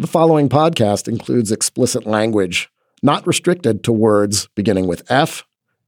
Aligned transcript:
The 0.00 0.06
following 0.06 0.48
podcast 0.48 1.08
includes 1.08 1.50
explicit 1.50 2.06
language, 2.06 2.70
not 3.02 3.26
restricted 3.26 3.82
to 3.82 3.90
words 3.90 4.46
beginning 4.54 4.86
with 4.86 5.02
F, 5.10 5.42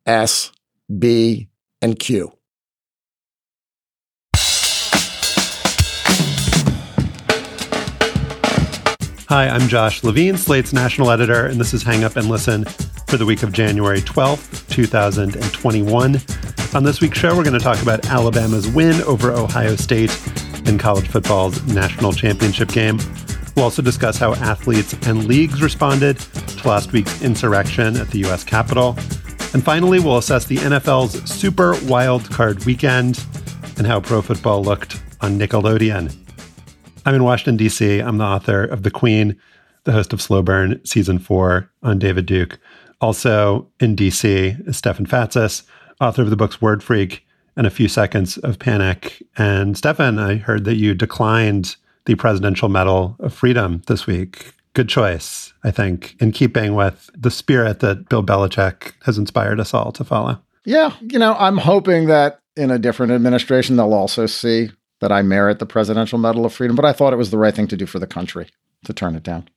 S, 0.05 0.51
B, 0.99 1.49
and 1.81 1.97
Q. 1.97 2.33
Hi, 9.29 9.49
I'm 9.49 9.69
Josh 9.69 10.03
Levin, 10.03 10.37
Slate's 10.37 10.73
national 10.73 11.13
editor, 11.13 11.47
and 11.47 11.61
this 11.61 11.73
is 11.73 11.85
Hang 11.85 12.03
Up 12.03 12.17
and 12.17 12.29
Listen 12.29 12.65
for 13.07 13.17
the 13.17 13.25
week 13.25 13.45
of 13.45 13.53
January 13.53 14.01
12th, 14.01 14.69
2021. 14.71 16.21
On 16.75 16.83
this 16.83 17.01
week's 17.01 17.17
show, 17.17 17.37
we're 17.37 17.45
going 17.45 17.57
to 17.57 17.65
talk 17.65 17.81
about 17.81 18.07
Alabama's 18.07 18.67
win 18.67 19.01
over 19.03 19.31
Ohio 19.31 19.77
State 19.77 20.11
in 20.67 20.79
college 20.79 21.07
football's 21.07 21.65
national 21.73 22.13
championship 22.13 22.71
game. 22.71 22.99
We'll 23.57 23.65
also 23.65 23.83
discuss 23.83 24.17
how 24.17 24.35
athletes 24.35 24.95
and 25.07 25.27
leagues 25.27 25.63
responded 25.63 26.19
to 26.19 26.69
last 26.69 26.93
week's 26.93 27.23
insurrection 27.23 27.97
at 27.97 28.09
the 28.09 28.21
U.S. 28.21 28.45
Capitol. 28.45 28.97
And 29.53 29.65
finally, 29.65 29.99
we'll 29.99 30.19
assess 30.19 30.45
the 30.45 30.57
NFL's 30.59 31.29
Super 31.31 31.75
Wild 31.87 32.31
Card 32.31 32.65
weekend 32.65 33.25
and 33.77 33.87
how 33.87 34.01
pro 34.01 34.23
football 34.23 34.63
looked 34.63 35.03
on 35.21 35.39
Nickelodeon. 35.39 36.17
I'm 37.05 37.15
in 37.15 37.25
Washington, 37.25 37.57
D.C. 37.57 37.99
I'm 37.99 38.19
the 38.19 38.25
author 38.25 38.65
of 38.65 38.83
The 38.83 38.91
Queen, 38.91 39.37
the 39.85 39.93
host 39.93 40.13
of 40.13 40.23
Slow 40.23 40.43
Burn 40.43 40.81
Season 40.85 41.19
4 41.19 41.71
on 41.83 41.99
David 41.99 42.27
Duke. 42.27 42.59
Also 43.01 43.69
in 43.81 43.95
D.C. 43.95 44.57
is 44.67 44.77
Stefan 44.77 45.07
Fatsis, 45.07 45.63
author 46.01 46.23
of 46.23 46.31
the 46.31 46.37
books 46.37 46.61
Word 46.61 46.83
Freak 46.83 47.27
and 47.57 47.67
A 47.67 47.71
Few 47.71 47.89
Seconds 47.89 48.37
of 48.39 48.59
Panic. 48.59 49.23
And 49.37 49.77
Stefan, 49.77 50.19
I 50.19 50.37
heard 50.37 50.65
that 50.65 50.77
you 50.77 50.95
declined 50.95 51.77
the 52.07 52.15
Presidential 52.15 52.69
Medal 52.69 53.17
of 53.19 53.33
Freedom 53.33 53.83
this 53.87 54.07
week. 54.07 54.53
Good 54.73 54.89
choice, 54.89 55.53
I 55.65 55.71
think, 55.71 56.17
in 56.21 56.33
keeping 56.33 56.75
with 56.75 57.11
the 57.17 57.31
spirit 57.31 57.81
that 57.81 58.09
Bill 58.09 58.23
Belichick 58.23 58.93
has 59.05 59.19
inspired 59.19 59.61
us 59.61 59.75
all 59.75 59.93
to 59.93 60.05
follow. 60.05 60.41
Yeah, 60.65 60.95
you 61.01 61.19
know, 61.19 61.35
I'm 61.35 61.57
hoping 61.57 62.07
that 62.07 62.41
in 62.57 62.71
a 62.71 62.79
different 62.79 63.13
administration, 63.13 63.77
they'll 63.77 63.95
also 63.95 64.27
see 64.27 64.71
that 65.01 65.11
I 65.11 65.23
merit 65.23 65.59
the 65.59 65.67
Presidential 65.67 66.19
Medal 66.19 66.45
of 66.45 66.53
Freedom, 66.53 66.77
but 66.77 66.85
I 66.85 66.93
thought 66.93 67.13
it 67.13 67.17
was 67.17 67.31
the 67.31 67.39
right 67.39 67.55
thing 67.55 67.69
to 67.69 67.77
do 67.77 67.87
for 67.87 67.99
the 67.99 68.07
country 68.07 68.49
to 68.85 68.93
turn 68.93 69.15
it 69.17 69.23
down. 69.23 69.49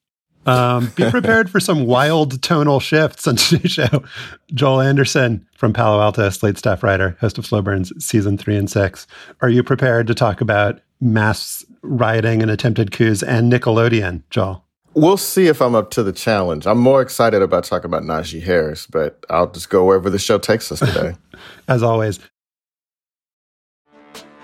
Um, 0.45 0.91
be 0.95 1.09
prepared 1.09 1.49
for 1.49 1.59
some 1.59 1.85
wild 1.85 2.41
tonal 2.41 2.79
shifts 2.79 3.27
on 3.27 3.35
today's 3.37 3.71
show. 3.71 4.03
Joel 4.53 4.81
Anderson 4.81 5.45
from 5.55 5.73
Palo 5.73 6.01
Alto, 6.01 6.29
Slate 6.29 6.57
staff 6.57 6.83
writer, 6.83 7.17
host 7.21 7.37
of 7.37 7.45
Slow 7.45 7.61
Burns 7.61 7.93
season 8.03 8.37
three 8.37 8.57
and 8.57 8.69
six. 8.69 9.07
Are 9.41 9.49
you 9.49 9.63
prepared 9.63 10.07
to 10.07 10.13
talk 10.13 10.41
about 10.41 10.81
mass 10.99 11.65
rioting 11.83 12.41
and 12.41 12.49
attempted 12.49 12.91
coups 12.91 13.21
and 13.21 13.51
Nickelodeon, 13.51 14.23
Joel? 14.29 14.65
We'll 14.95 15.17
see 15.17 15.47
if 15.47 15.61
I'm 15.61 15.75
up 15.75 15.91
to 15.91 16.03
the 16.03 16.13
challenge. 16.13 16.67
I'm 16.67 16.77
more 16.77 17.01
excited 17.01 17.41
about 17.41 17.63
talking 17.63 17.85
about 17.85 18.03
Najee 18.03 18.43
Harris, 18.43 18.87
but 18.87 19.25
I'll 19.29 19.51
just 19.51 19.69
go 19.69 19.85
wherever 19.85 20.09
the 20.09 20.19
show 20.19 20.37
takes 20.37 20.71
us 20.71 20.79
today. 20.79 21.15
As 21.67 21.83
always. 21.83 22.19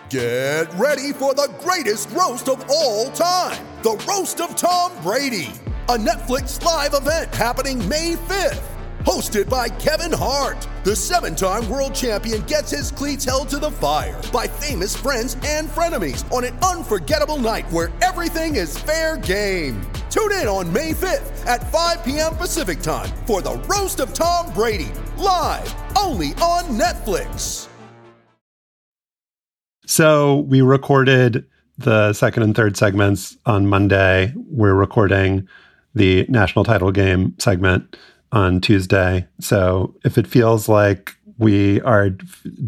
Get 0.10 0.74
ready 0.74 1.14
for 1.14 1.36
the 1.36 1.52
greatest 1.60 2.10
roast 2.12 2.50
of 2.50 2.64
all 2.70 3.12
time 3.12 3.66
the 3.84 3.92
Roast 4.08 4.42
of 4.42 4.56
Tom 4.56 4.92
Brady 5.02 5.54
a 5.90 5.98
Netflix 5.98 6.64
live 6.64 6.94
event 6.94 7.34
happening 7.34 7.80
May 7.90 8.14
5th. 8.14 8.79
Hosted 9.06 9.50
by 9.50 9.70
Kevin 9.70 10.12
Hart, 10.12 10.68
the 10.84 10.94
seven 10.94 11.34
time 11.34 11.70
world 11.70 11.96
champion 11.96 12.42
gets 12.42 12.72
his 12.72 12.92
cleats 12.92 13.24
held 13.24 13.48
to 13.50 13.58
the 13.58 13.72
fire 13.72 14.22
by 14.34 14.46
famous 14.46 14.94
friends 14.96 15.38
and 15.46 15.70
frenemies 15.70 16.30
on 16.34 16.44
an 16.44 16.58
unforgettable 16.58 17.38
night 17.38 17.70
where 17.72 17.94
everything 18.02 18.58
is 18.58 18.78
fair 18.78 19.16
game. 19.16 19.82
Tune 20.10 20.34
in 20.34 20.48
on 20.48 20.72
May 20.74 20.92
5th 20.92 21.46
at 21.48 21.72
5 21.72 22.04
p.m. 22.04 22.36
Pacific 22.36 22.82
time 22.82 23.10
for 23.26 23.42
the 23.42 23.56
Roast 23.70 24.02
of 24.02 24.14
Tom 24.14 24.54
Brady, 24.54 24.92
live 25.18 25.74
only 25.98 26.30
on 26.34 26.66
Netflix. 26.78 27.70
So 29.86 30.40
we 30.42 30.62
recorded 30.62 31.46
the 31.78 32.12
second 32.12 32.44
and 32.44 32.54
third 32.54 32.76
segments 32.76 33.38
on 33.46 33.66
Monday. 33.66 34.34
We're 34.36 34.74
recording 34.74 35.48
the 35.96 36.26
national 36.28 36.66
title 36.66 36.92
game 36.92 37.36
segment 37.40 37.96
on 38.32 38.62
Tuesday. 38.62 39.28
So 39.40 39.96
if 40.04 40.18
it 40.18 40.28
feels 40.28 40.70
like 40.70 41.16
we 41.38 41.82
are 41.82 42.10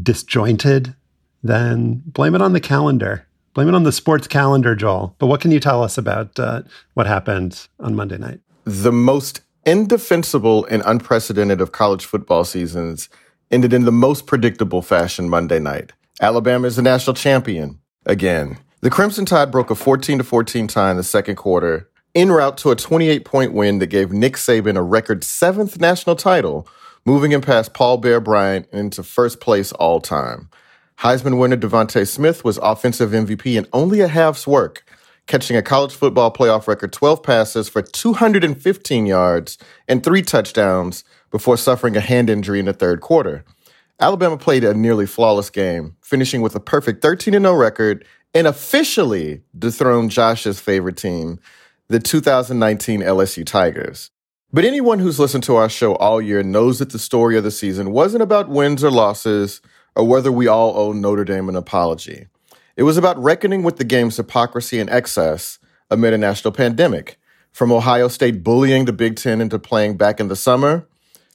disjointed, 0.02 0.96
then 1.44 2.02
blame 2.06 2.36
it 2.36 2.42
on 2.42 2.54
the 2.54 2.60
calendar. 2.60 3.28
Blame 3.54 3.68
it 3.68 3.76
on 3.76 3.84
the 3.84 3.92
sports 3.92 4.28
calendar, 4.28 4.76
Joel. 4.76 5.16
But 5.20 5.28
what 5.28 5.42
can 5.42 5.52
you 5.52 5.60
tell 5.60 5.84
us 5.84 5.98
about 5.98 6.40
uh, 6.40 6.64
what 6.94 7.06
happened 7.06 7.68
on 7.80 7.96
Monday 7.96 8.18
night? 8.18 8.40
The 8.64 8.94
most 8.94 9.42
indefensible 9.66 10.66
and 10.66 10.82
unprecedented 10.86 11.60
of 11.60 11.72
college 11.72 12.06
football 12.06 12.46
seasons 12.46 13.10
ended 13.52 13.74
in 13.74 13.84
the 13.86 13.92
most 13.92 14.26
predictable 14.26 14.82
fashion 14.82 15.30
Monday 15.30 15.60
night. 15.60 15.92
Alabama 16.22 16.68
is 16.68 16.78
the 16.78 16.82
national 16.82 17.14
champion 17.14 17.80
again. 18.06 18.58
The 18.80 18.90
Crimson 18.90 19.26
Tide 19.26 19.52
broke 19.52 19.70
a 19.70 19.76
14 19.76 20.20
to 20.20 20.24
14 20.24 20.68
tie 20.68 20.92
in 20.92 20.98
the 20.98 21.04
second 21.04 21.36
quarter 21.36 21.91
en 22.16 22.32
route 22.32 22.58
to 22.58 22.72
a 22.72 22.76
28 22.76 23.26
point 23.26 23.54
win 23.54 23.80
that 23.80 23.88
gave 23.88 24.12
Nick 24.12 24.36
Saban 24.36 24.78
a 24.78 24.82
record 24.82 25.24
seventh 25.24 25.80
national 25.80 26.16
title, 26.16 26.68
moving 27.06 27.32
him 27.32 27.42
past 27.42 27.74
Paul 27.74 27.98
Bear 27.98 28.20
Bryant 28.20 28.68
into 28.72 29.04
first 29.04 29.40
place 29.40 29.72
all 29.74 30.00
time. 30.00 30.50
Heisman 31.00 31.40
winner 31.40 31.58
DeVonta 31.58 32.08
Smith 32.08 32.44
was 32.44 32.58
offensive 32.58 33.12
MVP 33.12 33.58
in 33.58 33.68
only 33.74 34.02
a 34.02 34.08
half's 34.08 34.46
work, 34.46 34.86
catching 35.26 35.58
a 35.58 35.62
college 35.62 35.96
football 35.96 36.32
playoff 36.32 36.68
record 36.68 36.94
12 36.94 37.24
passes 37.24 37.70
for 37.70 37.82
215 37.82 39.06
yards 39.06 39.58
and 39.88 40.04
three 40.04 40.22
touchdowns 40.22 41.04
before 41.32 41.58
suffering 41.58 41.96
a 41.96 42.02
hand 42.02 42.30
injury 42.30 42.60
in 42.60 42.66
the 42.66 42.74
third 42.74 43.02
quarter. 43.02 43.44
Alabama 44.00 44.38
played 44.38 44.64
a 44.64 44.74
nearly 44.74 45.06
flawless 45.06 45.50
game, 45.50 45.96
finishing 46.02 46.42
with 46.42 46.56
a 46.56 46.60
perfect 46.60 47.02
13 47.02 47.34
0 47.34 47.54
record 47.54 48.06
and 48.34 48.48
officially 48.48 49.42
dethroned 49.58 50.12
Josh's 50.12 50.60
favorite 50.60 50.98
team, 50.98 51.40
the 51.92 52.00
2019 52.00 53.02
LSU 53.02 53.46
Tigers. 53.46 54.12
But 54.54 54.64
anyone 54.64 55.00
who's 55.00 55.20
listened 55.20 55.44
to 55.44 55.58
our 55.58 55.68
show 55.68 55.96
all 55.96 56.22
year 56.22 56.42
knows 56.42 56.80
that 56.80 56.92
the 56.92 57.00
story 57.00 57.36
of 57.36 57.44
the 57.44 57.52
season 57.52 57.92
wasn't 57.92 58.24
about 58.24 58.48
wins 58.48 58.82
or 58.82 58.90
losses 58.90 59.60
or 59.94 60.08
whether 60.08 60.32
we 60.32 60.48
all 60.48 60.78
owe 60.78 60.94
Notre 60.94 61.26
Dame 61.26 61.50
an 61.50 61.58
apology. 61.58 62.28
It 62.78 62.84
was 62.84 62.96
about 62.96 63.22
reckoning 63.22 63.62
with 63.62 63.76
the 63.76 63.84
game's 63.84 64.16
hypocrisy 64.16 64.80
and 64.80 64.90
excess 64.90 65.60
amid 65.90 66.14
a 66.14 66.18
national 66.18 66.54
pandemic, 66.54 67.20
from 67.52 67.74
Ohio 67.74 68.08
State 68.08 68.42
bullying 68.42 68.86
the 68.86 68.94
Big 68.94 69.18
Ten 69.18 69.42
into 69.42 69.60
playing 69.60 69.98
back 69.98 70.22
in 70.22 70.30
the 70.30 70.38
summer 70.38 70.88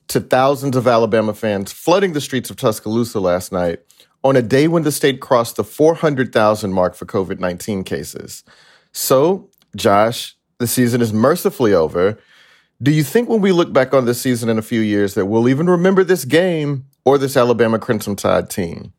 to 0.09 0.21
thousands 0.21 0.75
of 0.75 0.87
Alabama 0.87 1.35
fans 1.35 1.71
flooding 1.71 2.15
the 2.15 2.21
streets 2.23 2.49
of 2.49 2.57
Tuscaloosa 2.57 3.21
last 3.21 3.53
night 3.53 3.81
on 4.25 4.37
a 4.37 4.43
day 4.43 4.69
when 4.69 4.85
the 4.85 4.93
state 4.93 5.21
crossed 5.21 5.57
the 5.57 5.65
400,000 5.65 6.73
mark 6.73 6.95
for 6.95 7.05
COVID 7.05 7.41
19 7.41 7.85
cases. 7.85 8.43
So, 8.93 9.51
Josh, 9.77 10.36
the 10.59 10.67
season 10.67 11.01
is 11.01 11.13
mercifully 11.13 11.73
over. 11.73 12.19
Do 12.83 12.91
you 12.91 13.03
think 13.03 13.29
when 13.29 13.41
we 13.41 13.53
look 13.53 13.73
back 13.73 13.95
on 13.95 14.05
this 14.05 14.21
season 14.21 14.49
in 14.49 14.59
a 14.59 14.63
few 14.63 14.81
years 14.81 15.15
that 15.15 15.27
we'll 15.27 15.49
even 15.49 15.69
remember 15.69 16.05
this 16.05 16.25
game 16.25 16.85
or 17.05 17.19
this 17.19 17.37
Alabama 17.37 17.79
Crimson 17.79 18.17
Tide 18.17 18.51
team? 18.51 18.93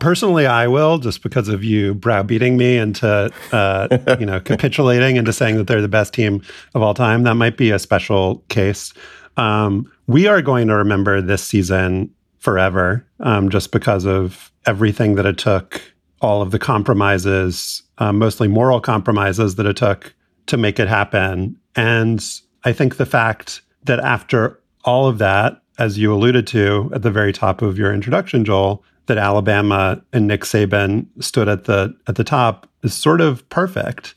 Personally, 0.00 0.46
I 0.46 0.66
will, 0.66 0.98
just 0.98 1.22
because 1.22 1.48
of 1.48 1.62
you 1.62 1.94
browbeating 1.94 2.56
me 2.56 2.76
into, 2.76 3.30
uh, 3.52 3.98
you 4.18 4.26
know, 4.26 4.40
capitulating 4.40 5.14
into 5.14 5.32
saying 5.32 5.56
that 5.58 5.68
they're 5.68 5.80
the 5.80 5.86
best 5.86 6.12
team 6.12 6.42
of 6.74 6.82
all 6.82 6.94
time. 6.94 7.22
That 7.22 7.34
might 7.34 7.56
be 7.56 7.70
a 7.70 7.78
special 7.78 8.42
case. 8.48 8.92
Um, 9.36 9.90
we 10.08 10.26
are 10.26 10.42
going 10.42 10.66
to 10.66 10.74
remember 10.74 11.22
this 11.22 11.44
season 11.44 12.12
forever, 12.38 13.06
um, 13.20 13.48
just 13.48 13.70
because 13.70 14.04
of 14.04 14.50
everything 14.66 15.14
that 15.14 15.26
it 15.26 15.38
took, 15.38 15.80
all 16.20 16.42
of 16.42 16.50
the 16.50 16.58
compromises, 16.58 17.84
um, 17.98 18.18
mostly 18.18 18.48
moral 18.48 18.80
compromises 18.80 19.54
that 19.54 19.66
it 19.66 19.76
took 19.76 20.12
to 20.46 20.56
make 20.56 20.78
it 20.78 20.88
happen. 20.88 21.56
And 21.76 22.24
I 22.64 22.72
think 22.72 22.96
the 22.96 23.06
fact 23.06 23.62
that 23.84 24.00
after 24.00 24.60
all 24.84 25.06
of 25.06 25.18
that, 25.18 25.62
as 25.78 25.98
you 25.98 26.12
alluded 26.12 26.46
to 26.48 26.90
at 26.94 27.02
the 27.02 27.10
very 27.10 27.32
top 27.32 27.62
of 27.62 27.78
your 27.78 27.92
introduction, 27.92 28.44
Joel, 28.44 28.84
that 29.06 29.18
Alabama 29.18 30.02
and 30.12 30.26
Nick 30.26 30.42
Saban 30.42 31.06
stood 31.20 31.48
at 31.48 31.64
the 31.64 31.94
at 32.06 32.16
the 32.16 32.24
top 32.24 32.68
is 32.82 32.94
sort 32.94 33.20
of 33.20 33.48
perfect. 33.48 34.14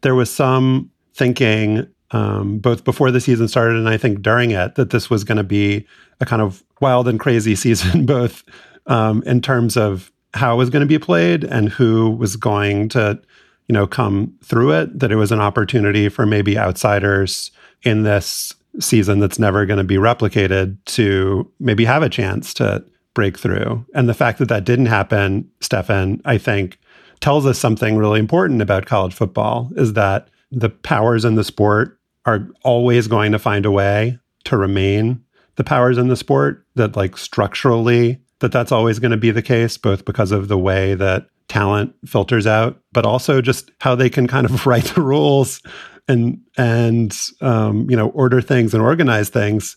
There 0.00 0.14
was 0.14 0.30
some 0.30 0.90
thinking 1.14 1.86
um, 2.10 2.58
both 2.58 2.84
before 2.84 3.10
the 3.10 3.20
season 3.20 3.48
started 3.48 3.76
and 3.76 3.88
I 3.88 3.96
think 3.96 4.22
during 4.22 4.50
it 4.50 4.74
that 4.74 4.90
this 4.90 5.08
was 5.08 5.24
going 5.24 5.38
to 5.38 5.44
be 5.44 5.86
a 6.20 6.26
kind 6.26 6.42
of 6.42 6.64
wild 6.80 7.08
and 7.08 7.18
crazy 7.18 7.54
season, 7.64 8.06
both 8.06 8.44
um, 8.86 9.22
in 9.24 9.40
terms 9.40 9.76
of 9.76 10.12
how 10.34 10.54
it 10.54 10.56
was 10.56 10.70
going 10.70 10.80
to 10.80 10.86
be 10.86 10.98
played 10.98 11.44
and 11.44 11.68
who 11.68 12.10
was 12.10 12.36
going 12.36 12.88
to 12.90 13.20
you 13.68 13.72
know, 13.72 13.86
come 13.86 14.34
through 14.42 14.72
it, 14.72 14.98
that 14.98 15.12
it 15.12 15.16
was 15.16 15.32
an 15.32 15.40
opportunity 15.40 16.08
for 16.08 16.26
maybe 16.26 16.58
outsiders 16.58 17.50
in 17.82 18.02
this 18.02 18.54
season 18.80 19.20
that's 19.20 19.38
never 19.38 19.66
going 19.66 19.78
to 19.78 19.84
be 19.84 19.96
replicated 19.96 20.76
to 20.86 21.50
maybe 21.60 21.84
have 21.84 22.02
a 22.02 22.08
chance 22.08 22.52
to 22.54 22.84
break 23.14 23.38
through. 23.38 23.84
And 23.94 24.08
the 24.08 24.14
fact 24.14 24.38
that 24.38 24.48
that 24.48 24.64
didn't 24.64 24.86
happen, 24.86 25.48
Stefan, 25.60 26.20
I 26.24 26.38
think 26.38 26.78
tells 27.20 27.46
us 27.46 27.58
something 27.58 27.96
really 27.96 28.20
important 28.20 28.60
about 28.60 28.86
college 28.86 29.14
football 29.14 29.70
is 29.76 29.94
that 29.94 30.28
the 30.50 30.68
powers 30.68 31.24
in 31.24 31.36
the 31.36 31.44
sport 31.44 31.98
are 32.26 32.48
always 32.62 33.06
going 33.06 33.32
to 33.32 33.38
find 33.38 33.64
a 33.64 33.70
way 33.70 34.18
to 34.44 34.56
remain 34.56 35.22
the 35.56 35.64
powers 35.64 35.98
in 35.98 36.08
the 36.08 36.16
sport 36.16 36.66
that 36.74 36.96
like 36.96 37.16
structurally 37.16 38.20
that 38.40 38.52
that's 38.52 38.72
always 38.72 38.98
going 38.98 39.10
to 39.10 39.16
be 39.16 39.30
the 39.30 39.42
case 39.42 39.78
both 39.78 40.04
because 40.04 40.32
of 40.32 40.48
the 40.48 40.58
way 40.58 40.94
that 40.94 41.26
talent 41.48 41.94
filters 42.06 42.46
out 42.46 42.80
but 42.92 43.04
also 43.04 43.40
just 43.40 43.70
how 43.80 43.94
they 43.94 44.08
can 44.08 44.26
kind 44.26 44.44
of 44.46 44.66
write 44.66 44.84
the 44.84 45.00
rules 45.00 45.62
and 46.08 46.40
and 46.56 47.18
um, 47.40 47.88
you 47.88 47.96
know 47.96 48.08
order 48.10 48.40
things 48.40 48.74
and 48.74 48.82
organize 48.82 49.28
things 49.28 49.76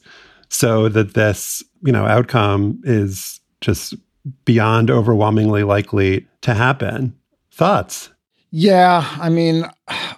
so 0.50 0.90
that 0.90 1.14
this 1.14 1.64
you 1.84 1.92
know 1.92 2.06
outcome 2.06 2.80
is 2.84 3.40
just 3.62 3.96
beyond 4.44 4.92
overwhelmingly 4.92 5.64
likely 5.64 6.28
to 6.42 6.54
happen. 6.54 7.16
Thoughts? 7.52 8.10
Yeah 8.52 9.06
i 9.20 9.30
mean 9.30 9.70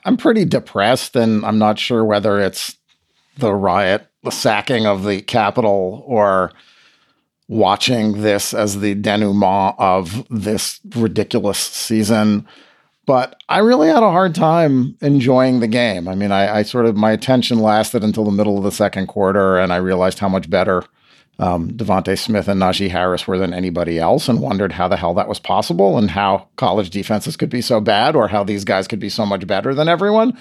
i'm 0.05 0.15
pretty 0.15 0.45
depressed 0.45 1.15
and 1.15 1.43
i'm 1.45 1.57
not 1.57 1.79
sure 1.79 2.05
whether 2.05 2.39
it's 2.39 2.77
the 3.37 3.53
riot 3.53 4.05
the 4.23 4.31
sacking 4.31 4.85
of 4.85 5.03
the 5.03 5.21
Capitol 5.21 6.03
or 6.05 6.51
watching 7.49 8.21
this 8.21 8.53
as 8.53 8.79
the 8.79 8.95
denouement 8.95 9.75
of 9.79 10.25
this 10.29 10.79
ridiculous 10.95 11.57
season. 11.57 12.47
But 13.07 13.41
I 13.49 13.57
really 13.57 13.87
had 13.87 14.03
a 14.03 14.11
hard 14.11 14.35
time 14.35 14.95
enjoying 15.01 15.59
the 15.59 15.67
game. 15.67 16.07
I 16.07 16.13
mean, 16.13 16.31
I, 16.31 16.59
I 16.59 16.61
sort 16.61 16.85
of 16.85 16.95
my 16.95 17.11
attention 17.11 17.59
lasted 17.59 18.03
until 18.03 18.23
the 18.23 18.31
middle 18.31 18.59
of 18.59 18.63
the 18.63 18.71
second 18.71 19.07
quarter, 19.07 19.57
and 19.57 19.73
I 19.73 19.77
realized 19.77 20.19
how 20.19 20.29
much 20.29 20.47
better 20.47 20.83
um, 21.39 21.71
DeVonta 21.71 22.19
Smith 22.19 22.47
and 22.47 22.61
Najee 22.61 22.91
Harris 22.91 23.27
were 23.27 23.39
than 23.39 23.51
anybody 23.51 23.97
else, 23.97 24.29
and 24.29 24.41
wondered 24.41 24.73
how 24.73 24.87
the 24.87 24.97
hell 24.97 25.15
that 25.15 25.27
was 25.27 25.39
possible, 25.39 25.97
and 25.97 26.11
how 26.11 26.49
college 26.55 26.91
defenses 26.91 27.35
could 27.35 27.49
be 27.49 27.61
so 27.61 27.81
bad, 27.81 28.15
or 28.15 28.27
how 28.27 28.43
these 28.43 28.63
guys 28.63 28.87
could 28.87 28.99
be 28.99 29.09
so 29.09 29.25
much 29.25 29.47
better 29.47 29.73
than 29.73 29.89
everyone. 29.89 30.37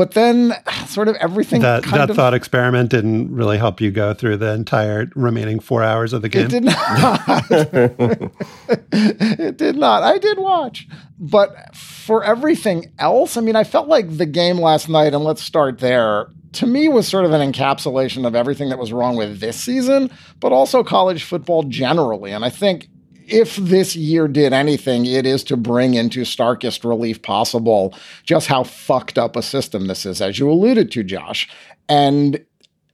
But 0.00 0.12
then, 0.12 0.54
sort 0.86 1.08
of 1.08 1.16
everything. 1.16 1.60
That, 1.60 1.84
that 1.84 2.08
of, 2.08 2.16
thought 2.16 2.32
experiment 2.32 2.88
didn't 2.88 3.34
really 3.34 3.58
help 3.58 3.82
you 3.82 3.90
go 3.90 4.14
through 4.14 4.38
the 4.38 4.54
entire 4.54 5.10
remaining 5.14 5.60
four 5.60 5.82
hours 5.82 6.14
of 6.14 6.22
the 6.22 6.30
game. 6.30 6.46
It 6.46 6.48
did 6.48 6.64
not. 6.64 7.20
it 8.92 9.58
did 9.58 9.76
not. 9.76 10.02
I 10.02 10.16
did 10.16 10.38
watch, 10.38 10.88
but 11.18 11.76
for 11.76 12.24
everything 12.24 12.90
else, 12.98 13.36
I 13.36 13.42
mean, 13.42 13.56
I 13.56 13.64
felt 13.64 13.88
like 13.88 14.16
the 14.16 14.24
game 14.24 14.58
last 14.58 14.88
night, 14.88 15.12
and 15.12 15.22
let's 15.22 15.42
start 15.42 15.80
there. 15.80 16.28
To 16.54 16.66
me, 16.66 16.88
was 16.88 17.06
sort 17.06 17.26
of 17.26 17.32
an 17.32 17.52
encapsulation 17.52 18.26
of 18.26 18.34
everything 18.34 18.70
that 18.70 18.78
was 18.78 18.94
wrong 18.94 19.16
with 19.16 19.40
this 19.40 19.60
season, 19.60 20.10
but 20.40 20.50
also 20.50 20.82
college 20.82 21.24
football 21.24 21.64
generally. 21.64 22.32
And 22.32 22.42
I 22.42 22.48
think 22.48 22.88
if 23.30 23.56
this 23.56 23.96
year 23.96 24.28
did 24.28 24.52
anything, 24.52 25.06
it 25.06 25.26
is 25.26 25.44
to 25.44 25.56
bring 25.56 25.94
into 25.94 26.24
starkest 26.24 26.84
relief 26.84 27.22
possible 27.22 27.94
just 28.24 28.46
how 28.46 28.64
fucked 28.64 29.18
up 29.18 29.36
a 29.36 29.42
system 29.42 29.86
this 29.86 30.04
is, 30.04 30.20
as 30.20 30.38
you 30.38 30.50
alluded 30.50 30.90
to, 30.92 31.02
Josh. 31.04 31.48
And 31.88 32.44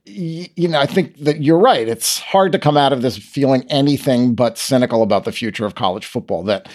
you 0.05 0.69
know, 0.69 0.79
I 0.79 0.85
think 0.85 1.17
that 1.17 1.41
you're 1.41 1.59
right. 1.59 1.87
It's 1.87 2.19
hard 2.19 2.53
to 2.53 2.59
come 2.59 2.77
out 2.77 2.93
of 2.93 3.01
this 3.01 3.17
feeling 3.17 3.65
anything 3.69 4.35
but 4.35 4.57
cynical 4.57 5.03
about 5.03 5.25
the 5.25 5.33
future 5.33 5.65
of 5.65 5.75
college 5.75 6.05
football. 6.05 6.43
That 6.43 6.69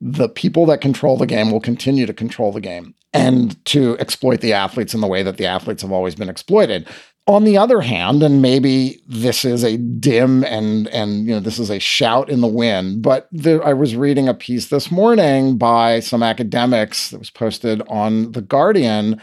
the 0.00 0.28
people 0.28 0.64
that 0.66 0.80
control 0.80 1.16
the 1.16 1.26
game 1.26 1.50
will 1.50 1.60
continue 1.60 2.06
to 2.06 2.14
control 2.14 2.50
the 2.50 2.60
game 2.60 2.94
and 3.12 3.62
to 3.66 3.98
exploit 3.98 4.40
the 4.40 4.52
athletes 4.52 4.94
in 4.94 5.00
the 5.00 5.06
way 5.06 5.22
that 5.22 5.36
the 5.36 5.46
athletes 5.46 5.82
have 5.82 5.92
always 5.92 6.14
been 6.14 6.28
exploited. 6.28 6.88
On 7.28 7.44
the 7.44 7.58
other 7.58 7.82
hand, 7.82 8.22
and 8.22 8.40
maybe 8.40 9.02
this 9.06 9.44
is 9.44 9.62
a 9.62 9.76
dim 9.76 10.44
and 10.44 10.88
and 10.88 11.26
you 11.26 11.34
know 11.34 11.40
this 11.40 11.58
is 11.58 11.68
a 11.68 11.78
shout 11.78 12.30
in 12.30 12.40
the 12.40 12.46
wind, 12.46 13.02
but 13.02 13.28
I 13.44 13.74
was 13.74 13.94
reading 13.94 14.28
a 14.28 14.34
piece 14.34 14.68
this 14.68 14.90
morning 14.90 15.58
by 15.58 16.00
some 16.00 16.22
academics 16.22 17.10
that 17.10 17.18
was 17.18 17.28
posted 17.28 17.82
on 17.86 18.32
the 18.32 18.40
Guardian 18.40 19.20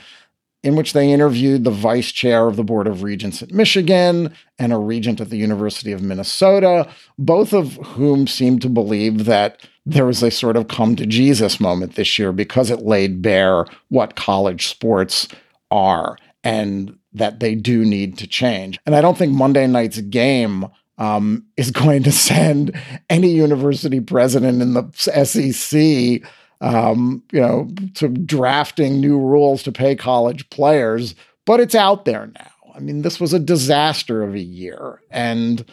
in 0.61 0.75
which 0.75 0.93
they 0.93 1.11
interviewed 1.11 1.63
the 1.63 1.71
vice 1.71 2.11
chair 2.11 2.47
of 2.47 2.57
the 2.57 2.63
Board 2.63 2.85
of 2.85 3.01
Regents 3.01 3.41
at 3.41 3.51
Michigan 3.51 4.35
and 4.59 4.71
a 4.71 4.77
regent 4.77 5.19
at 5.19 5.29
the 5.31 5.37
University 5.37 5.91
of 5.91 6.01
Minnesota, 6.01 6.87
both 7.17 7.53
of 7.53 7.73
whom 7.75 8.27
seemed 8.27 8.61
to 8.61 8.69
believe 8.69 9.25
that 9.25 9.67
there 9.85 10.05
was 10.05 10.21
a 10.21 10.29
sort 10.29 10.57
of 10.57 10.67
come 10.67 10.95
to 10.95 11.07
Jesus 11.07 11.59
moment 11.59 11.95
this 11.95 12.19
year 12.19 12.31
because 12.31 12.69
it 12.69 12.81
laid 12.81 13.23
bare 13.23 13.65
what 13.89 14.15
college 14.15 14.67
sports 14.67 15.27
are. 15.69 16.17
And 16.43 16.97
that 17.15 17.39
they 17.39 17.55
do 17.55 17.83
need 17.83 18.17
to 18.19 18.27
change. 18.27 18.79
And 18.85 18.95
I 18.95 19.01
don't 19.01 19.17
think 19.17 19.33
Monday 19.33 19.67
night's 19.67 19.99
game 20.01 20.67
um, 20.97 21.45
is 21.57 21.71
going 21.71 22.03
to 22.03 22.11
send 22.11 22.77
any 23.09 23.29
university 23.29 23.99
president 23.99 24.61
in 24.61 24.73
the 24.73 24.91
SEC, 24.93 26.29
um, 26.61 27.23
you 27.31 27.41
know, 27.41 27.69
to 27.95 28.09
drafting 28.09 28.99
new 28.99 29.17
rules 29.17 29.63
to 29.63 29.71
pay 29.71 29.95
college 29.95 30.49
players. 30.49 31.15
But 31.45 31.59
it's 31.59 31.75
out 31.75 32.05
there 32.05 32.27
now. 32.27 32.51
I 32.75 32.79
mean, 32.79 33.03
this 33.03 33.19
was 33.19 33.33
a 33.33 33.39
disaster 33.39 34.21
of 34.21 34.33
a 34.33 34.41
year, 34.41 35.01
and 35.09 35.63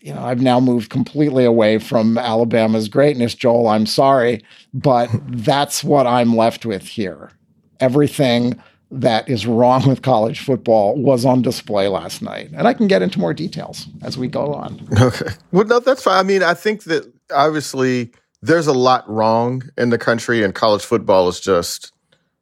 you 0.00 0.14
know, 0.14 0.24
I've 0.24 0.40
now 0.40 0.60
moved 0.60 0.88
completely 0.88 1.44
away 1.44 1.78
from 1.78 2.16
Alabama's 2.16 2.88
greatness, 2.88 3.34
Joel. 3.34 3.68
I'm 3.68 3.84
sorry, 3.84 4.42
but 4.72 5.10
that's 5.26 5.84
what 5.84 6.06
I'm 6.06 6.36
left 6.36 6.64
with 6.64 6.86
here. 6.88 7.32
Everything 7.80 8.60
that 8.90 9.28
is 9.28 9.46
wrong 9.46 9.86
with 9.86 10.02
college 10.02 10.40
football 10.40 10.96
was 10.96 11.24
on 11.24 11.42
display 11.42 11.86
last 11.88 12.22
night. 12.22 12.50
And 12.52 12.66
I 12.66 12.74
can 12.74 12.88
get 12.88 13.02
into 13.02 13.20
more 13.20 13.32
details 13.32 13.86
as 14.02 14.18
we 14.18 14.26
go 14.26 14.52
on. 14.52 14.86
Okay. 15.00 15.30
Well, 15.52 15.64
no, 15.64 15.78
that's 15.80 16.02
fine. 16.02 16.18
I 16.18 16.22
mean, 16.22 16.42
I 16.42 16.54
think 16.54 16.84
that 16.84 17.12
obviously 17.32 18.10
there's 18.42 18.66
a 18.66 18.72
lot 18.72 19.08
wrong 19.08 19.62
in 19.76 19.90
the 19.90 19.98
country, 19.98 20.42
and 20.42 20.54
college 20.54 20.84
football 20.84 21.28
is 21.28 21.40
just 21.40 21.92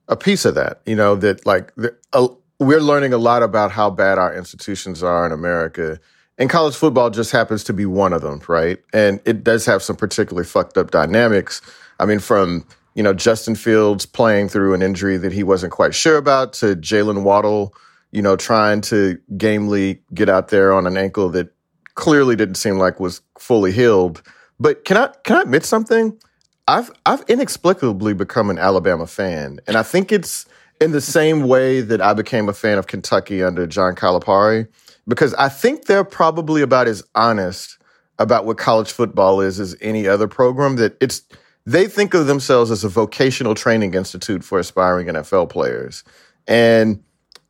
a 0.08 0.16
piece 0.16 0.44
of 0.44 0.54
that. 0.54 0.80
You 0.86 0.96
know, 0.96 1.16
that 1.16 1.44
like 1.44 1.72
uh, 2.12 2.28
we're 2.58 2.80
learning 2.80 3.12
a 3.12 3.18
lot 3.18 3.42
about 3.42 3.70
how 3.70 3.90
bad 3.90 4.18
our 4.18 4.34
institutions 4.34 5.02
are 5.02 5.26
in 5.26 5.32
America. 5.32 6.00
And 6.38 6.48
college 6.48 6.76
football 6.76 7.10
just 7.10 7.32
happens 7.32 7.64
to 7.64 7.72
be 7.72 7.84
one 7.84 8.12
of 8.12 8.22
them, 8.22 8.40
right? 8.46 8.78
And 8.92 9.20
it 9.24 9.42
does 9.42 9.66
have 9.66 9.82
some 9.82 9.96
particularly 9.96 10.46
fucked 10.46 10.78
up 10.78 10.92
dynamics. 10.92 11.60
I 11.98 12.06
mean, 12.06 12.20
from 12.20 12.64
you 12.98 13.04
know, 13.04 13.14
Justin 13.14 13.54
Fields 13.54 14.06
playing 14.06 14.48
through 14.48 14.74
an 14.74 14.82
injury 14.82 15.18
that 15.18 15.32
he 15.32 15.44
wasn't 15.44 15.72
quite 15.72 15.94
sure 15.94 16.16
about 16.16 16.52
to 16.54 16.74
Jaylen 16.74 17.22
Waddle, 17.22 17.72
you 18.10 18.20
know, 18.20 18.34
trying 18.34 18.80
to 18.80 19.16
gamely 19.36 20.02
get 20.12 20.28
out 20.28 20.48
there 20.48 20.72
on 20.72 20.84
an 20.84 20.96
ankle 20.96 21.28
that 21.28 21.54
clearly 21.94 22.34
didn't 22.34 22.56
seem 22.56 22.76
like 22.76 22.98
was 22.98 23.20
fully 23.38 23.70
healed. 23.70 24.20
But 24.58 24.84
can 24.84 24.96
I 24.96 25.12
can 25.22 25.36
I 25.36 25.42
admit 25.42 25.64
something? 25.64 26.18
I've 26.66 26.90
I've 27.06 27.22
inexplicably 27.28 28.14
become 28.14 28.50
an 28.50 28.58
Alabama 28.58 29.06
fan, 29.06 29.60
and 29.68 29.76
I 29.76 29.84
think 29.84 30.10
it's 30.10 30.46
in 30.80 30.90
the 30.90 31.00
same 31.00 31.46
way 31.46 31.80
that 31.80 32.00
I 32.00 32.14
became 32.14 32.48
a 32.48 32.52
fan 32.52 32.78
of 32.78 32.88
Kentucky 32.88 33.44
under 33.44 33.64
John 33.68 33.94
Calipari, 33.94 34.66
because 35.06 35.34
I 35.34 35.50
think 35.50 35.84
they're 35.84 36.02
probably 36.02 36.62
about 36.62 36.88
as 36.88 37.04
honest 37.14 37.78
about 38.18 38.44
what 38.44 38.58
college 38.58 38.90
football 38.90 39.40
is 39.40 39.60
as 39.60 39.76
any 39.80 40.08
other 40.08 40.26
program. 40.26 40.74
That 40.74 40.96
it's 41.00 41.22
they 41.68 41.86
think 41.86 42.14
of 42.14 42.26
themselves 42.26 42.70
as 42.70 42.82
a 42.82 42.88
vocational 42.88 43.54
training 43.54 43.92
institute 43.92 44.42
for 44.42 44.58
aspiring 44.58 45.08
NFL 45.08 45.50
players. 45.50 46.02
And 46.46 47.04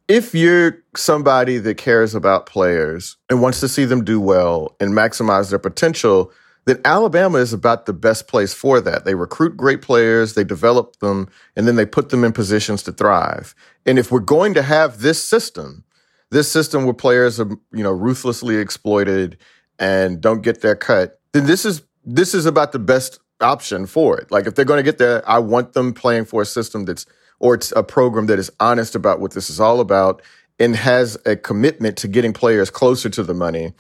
if 0.09 0.35
you're 0.35 0.83
somebody 0.97 1.59
that 1.59 1.77
cares 1.77 2.17
about 2.17 2.47
players 2.47 3.17
and 3.31 3.41
wants 3.41 3.61
to 3.61 3.69
see 3.69 3.85
them 3.85 4.03
do 4.03 4.21
well 4.21 4.75
and 4.81 4.93
maximize 4.93 5.51
their 5.51 5.61
potential, 5.61 6.33
then 6.65 6.81
Alabama 6.85 7.39
is 7.39 7.53
about 7.53 7.87
the 7.87 7.93
best 7.93 8.27
place 8.27 8.53
for 8.53 8.81
that. 8.81 9.05
They 9.05 9.15
recruit 9.15 9.57
great 9.57 9.83
players, 9.83 10.35
they 10.35 10.43
develop 10.43 10.97
them, 10.97 11.29
and 11.55 11.69
then 11.69 11.77
they 11.77 11.87
put 11.87 12.09
them 12.09 12.25
in 12.25 12.33
positions 12.33 12.83
to 12.85 12.93
thrive. 12.93 13.55
And 13.87 14.01
if 14.01 14.11
we're 14.11 14.19
going 14.19 14.53
to 14.55 14.63
have 14.63 14.99
this 14.99 15.23
system, 15.23 15.85
this 16.31 16.51
system 16.51 16.87
where 16.87 16.93
players 16.93 17.39
are, 17.39 17.51
you 17.73 17.85
know, 17.85 17.93
ruthlessly 17.93 18.57
exploited 18.57 19.39
and 19.79 20.21
don't 20.21 20.43
get 20.43 20.61
their 20.61 20.75
cut, 20.75 21.21
then 21.33 21.47
this 21.47 21.65
is 21.65 21.83
this 22.05 22.35
is 22.35 22.47
about 22.47 22.73
the 22.73 22.79
best 22.81 23.21
option 23.40 23.87
for 23.87 24.18
it. 24.18 24.30
Like 24.30 24.47
if 24.47 24.54
they're 24.54 24.64
going 24.64 24.78
to 24.78 24.83
get 24.83 24.99
there, 24.99 25.28
I 25.28 25.38
want 25.38 25.73
them 25.73 25.92
playing 25.92 26.26
for 26.26 26.42
a 26.42 26.47
system 26.47 26.85
that's 26.85 27.07
or 27.40 27.54
it's 27.54 27.73
a 27.76 27.83
program 27.83 28.26
that 28.26 28.38
is 28.38 28.50
honest 28.59 28.95
about 28.95 29.21
what 29.21 29.33
this 29.33 29.49
is 29.49 29.61
all 29.61 29.80
about 29.80 30.23
and 30.59 30.75
has 30.75 31.16
a 31.25 31.37
commitment 31.37 31.97
to 31.99 32.09
getting 32.09 32.33
players 32.33 32.71
closer 32.71 33.09
to 33.09 33.23
the 33.23 33.35
money. 33.35 33.73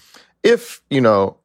If, 0.42 0.80
you 0.90 1.00
know, 1.00 1.38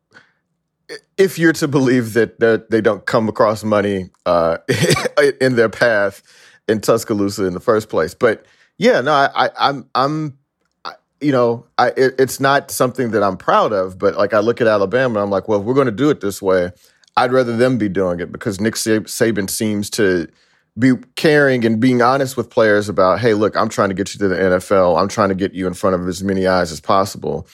if 1.17 1.39
you're 1.39 1.53
to 1.53 1.67
believe 1.67 2.13
that 2.13 2.67
they 2.69 2.81
don't 2.81 3.05
come 3.05 3.27
across 3.29 3.63
money 3.63 4.09
uh, 4.25 4.57
in 5.41 5.55
their 5.55 5.69
path 5.69 6.21
in 6.67 6.81
Tuscaloosa 6.81 7.45
in 7.45 7.53
the 7.53 7.59
first 7.59 7.89
place, 7.89 8.13
but 8.13 8.45
yeah, 8.77 9.01
no, 9.01 9.11
I, 9.11 9.45
I, 9.45 9.49
I'm, 9.57 9.89
I'm, 9.95 10.37
you 11.19 11.31
know, 11.31 11.65
I, 11.77 11.89
it, 11.89 12.15
it's 12.19 12.39
not 12.39 12.69
something 12.69 13.11
that 13.11 13.23
I'm 13.23 13.37
proud 13.37 13.71
of, 13.71 13.97
but 13.97 14.15
like 14.15 14.33
I 14.33 14.39
look 14.39 14.61
at 14.61 14.67
Alabama, 14.67 15.23
I'm 15.23 15.29
like, 15.29 15.47
well, 15.47 15.63
we're 15.63 15.73
going 15.73 15.85
to 15.85 15.91
do 15.91 16.09
it 16.09 16.21
this 16.21 16.41
way, 16.41 16.71
I'd 17.15 17.31
rather 17.31 17.55
them 17.55 17.77
be 17.77 17.89
doing 17.89 18.19
it 18.19 18.31
because 18.31 18.59
Nick 18.59 18.75
Saban 18.75 19.49
seems 19.49 19.89
to 19.91 20.27
be 20.77 20.93
caring 21.15 21.65
and 21.65 21.79
being 21.79 22.01
honest 22.01 22.35
with 22.35 22.49
players 22.49 22.89
about, 22.89 23.19
hey, 23.19 23.33
look, 23.35 23.55
I'm 23.55 23.69
trying 23.69 23.89
to 23.89 23.95
get 23.95 24.13
you 24.13 24.19
to 24.19 24.27
the 24.27 24.35
NFL. 24.35 24.99
I'm 24.99 25.07
trying 25.07 25.29
to 25.29 25.35
get 25.35 25.53
you 25.53 25.67
in 25.67 25.73
front 25.73 25.95
of 25.95 26.07
as 26.07 26.23
many 26.23 26.47
eyes 26.47 26.71
as 26.71 26.81
possible. 26.81 27.47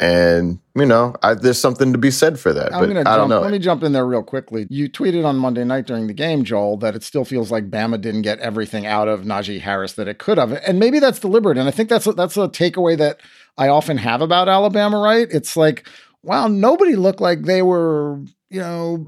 And, 0.00 0.60
you 0.76 0.86
know, 0.86 1.16
I, 1.22 1.34
there's 1.34 1.58
something 1.58 1.92
to 1.92 1.98
be 1.98 2.12
said 2.12 2.38
for 2.38 2.52
that. 2.52 2.72
I'm 2.72 2.80
but 2.80 2.86
gonna 2.86 3.10
I 3.10 3.16
don't 3.16 3.28
know. 3.28 3.40
Let 3.40 3.50
me 3.50 3.58
jump 3.58 3.82
in 3.82 3.92
there 3.92 4.06
real 4.06 4.22
quickly. 4.22 4.66
You 4.70 4.88
tweeted 4.88 5.24
on 5.24 5.36
Monday 5.36 5.64
night 5.64 5.86
during 5.86 6.06
the 6.06 6.14
game, 6.14 6.44
Joel, 6.44 6.76
that 6.78 6.94
it 6.94 7.02
still 7.02 7.24
feels 7.24 7.50
like 7.50 7.68
Bama 7.68 8.00
didn't 8.00 8.22
get 8.22 8.38
everything 8.38 8.86
out 8.86 9.08
of 9.08 9.22
Najee 9.22 9.60
Harris 9.60 9.94
that 9.94 10.06
it 10.06 10.18
could 10.18 10.38
have, 10.38 10.52
and 10.52 10.78
maybe 10.78 11.00
that's 11.00 11.18
deliberate. 11.18 11.58
And 11.58 11.66
I 11.66 11.72
think 11.72 11.88
that's 11.88 12.06
a, 12.06 12.12
that's 12.12 12.36
a 12.36 12.48
takeaway 12.48 12.96
that 12.96 13.18
I 13.56 13.68
often 13.68 13.96
have 13.96 14.20
about 14.20 14.48
Alabama. 14.48 15.00
Right? 15.00 15.26
It's 15.32 15.56
like, 15.56 15.88
wow, 16.22 16.46
nobody 16.46 16.94
looked 16.94 17.20
like 17.20 17.42
they 17.42 17.62
were, 17.62 18.20
you 18.50 18.60
know, 18.60 19.06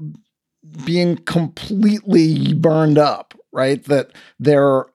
being 0.85 1.17
completely 1.17 2.53
burned 2.53 2.97
up. 2.97 3.33
Right? 3.53 3.83
That 3.85 4.11
there, 4.39 4.85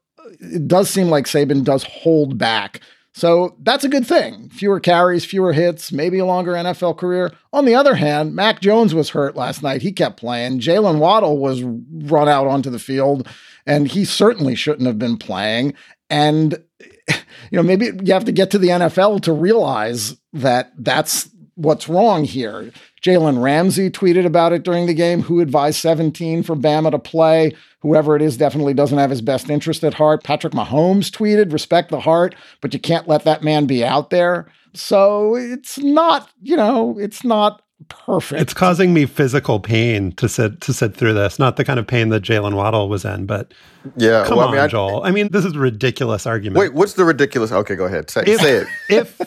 it 0.41 0.67
does 0.67 0.89
seem 0.89 1.09
like 1.09 1.27
Saban 1.27 1.65
does 1.65 1.85
hold 1.85 2.39
back 2.39 2.81
so 3.17 3.57
that's 3.63 3.83
a 3.83 3.89
good 3.89 4.07
thing. 4.07 4.51
Fewer 4.51 4.79
carries, 4.79 5.25
fewer 5.25 5.55
hits, 5.55 5.91
maybe 5.91 6.19
a 6.19 6.27
longer 6.27 6.53
NFL 6.53 6.99
career. 6.99 7.33
On 7.51 7.65
the 7.65 7.75
other 7.75 7.95
hand, 7.95 8.35
Mac 8.35 8.61
Jones 8.61 8.95
was 8.95 9.09
hurt 9.09 9.35
last 9.35 9.63
night. 9.63 9.81
He 9.81 9.91
kept 9.91 10.19
playing. 10.19 10.61
Jaylen 10.61 10.99
Waddle 10.99 11.39
was 11.39 11.63
run 11.63 12.29
out 12.29 12.47
onto 12.47 12.69
the 12.69 12.79
field, 12.79 13.27
and 13.65 13.89
he 13.89 14.05
certainly 14.05 14.55
shouldn't 14.55 14.87
have 14.87 14.99
been 14.99 15.17
playing. 15.17 15.73
And, 16.11 16.63
you 17.09 17.53
know, 17.53 17.63
maybe 17.63 17.87
you 17.87 18.13
have 18.13 18.27
to 18.27 18.33
get 18.33 18.51
to 18.51 18.59
the 18.59 18.69
NFL 18.69 19.23
to 19.23 19.33
realize 19.33 20.19
that 20.35 20.73
that's 20.77 21.31
what's 21.55 21.89
wrong 21.89 22.25
here. 22.25 22.71
Jalen 23.07 23.41
Ramsey 23.41 23.89
tweeted 23.89 24.27
about 24.27 24.53
it 24.53 24.65
during 24.65 24.87
the 24.87 24.95
game. 24.95 25.23
Who 25.23 25.41
advised 25.41 25.79
17 25.79 26.43
for 26.43 26.57
Bama 26.57 26.91
to 26.91 26.99
play? 26.99 27.55
Whoever 27.81 28.17
it 28.17 28.23
is 28.23 28.37
definitely 28.37 28.75
doesn't 28.75 28.99
have 28.99 29.11
his 29.11 29.23
best 29.23 29.49
interest 29.49 29.85
at 29.85 29.95
heart. 29.95 30.25
Patrick 30.25 30.53
Mahomes 30.53 31.09
tweeted, 31.09 31.53
respect 31.53 31.91
the 31.91 32.01
heart, 32.01 32.35
but 32.61 32.75
you 32.75 32.81
can't 32.81 33.07
let 33.07 33.23
that 33.23 33.45
man 33.45 33.67
be 33.67 33.85
out 33.85 34.11
there. 34.11 34.51
So 34.75 35.37
it's 35.37 35.79
not, 35.79 36.29
you 36.43 36.57
know, 36.57 36.99
it's 36.99 37.23
not 37.23 37.63
perfect. 37.89 38.43
It's 38.43 38.55
causing 38.55 38.93
me 38.93 39.07
physical 39.07 39.61
pain 39.61 40.11
to 40.13 40.29
sit 40.29 40.61
to 40.63 40.73
sit 40.73 40.97
through 40.97 41.15
this. 41.15 41.39
Not 41.39 41.57
the 41.57 41.65
kind 41.65 41.79
of 41.79 41.87
pain 41.87 42.09
that 42.09 42.25
Jaylen 42.25 42.55
Waddle 42.55 42.89
was 42.89 43.05
in, 43.05 43.27
but 43.27 43.55
yeah, 43.97 44.25
come 44.27 44.39
well, 44.39 44.49
on, 44.49 44.59
I 44.59 44.63
mean, 44.63 44.71
Joel. 44.71 45.05
I 45.05 45.13
mean, 45.13 45.29
this 45.31 45.45
is 45.45 45.55
a 45.55 45.59
ridiculous 45.61 46.27
argument. 46.27 46.59
Wait, 46.59 46.75
what's 46.75 46.95
the 46.95 47.05
ridiculous? 47.05 47.53
Okay, 47.53 47.77
go 47.77 47.85
ahead. 47.85 48.11
Say, 48.11 48.25
if, 48.27 48.41
say 48.41 48.57
it. 48.57 48.69
if 48.89 49.21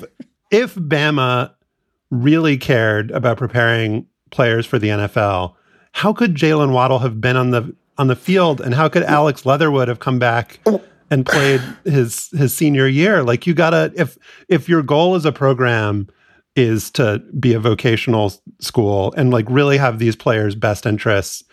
if 0.51 0.75
Bama 0.89 1.53
really 2.11 2.57
cared 2.57 3.11
about 3.11 3.37
preparing 3.37 4.05
players 4.31 4.65
for 4.65 4.79
the 4.79 4.89
NFL, 4.89 5.55
how 5.93 6.13
could 6.13 6.35
Jaylen 6.35 6.71
Waddle 6.71 6.99
have 6.99 7.19
been 7.19 7.35
on 7.35 7.51
the 7.51 7.75
on 7.97 8.07
the 8.07 8.15
field, 8.15 8.61
and 8.61 8.73
how 8.73 8.87
could 8.87 9.03
Alex 9.03 9.45
Leatherwood 9.45 9.89
have 9.89 9.99
come 9.99 10.19
back 10.19 10.59
and 11.11 11.25
played 11.25 11.61
his 11.83 12.29
his 12.29 12.53
senior 12.53 12.87
year? 12.87 13.23
Like 13.23 13.45
you 13.45 13.53
gotta 13.53 13.91
if 13.95 14.17
if 14.47 14.69
your 14.69 14.81
goal 14.81 15.15
as 15.15 15.25
a 15.25 15.31
program 15.31 16.07
is 16.55 16.89
to 16.91 17.19
be 17.39 17.53
a 17.53 17.59
vocational 17.59 18.33
school 18.59 19.13
and 19.15 19.31
like 19.31 19.45
really 19.49 19.77
have 19.77 19.99
these 19.99 20.15
players' 20.15 20.55
best 20.55 20.85
interests 20.85 21.43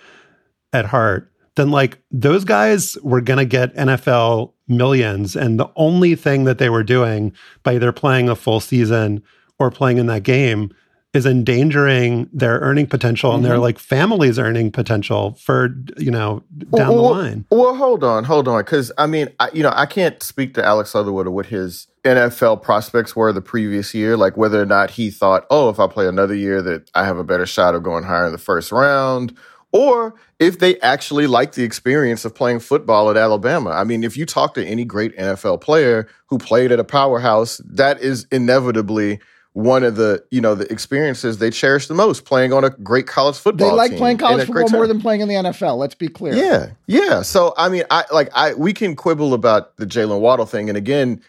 at 0.73 0.87
heart, 0.87 1.31
then 1.57 1.71
like 1.71 1.99
those 2.11 2.45
guys 2.45 2.97
were 3.03 3.21
gonna 3.21 3.45
get 3.45 3.75
NFL 3.75 4.53
millions, 4.69 5.35
and 5.37 5.59
the 5.59 5.71
only 5.77 6.15
thing 6.15 6.45
that 6.45 6.59
they 6.59 6.71
were 6.71 6.85
doing 6.85 7.33
by 7.63 7.75
either 7.75 7.93
playing 7.93 8.29
a 8.29 8.37
full 8.37 8.61
season 8.61 9.23
or 9.59 9.71
playing 9.71 9.99
in 9.99 10.07
that 10.07 10.23
game 10.23 10.71
is 11.17 11.27
endangering 11.27 12.29
their 12.33 12.59
earning 12.59 12.87
potential 12.87 13.33
and 13.33 13.43
mm-hmm. 13.43 13.49
their 13.49 13.59
like 13.59 13.79
family's 13.79 14.39
earning 14.39 14.71
potential 14.71 15.33
for 15.41 15.75
you 15.97 16.11
know 16.11 16.43
down 16.59 16.89
well, 16.89 16.97
the 16.97 17.03
line. 17.03 17.45
Well, 17.51 17.75
hold 17.75 18.05
on, 18.05 18.25
hold 18.25 18.47
on, 18.47 18.61
because 18.61 18.93
I 18.99 19.07
mean, 19.07 19.29
I, 19.41 19.51
you 19.53 19.63
know, 19.63 19.73
I 19.75 19.87
can't 19.87 20.23
speak 20.23 20.55
to 20.55 20.65
Alex 20.65 20.95
Leatherwood 20.95 21.27
or 21.27 21.31
what 21.31 21.47
his 21.47 21.89
NFL 22.05 22.63
prospects 22.63 23.17
were 23.17 23.33
the 23.33 23.41
previous 23.41 23.95
year, 23.95 24.17
like 24.17 24.37
whether 24.37 24.61
or 24.61 24.67
not 24.67 24.93
he 24.93 25.11
thought, 25.11 25.47
oh, 25.51 25.69
if 25.71 25.81
I 25.81 25.89
play 25.89 26.07
another 26.07 26.35
year, 26.35 26.63
that 26.63 26.91
I 26.95 27.05
have 27.05 27.19
a 27.19 27.25
better 27.25 27.47
shot 27.47 27.75
of 27.75 27.83
going 27.83 28.05
higher 28.05 28.27
in 28.27 28.33
the 28.33 28.39
first 28.39 28.71
round. 28.71 29.37
Or 29.73 30.15
if 30.39 30.59
they 30.59 30.79
actually 30.81 31.27
like 31.27 31.53
the 31.53 31.65
experience 31.65 32.25
of 32.25 32.35
playing 32.35 32.61
football 32.61 33.11
at 33.11 33.17
Alabama. 33.17 33.71
I 33.71 33.85
mean, 33.85 34.05
if 34.05 34.17
you 34.17 34.25
talk 34.25 34.55
to 34.55 34.65
any 34.65 34.85
great 34.85 35.15
NFL 35.19 35.61
player 35.61 36.09
who 36.29 36.39
played 36.39 36.73
at 36.73 36.79
a 36.79 36.85
powerhouse, 36.85 37.61
that 37.65 38.01
is 38.01 38.27
inevitably 38.31 39.19
one 39.57 39.85
of 39.85 39.97
the 39.97 40.23
you 40.31 40.39
know 40.39 40.55
the 40.55 40.71
experiences 40.71 41.39
they 41.39 41.49
cherish 41.49 41.87
the 41.87 41.95
most 41.95 42.27
playing 42.27 42.53
on 42.53 42.63
a 42.63 42.69
great 42.69 43.07
college 43.07 43.39
football. 43.39 43.71
They 43.71 43.75
like 43.75 43.91
team 43.93 43.99
playing 43.99 44.19
college 44.19 44.47
football 44.47 44.69
more 44.69 44.87
than 44.87 45.01
playing 45.01 45.23
in 45.23 45.29
the 45.29 45.35
NFL. 45.35 45.79
Let's 45.79 45.95
be 45.95 46.09
clear. 46.09 46.35
Yeah, 46.35 46.73
yeah. 46.87 47.23
So 47.23 47.55
I 47.57 47.71
mean, 47.71 47.85
I 47.91 48.05
like 48.13 48.29
I 48.35 48.53
we 48.53 48.75
can 48.75 48.95
quibble 48.95 49.33
about 49.33 49.75
the 49.79 49.87
Jaylen 49.87 50.21
Waddle 50.21 50.45
thing, 50.45 50.69
and 50.69 50.77
again, 50.77 51.23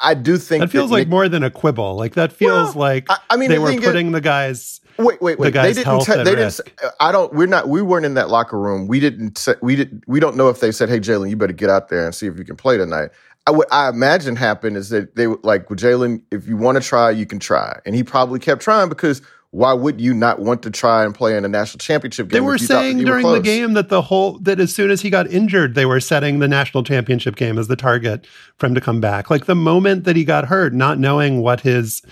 I 0.00 0.14
do 0.14 0.38
think 0.38 0.62
that 0.62 0.68
feels 0.68 0.88
that 0.88 0.94
like 0.94 1.00
Nick, 1.02 1.10
more 1.10 1.28
than 1.28 1.42
a 1.42 1.50
quibble. 1.50 1.96
Like 1.96 2.14
that 2.14 2.32
feels 2.32 2.74
well, 2.74 2.80
like 2.80 3.10
I, 3.10 3.18
I, 3.28 3.36
mean 3.36 3.50
they 3.50 3.58
were 3.58 3.78
putting 3.78 4.06
is, 4.06 4.12
the 4.14 4.22
guys. 4.22 4.80
Wait, 4.96 5.20
wait, 5.20 5.38
wait. 5.38 5.52
The 5.52 5.60
they 5.60 5.74
didn't. 5.74 6.00
Te- 6.00 6.24
they 6.24 6.34
risk. 6.34 6.64
didn't. 6.64 6.94
I 6.98 7.12
don't. 7.12 7.30
We're 7.34 7.46
not. 7.46 7.68
We 7.68 7.82
weren't 7.82 8.06
in 8.06 8.14
that 8.14 8.30
locker 8.30 8.58
room. 8.58 8.88
We 8.88 9.00
didn't. 9.00 9.36
Say, 9.36 9.54
we 9.60 9.76
did. 9.76 10.02
We 10.06 10.18
don't 10.18 10.34
know 10.34 10.48
if 10.48 10.60
they 10.60 10.72
said, 10.72 10.88
"Hey, 10.88 10.98
Jaylen, 10.98 11.28
you 11.28 11.36
better 11.36 11.52
get 11.52 11.68
out 11.68 11.90
there 11.90 12.06
and 12.06 12.14
see 12.14 12.26
if 12.26 12.38
you 12.38 12.44
can 12.46 12.56
play 12.56 12.78
tonight." 12.78 13.10
I, 13.46 13.52
what 13.52 13.68
I 13.72 13.88
imagine 13.88 14.36
happened 14.36 14.76
is 14.76 14.88
that 14.90 15.14
they 15.16 15.26
like 15.26 15.70
with 15.70 15.78
Jaylen, 15.78 16.22
if 16.30 16.46
you 16.46 16.56
want 16.56 16.80
to 16.80 16.86
try, 16.86 17.10
you 17.10 17.26
can 17.26 17.38
try, 17.38 17.78
and 17.86 17.94
he 17.94 18.02
probably 18.02 18.38
kept 18.38 18.62
trying 18.62 18.88
because 18.88 19.22
why 19.50 19.72
would 19.72 20.00
you 20.00 20.12
not 20.12 20.40
want 20.40 20.62
to 20.64 20.70
try 20.70 21.04
and 21.04 21.14
play 21.14 21.36
in 21.36 21.44
a 21.44 21.48
national 21.48 21.78
championship 21.78 22.28
game? 22.28 22.36
They 22.36 22.46
were 22.46 22.58
saying 22.58 22.98
during 22.98 23.24
were 23.24 23.34
the 23.34 23.40
game 23.40 23.72
that 23.74 23.88
the 23.88 24.02
whole 24.02 24.38
that 24.40 24.60
as 24.60 24.74
soon 24.74 24.90
as 24.90 25.00
he 25.00 25.08
got 25.08 25.30
injured, 25.30 25.74
they 25.74 25.86
were 25.86 26.00
setting 26.00 26.40
the 26.40 26.48
national 26.48 26.82
championship 26.82 27.36
game 27.36 27.58
as 27.58 27.68
the 27.68 27.76
target 27.76 28.26
for 28.58 28.66
him 28.66 28.74
to 28.74 28.80
come 28.80 29.00
back. 29.00 29.30
Like 29.30 29.46
the 29.46 29.54
moment 29.54 30.04
that 30.04 30.16
he 30.16 30.24
got 30.24 30.46
hurt, 30.46 30.74
not 30.74 30.98
knowing 30.98 31.40
what 31.40 31.60
his 31.60 32.02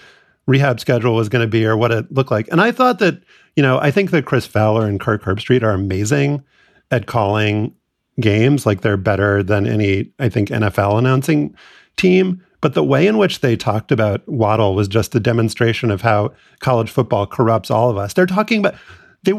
rehab 0.46 0.80
schedule 0.80 1.14
was 1.14 1.28
going 1.28 1.44
to 1.44 1.50
be 1.50 1.66
or 1.66 1.76
what 1.76 1.90
it 1.90 2.10
looked 2.12 2.30
like. 2.30 2.48
And 2.50 2.60
I 2.60 2.70
thought 2.70 2.98
that, 3.00 3.22
you 3.56 3.62
know, 3.62 3.78
I 3.78 3.90
think 3.90 4.10
that 4.10 4.24
Chris 4.24 4.46
Fowler 4.46 4.86
and 4.86 5.00
Kirk 5.00 5.22
Herbstreit 5.22 5.62
are 5.62 5.72
amazing 5.72 6.42
at 6.90 7.06
calling 7.06 7.74
games. 8.20 8.66
Like 8.66 8.80
they're 8.80 8.96
better 8.96 9.42
than 9.42 9.66
any, 9.66 10.10
I 10.18 10.28
think, 10.28 10.48
NFL 10.48 10.98
announcing 10.98 11.54
team. 11.96 12.44
But 12.60 12.74
the 12.74 12.84
way 12.84 13.06
in 13.06 13.18
which 13.18 13.40
they 13.40 13.56
talked 13.56 13.92
about 13.92 14.26
Waddle 14.26 14.74
was 14.74 14.88
just 14.88 15.14
a 15.14 15.20
demonstration 15.20 15.90
of 15.90 16.00
how 16.00 16.32
college 16.60 16.90
football 16.90 17.26
corrupts 17.26 17.70
all 17.70 17.90
of 17.90 17.98
us. 17.98 18.14
They're 18.14 18.26
talking 18.26 18.60
about 18.60 18.74
they 19.22 19.32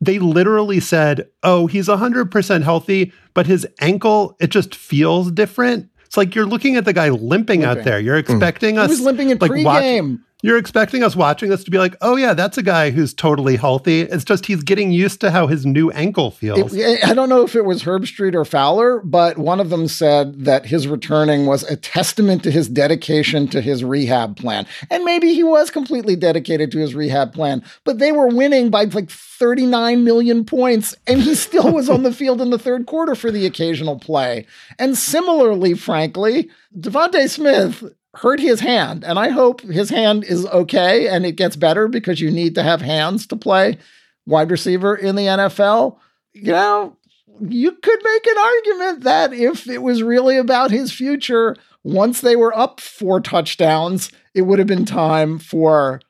they 0.00 0.18
literally 0.18 0.80
said, 0.80 1.28
"Oh, 1.42 1.66
he's 1.66 1.88
100% 1.88 2.62
healthy, 2.62 3.12
but 3.34 3.46
his 3.46 3.66
ankle 3.80 4.36
it 4.40 4.50
just 4.50 4.74
feels 4.74 5.30
different." 5.30 5.88
It's 6.04 6.16
like 6.16 6.34
you're 6.34 6.46
looking 6.46 6.76
at 6.76 6.86
the 6.86 6.94
guy 6.94 7.10
limping, 7.10 7.60
limping. 7.60 7.64
out 7.64 7.84
there. 7.84 8.00
You're 8.00 8.16
expecting 8.16 8.76
mm. 8.76 8.78
us 8.78 8.86
He 8.90 8.96
was 8.96 9.00
limping 9.02 9.30
in 9.30 9.38
like, 9.38 9.50
pregame. 9.50 10.10
Watch, 10.12 10.20
you're 10.42 10.58
expecting 10.58 11.02
us 11.02 11.16
watching 11.16 11.48
this 11.48 11.64
to 11.64 11.70
be 11.70 11.78
like, 11.78 11.96
oh 12.00 12.14
yeah, 12.14 12.32
that's 12.32 12.56
a 12.56 12.62
guy 12.62 12.90
who's 12.90 13.12
totally 13.12 13.56
healthy. 13.56 14.02
It's 14.02 14.24
just 14.24 14.46
he's 14.46 14.62
getting 14.62 14.92
used 14.92 15.20
to 15.22 15.32
how 15.32 15.48
his 15.48 15.66
new 15.66 15.90
ankle 15.90 16.30
feels. 16.30 16.74
It, 16.74 17.04
I 17.04 17.12
don't 17.12 17.28
know 17.28 17.42
if 17.42 17.56
it 17.56 17.64
was 17.64 17.82
Herbstreit 17.82 18.34
or 18.34 18.44
Fowler, 18.44 19.00
but 19.00 19.36
one 19.36 19.58
of 19.58 19.70
them 19.70 19.88
said 19.88 20.44
that 20.44 20.66
his 20.66 20.86
returning 20.86 21.46
was 21.46 21.64
a 21.64 21.76
testament 21.76 22.44
to 22.44 22.52
his 22.52 22.68
dedication 22.68 23.48
to 23.48 23.60
his 23.60 23.82
rehab 23.82 24.36
plan. 24.36 24.64
And 24.90 25.04
maybe 25.04 25.34
he 25.34 25.42
was 25.42 25.70
completely 25.70 26.14
dedicated 26.14 26.70
to 26.70 26.78
his 26.78 26.94
rehab 26.94 27.32
plan, 27.32 27.64
but 27.82 27.98
they 27.98 28.12
were 28.12 28.28
winning 28.28 28.70
by 28.70 28.84
like 28.84 29.10
39 29.10 30.04
million 30.04 30.44
points, 30.44 30.94
and 31.08 31.20
he 31.20 31.34
still 31.34 31.72
was 31.72 31.90
on 31.90 32.04
the 32.04 32.12
field 32.18 32.40
in 32.40 32.50
the 32.50 32.58
third 32.58 32.86
quarter 32.86 33.16
for 33.16 33.32
the 33.32 33.44
occasional 33.44 33.98
play. 33.98 34.46
And 34.78 34.96
similarly, 34.96 35.74
frankly, 35.74 36.48
DeVonta 36.76 37.28
Smith 37.28 37.82
hurt 38.18 38.40
his 38.40 38.60
hand. 38.60 39.04
And 39.04 39.18
I 39.18 39.28
hope 39.28 39.60
his 39.62 39.90
hand 39.90 40.24
is 40.24 40.46
okay 40.46 41.08
and 41.08 41.24
it 41.24 41.36
gets 41.36 41.56
better 41.56 41.88
because 41.88 42.20
you 42.20 42.30
need 42.30 42.54
to 42.56 42.62
have 42.62 42.80
hands 42.80 43.26
to 43.28 43.36
play 43.36 43.78
wide 44.26 44.50
receiver 44.50 44.94
in 44.94 45.16
the 45.16 45.26
NFL. 45.26 45.98
You 46.32 46.52
know, 46.52 46.96
you 47.40 47.72
could 47.72 48.00
make 48.02 48.26
an 48.26 48.38
argument 48.38 49.04
that 49.04 49.32
if 49.32 49.68
it 49.68 49.82
was 49.82 50.02
really 50.02 50.36
about 50.36 50.70
his 50.70 50.92
future, 50.92 51.56
once 51.84 52.20
they 52.20 52.36
were 52.36 52.56
up 52.56 52.80
four 52.80 53.20
touchdowns, 53.20 54.10
it 54.34 54.42
would 54.42 54.58
have 54.58 54.68
been 54.68 54.84
time 54.84 55.38
for 55.38 56.00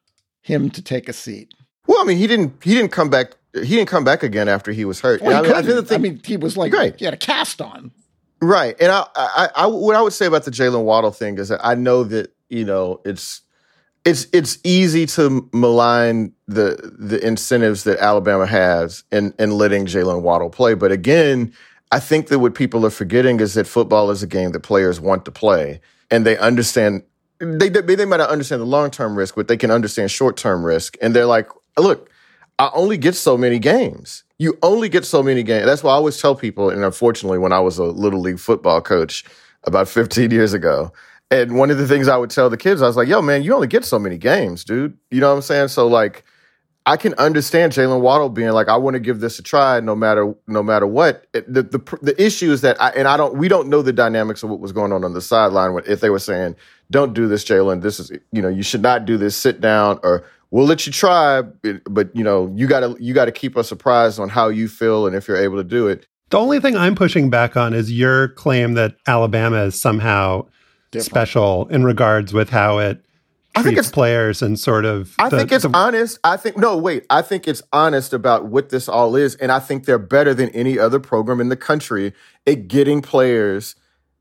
him 0.43 0.71
to 0.71 0.83
take 0.83 1.09
a 1.09 1.13
seat. 1.13 1.53
Well, 1.87 2.01
I 2.01 2.05
mean, 2.05 2.19
he 2.19 2.27
didn't. 2.27 2.63
He 2.63 2.75
didn't 2.75 2.93
come 2.93 3.09
back. 3.09 3.35
He 3.55 3.77
didn't 3.77 3.89
come 3.89 4.05
back 4.05 4.23
again 4.23 4.49
after 4.49 4.73
he 4.73 4.85
was 4.85 5.01
hurt. 5.01 5.23
Well, 5.23 5.39
I, 5.39 5.63
mean, 5.63 5.87
I, 5.91 5.95
I, 5.95 5.99
mean, 5.99 6.21
he 6.25 6.37
was 6.37 6.57
like, 6.57 6.73
right. 6.73 6.95
he 6.99 7.05
had 7.07 7.15
a 7.15 7.19
cast 7.19 7.63
on. 7.63 7.93
Right. 8.41 8.77
And 8.81 8.93
I, 8.93 9.07
I, 9.17 9.49
I, 9.57 9.67
what 9.67 9.97
I 9.97 10.03
would 10.03 10.13
say 10.13 10.27
about 10.27 10.45
the 10.45 10.51
Jaylen 10.51 10.85
Waddle 10.85 11.11
thing 11.11 11.39
is 11.39 11.49
that 11.49 11.61
I 11.65 11.75
know 11.75 12.05
that, 12.05 12.35
you 12.49 12.65
know, 12.65 13.01
it's, 13.05 13.43
it's, 14.05 14.27
it's 14.33 14.59
easy 14.63 15.07
to 15.07 15.49
malign 15.53 16.33
the, 16.47 16.95
the 16.99 17.25
incentives 17.27 17.85
that 17.85 17.99
Alabama 17.99 18.47
has 18.47 19.03
in, 19.11 19.35
in 19.39 19.51
letting 19.51 19.87
Jaylen 19.87 20.23
Waddle 20.23 20.51
play. 20.51 20.75
But 20.75 20.93
again, 20.93 21.53
I 21.91 21.99
think 21.99 22.29
that 22.29 22.39
what 22.39 22.55
people 22.55 22.87
are 22.87 22.91
forgetting 22.91 23.41
is 23.41 23.55
that 23.55 23.67
football 23.67 24.11
is 24.11 24.23
a 24.23 24.27
game 24.27 24.53
that 24.53 24.61
players 24.61 25.01
want 25.01 25.25
to 25.25 25.33
play 25.33 25.81
and 26.11 26.25
they 26.25 26.39
understand, 26.39 27.03
they, 27.39 27.69
they, 27.69 28.05
might 28.05 28.19
not 28.19 28.31
understand 28.31 28.63
the 28.63 28.67
long-term 28.67 29.17
risk, 29.17 29.35
but 29.35 29.49
they 29.49 29.57
can 29.57 29.71
understand 29.71 30.11
short-term 30.11 30.65
risk. 30.65 30.97
And 31.03 31.15
they're 31.15 31.27
like, 31.27 31.49
look, 31.77 32.11
I 32.59 32.71
only 32.73 32.99
get 32.99 33.15
so 33.15 33.37
many 33.37 33.59
games 33.59 34.25
you 34.39 34.57
only 34.63 34.89
get 34.89 35.05
so 35.05 35.23
many 35.23 35.43
games. 35.43 35.67
That's 35.67 35.83
why 35.83 35.93
I 35.93 35.95
always 35.97 36.21
tell 36.21 36.35
people, 36.35 36.71
and 36.71 36.85
unfortunately, 36.85 37.39
when 37.39 37.53
I 37.53 37.61
was 37.61 37.79
a 37.79 37.85
little 37.85 38.21
league 38.21 38.39
football 38.39 38.81
coach 38.81 39.25
about 39.65 39.89
15 39.99 40.31
years 40.31 40.55
ago, 40.55 40.93
And 41.31 41.57
one 41.59 41.71
of 41.71 41.79
the 41.79 41.87
things 41.87 42.09
I 42.09 42.17
would 42.17 42.31
tell 42.31 42.49
the 42.51 42.57
kids, 42.57 42.81
I 42.83 42.87
was 42.87 42.97
like, 42.97 43.09
yo, 43.09 43.21
man, 43.21 43.43
you 43.43 43.55
only 43.55 43.67
get 43.69 43.85
so 43.85 43.99
many 43.99 44.17
games, 44.19 44.65
dude. 44.65 44.97
You 45.11 45.21
know 45.21 45.29
what 45.31 45.37
I'm 45.37 45.43
saying? 45.43 45.69
So 45.69 45.87
like 45.87 46.25
I 46.87 46.97
can 46.97 47.13
understand 47.15 47.73
Jaylen 47.73 48.01
Waddle 48.01 48.31
being 48.31 48.51
like, 48.53 48.69
I 48.69 48.77
want 48.79 48.95
to 48.95 49.01
give 49.01 49.21
this 49.21 49.39
a 49.39 49.43
try, 49.43 49.79
no 49.81 49.95
matter 49.95 50.35
no 50.47 50.63
matter 50.63 50.87
what. 50.87 51.27
The, 51.33 51.63
the 51.63 51.99
the 52.01 52.23
issue 52.23 52.51
is 52.51 52.63
that, 52.63 52.81
I, 52.81 52.91
and 52.91 53.07
I 53.07 53.19
don't, 53.19 53.37
we 53.37 53.49
don't 53.49 53.69
know 53.69 53.83
the 53.83 53.93
dynamics 53.93 54.43
of 54.43 54.49
what 54.49 54.61
was 54.61 54.73
going 54.73 54.93
on 54.93 55.05
on 55.05 55.13
the 55.13 55.21
sideline. 55.21 55.79
If 55.87 56.01
they 56.01 56.09
were 56.09 56.19
saying, 56.19 56.57
"Don't 56.91 57.13
do 57.13 57.29
this, 57.29 57.45
Jaylen. 57.45 57.83
This 57.83 58.01
is, 58.01 58.11
you 58.33 58.41
know, 58.41 58.49
you 58.49 58.63
should 58.63 58.81
not 58.83 59.05
do 59.05 59.19
this. 59.19 59.37
Sit 59.37 59.61
down," 59.61 60.01
or 60.03 60.25
"We'll 60.51 60.67
let 60.67 60.87
you 60.87 60.93
try, 60.93 61.43
but 61.89 62.15
you 62.15 62.25
know, 62.25 62.53
you 62.55 62.67
gotta 62.67 62.97
you 62.99 63.15
gotta 63.15 63.33
keep 63.33 63.57
us 63.57 63.69
surprised 63.69 64.19
on 64.19 64.29
how 64.29 64.49
you 64.49 64.69
feel 64.69 65.07
and 65.07 65.15
if 65.15 65.29
you're 65.29 65.37
able 65.37 65.57
to 65.57 65.65
do 65.65 65.89
it." 65.89 66.07
The 66.31 66.39
only 66.39 66.61
thing 66.61 66.77
I'm 66.77 66.95
pushing 66.95 67.31
back 67.31 67.57
on 67.57 67.73
is 67.73 67.91
your 67.91 68.29
claim 68.29 68.75
that 68.75 68.97
Alabama 69.07 69.65
is 69.65 69.81
somehow 69.81 70.47
Different. 70.91 71.07
special 71.07 71.69
in 71.69 71.85
regards 71.85 72.33
with 72.33 72.51
how 72.51 72.79
it 72.79 73.03
I 73.59 73.63
think 73.63 73.79
it's 73.79 73.91
players 73.91 74.43
and 74.43 74.59
sort 74.59 74.85
of. 74.85 75.15
I 75.19 75.29
the, 75.29 75.39
think 75.39 75.53
it's 75.53 75.65
the, 75.65 75.77
honest. 75.77 76.19
I 76.23 76.37
think 76.37 76.57
no, 76.57 76.77
wait. 76.77 77.05
I 77.11 77.23
think 77.23 77.49
it's 77.49 77.63
honest 77.73 78.13
about 78.13 78.47
what 78.47 78.69
this 78.69 78.89
all 78.89 79.17
is, 79.17 79.35
and 79.37 79.51
I 79.51 79.59
think 79.59 79.85
they're 79.85 79.99
better 79.99 80.35
than 80.35 80.49
any 80.51 80.79
other 80.79 81.01
program 81.01 81.41
in 81.41 81.49
the 81.49 81.57
country 81.57 82.13
at 82.47 82.69
getting 82.69 83.03
players 83.03 83.75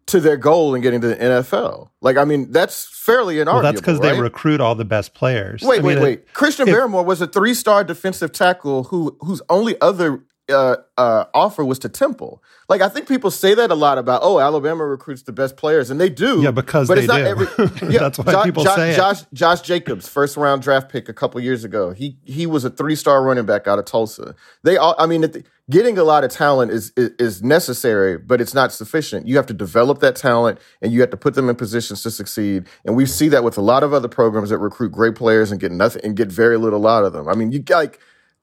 to 0.07 0.19
their 0.19 0.37
goal 0.37 0.73
in 0.73 0.81
getting 0.81 1.01
to 1.01 1.07
the 1.07 1.15
NFL. 1.15 1.89
Like, 2.01 2.17
I 2.17 2.25
mean, 2.25 2.51
that's 2.51 2.87
fairly 2.91 3.35
inarguable. 3.35 3.53
Well, 3.53 3.63
that's 3.63 3.81
because 3.81 3.99
right? 3.99 4.13
they 4.13 4.21
recruit 4.21 4.61
all 4.61 4.75
the 4.75 4.85
best 4.85 5.13
players. 5.13 5.61
Wait, 5.61 5.79
I 5.79 5.83
wait, 5.83 5.95
mean, 5.95 6.03
wait. 6.03 6.19
It, 6.19 6.33
Christian 6.33 6.67
it, 6.67 6.71
Barmore 6.73 7.05
was 7.05 7.21
a 7.21 7.27
three-star 7.27 7.83
defensive 7.83 8.31
tackle 8.31 8.85
who 8.85 9.17
whose 9.21 9.41
only 9.49 9.79
other 9.81 10.23
uh, 10.49 10.77
uh, 10.97 11.25
offer 11.33 11.63
was 11.65 11.79
to 11.79 11.89
Temple. 11.89 12.41
Like 12.69 12.81
I 12.81 12.89
think 12.89 13.07
people 13.07 13.31
say 13.31 13.53
that 13.53 13.69
a 13.69 13.75
lot 13.75 13.97
about 13.97 14.21
oh 14.23 14.39
Alabama 14.39 14.85
recruits 14.85 15.23
the 15.23 15.33
best 15.33 15.57
players 15.57 15.89
and 15.89 15.99
they 15.99 16.09
do. 16.09 16.41
Yeah, 16.41 16.51
because 16.51 16.87
but 16.87 16.97
it's 16.97 17.07
not 17.07 17.17
do. 17.17 17.25
every. 17.25 17.47
Yeah, 17.91 17.99
That's 17.99 18.19
why 18.19 18.43
people 18.43 18.63
Josh, 18.63 18.75
say 18.75 18.95
Josh, 18.95 19.21
it. 19.21 19.27
Josh 19.33 19.61
Jacobs, 19.61 20.07
first 20.07 20.37
round 20.37 20.61
draft 20.61 20.89
pick 20.89 21.09
a 21.09 21.13
couple 21.13 21.39
years 21.41 21.63
ago. 21.63 21.91
He 21.91 22.17
he 22.23 22.45
was 22.45 22.65
a 22.65 22.69
three 22.69 22.95
star 22.95 23.23
running 23.23 23.45
back 23.45 23.67
out 23.67 23.79
of 23.79 23.85
Tulsa. 23.85 24.35
They 24.63 24.77
all. 24.77 24.95
I 24.97 25.05
mean, 25.05 25.43
getting 25.69 25.97
a 25.97 26.03
lot 26.03 26.23
of 26.23 26.31
talent 26.31 26.71
is, 26.71 26.91
is 26.95 27.11
is 27.19 27.43
necessary, 27.43 28.17
but 28.17 28.39
it's 28.41 28.53
not 28.53 28.71
sufficient. 28.71 29.27
You 29.27 29.35
have 29.37 29.45
to 29.47 29.53
develop 29.53 29.99
that 29.99 30.15
talent 30.15 30.59
and 30.81 30.91
you 30.91 31.01
have 31.01 31.09
to 31.11 31.17
put 31.17 31.33
them 31.35 31.49
in 31.49 31.55
positions 31.55 32.03
to 32.03 32.11
succeed. 32.11 32.67
And 32.85 32.95
we 32.95 33.05
see 33.05 33.27
that 33.29 33.43
with 33.43 33.57
a 33.57 33.61
lot 33.61 33.83
of 33.83 33.93
other 33.93 34.07
programs 34.07 34.49
that 34.49 34.59
recruit 34.59 34.91
great 34.91 35.15
players 35.15 35.51
and 35.51 35.59
get 35.59 35.71
nothing 35.71 36.01
and 36.03 36.15
get 36.15 36.31
very 36.31 36.57
little 36.57 36.87
out 36.87 37.03
of 37.03 37.13
them. 37.13 37.27
I 37.27 37.35
mean, 37.35 37.51
you 37.51 37.63
like 37.69 37.99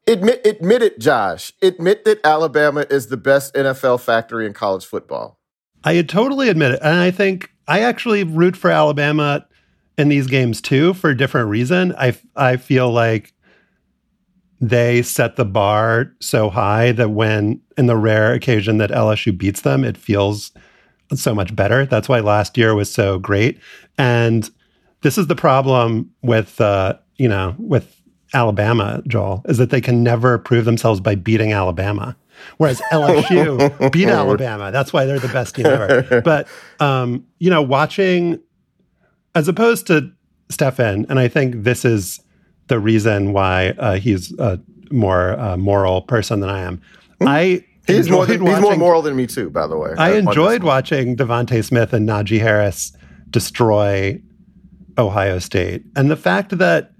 Admit, 0.07 0.47
admit 0.47 0.83
it, 0.83 0.99
Josh. 0.99 1.53
Admit 1.63 2.05
that 2.05 2.21
Alabama 2.25 2.85
is 2.91 3.07
the 3.07 3.17
best 3.17 3.55
NFL 3.55 4.01
factory 4.01 4.45
in 4.47 4.53
college 4.53 4.85
football. 4.85 5.39
I 5.83 6.01
totally 6.03 6.49
admit 6.49 6.73
it. 6.73 6.81
And 6.83 6.99
I 6.99 7.11
think 7.11 7.51
I 7.67 7.81
actually 7.81 8.25
root 8.25 8.57
for 8.57 8.71
Alabama 8.71 9.47
in 9.97 10.09
these 10.09 10.27
games 10.27 10.61
too 10.61 10.93
for 10.95 11.11
a 11.11 11.17
different 11.17 11.49
reason. 11.49 11.95
I, 11.97 12.17
I 12.37 12.57
feel 12.57 12.91
like 12.91 13.33
they 14.69 15.03
set 15.03 15.37
the 15.37 15.45
bar 15.45 16.13
so 16.21 16.49
high 16.49 16.93
that 16.93 17.11
when, 17.11 17.61
in 17.77 17.87
the 17.87 17.97
rare 17.97 18.33
occasion 18.33 18.79
that 18.79 18.91
LSU 18.91 19.37
beats 19.37 19.61
them, 19.61 19.85
it 19.85 19.97
feels 19.97 20.53
so 21.15 21.35
much 21.35 21.55
better. 21.55 21.85
That's 21.85 22.09
why 22.09 22.21
last 22.21 22.57
year 22.57 22.75
was 22.75 22.91
so 22.91 23.19
great. 23.19 23.61
And 23.99 24.49
this 25.03 25.19
is 25.19 25.27
the 25.27 25.37
problem 25.37 26.11
with, 26.23 26.61
uh, 26.63 26.95
you 27.17 27.29
know, 27.29 27.55
with 27.59 28.01
Alabama, 28.33 29.03
Joel, 29.07 29.43
is 29.47 29.59
that 29.59 29.69
they 29.69 29.83
can 29.83 30.03
never 30.03 30.39
prove 30.39 30.65
themselves 30.65 30.99
by 30.99 31.15
beating 31.15 31.53
Alabama. 31.53 32.17
Whereas 32.57 32.81
LSU 32.93 33.93
beat 33.93 34.09
Alabama. 34.09 34.73
That's 34.73 34.95
why 34.95 35.05
they're 35.05 35.19
the 35.19 35.29
best 35.29 35.57
team 35.57 35.67
ever. 35.67 36.21
But 36.25 36.49
um, 36.81 37.27
you 37.39 37.51
know, 37.51 37.61
watching 37.63 38.41
as 39.35 39.47
opposed 39.47 39.87
to 39.89 40.11
Stefan, 40.49 41.07
and 41.09 41.19
I 41.19 41.29
think 41.29 41.65
this 41.65 41.85
is 41.85 42.21
the 42.69 42.79
reason 42.79 43.33
why 43.33 43.71
uh, 43.79 43.97
he's 43.97 44.33
a 44.39 44.61
more 44.91 45.39
uh, 45.39 45.57
moral 45.57 46.03
person 46.03 46.41
than 46.41 46.51
I 46.51 46.61
am. 46.61 46.81
Hmm. 47.21 47.29
I 47.29 47.65
he's 47.87 48.11
more 48.11 48.27
than, 48.27 48.43
watching, 48.43 48.57
he's 48.57 48.63
more 48.63 48.77
moral 48.77 49.03
than 49.03 49.17
me 49.17 49.27
too. 49.27 49.51
By 49.51 49.67
the 49.67 49.77
way, 49.77 49.95
I, 49.99 50.13
I 50.13 50.17
enjoyed 50.17 50.63
watching 50.63 51.17
DeVonta 51.17 51.65
Smith 51.65 51.93
and 51.93 52.09
Najee 52.09 52.41
Harris 52.41 52.97
destroy 53.31 54.21
Ohio 54.99 55.39
State, 55.39 55.85
and 55.97 56.11
the 56.11 56.17
fact 56.17 56.57
that 56.59 56.95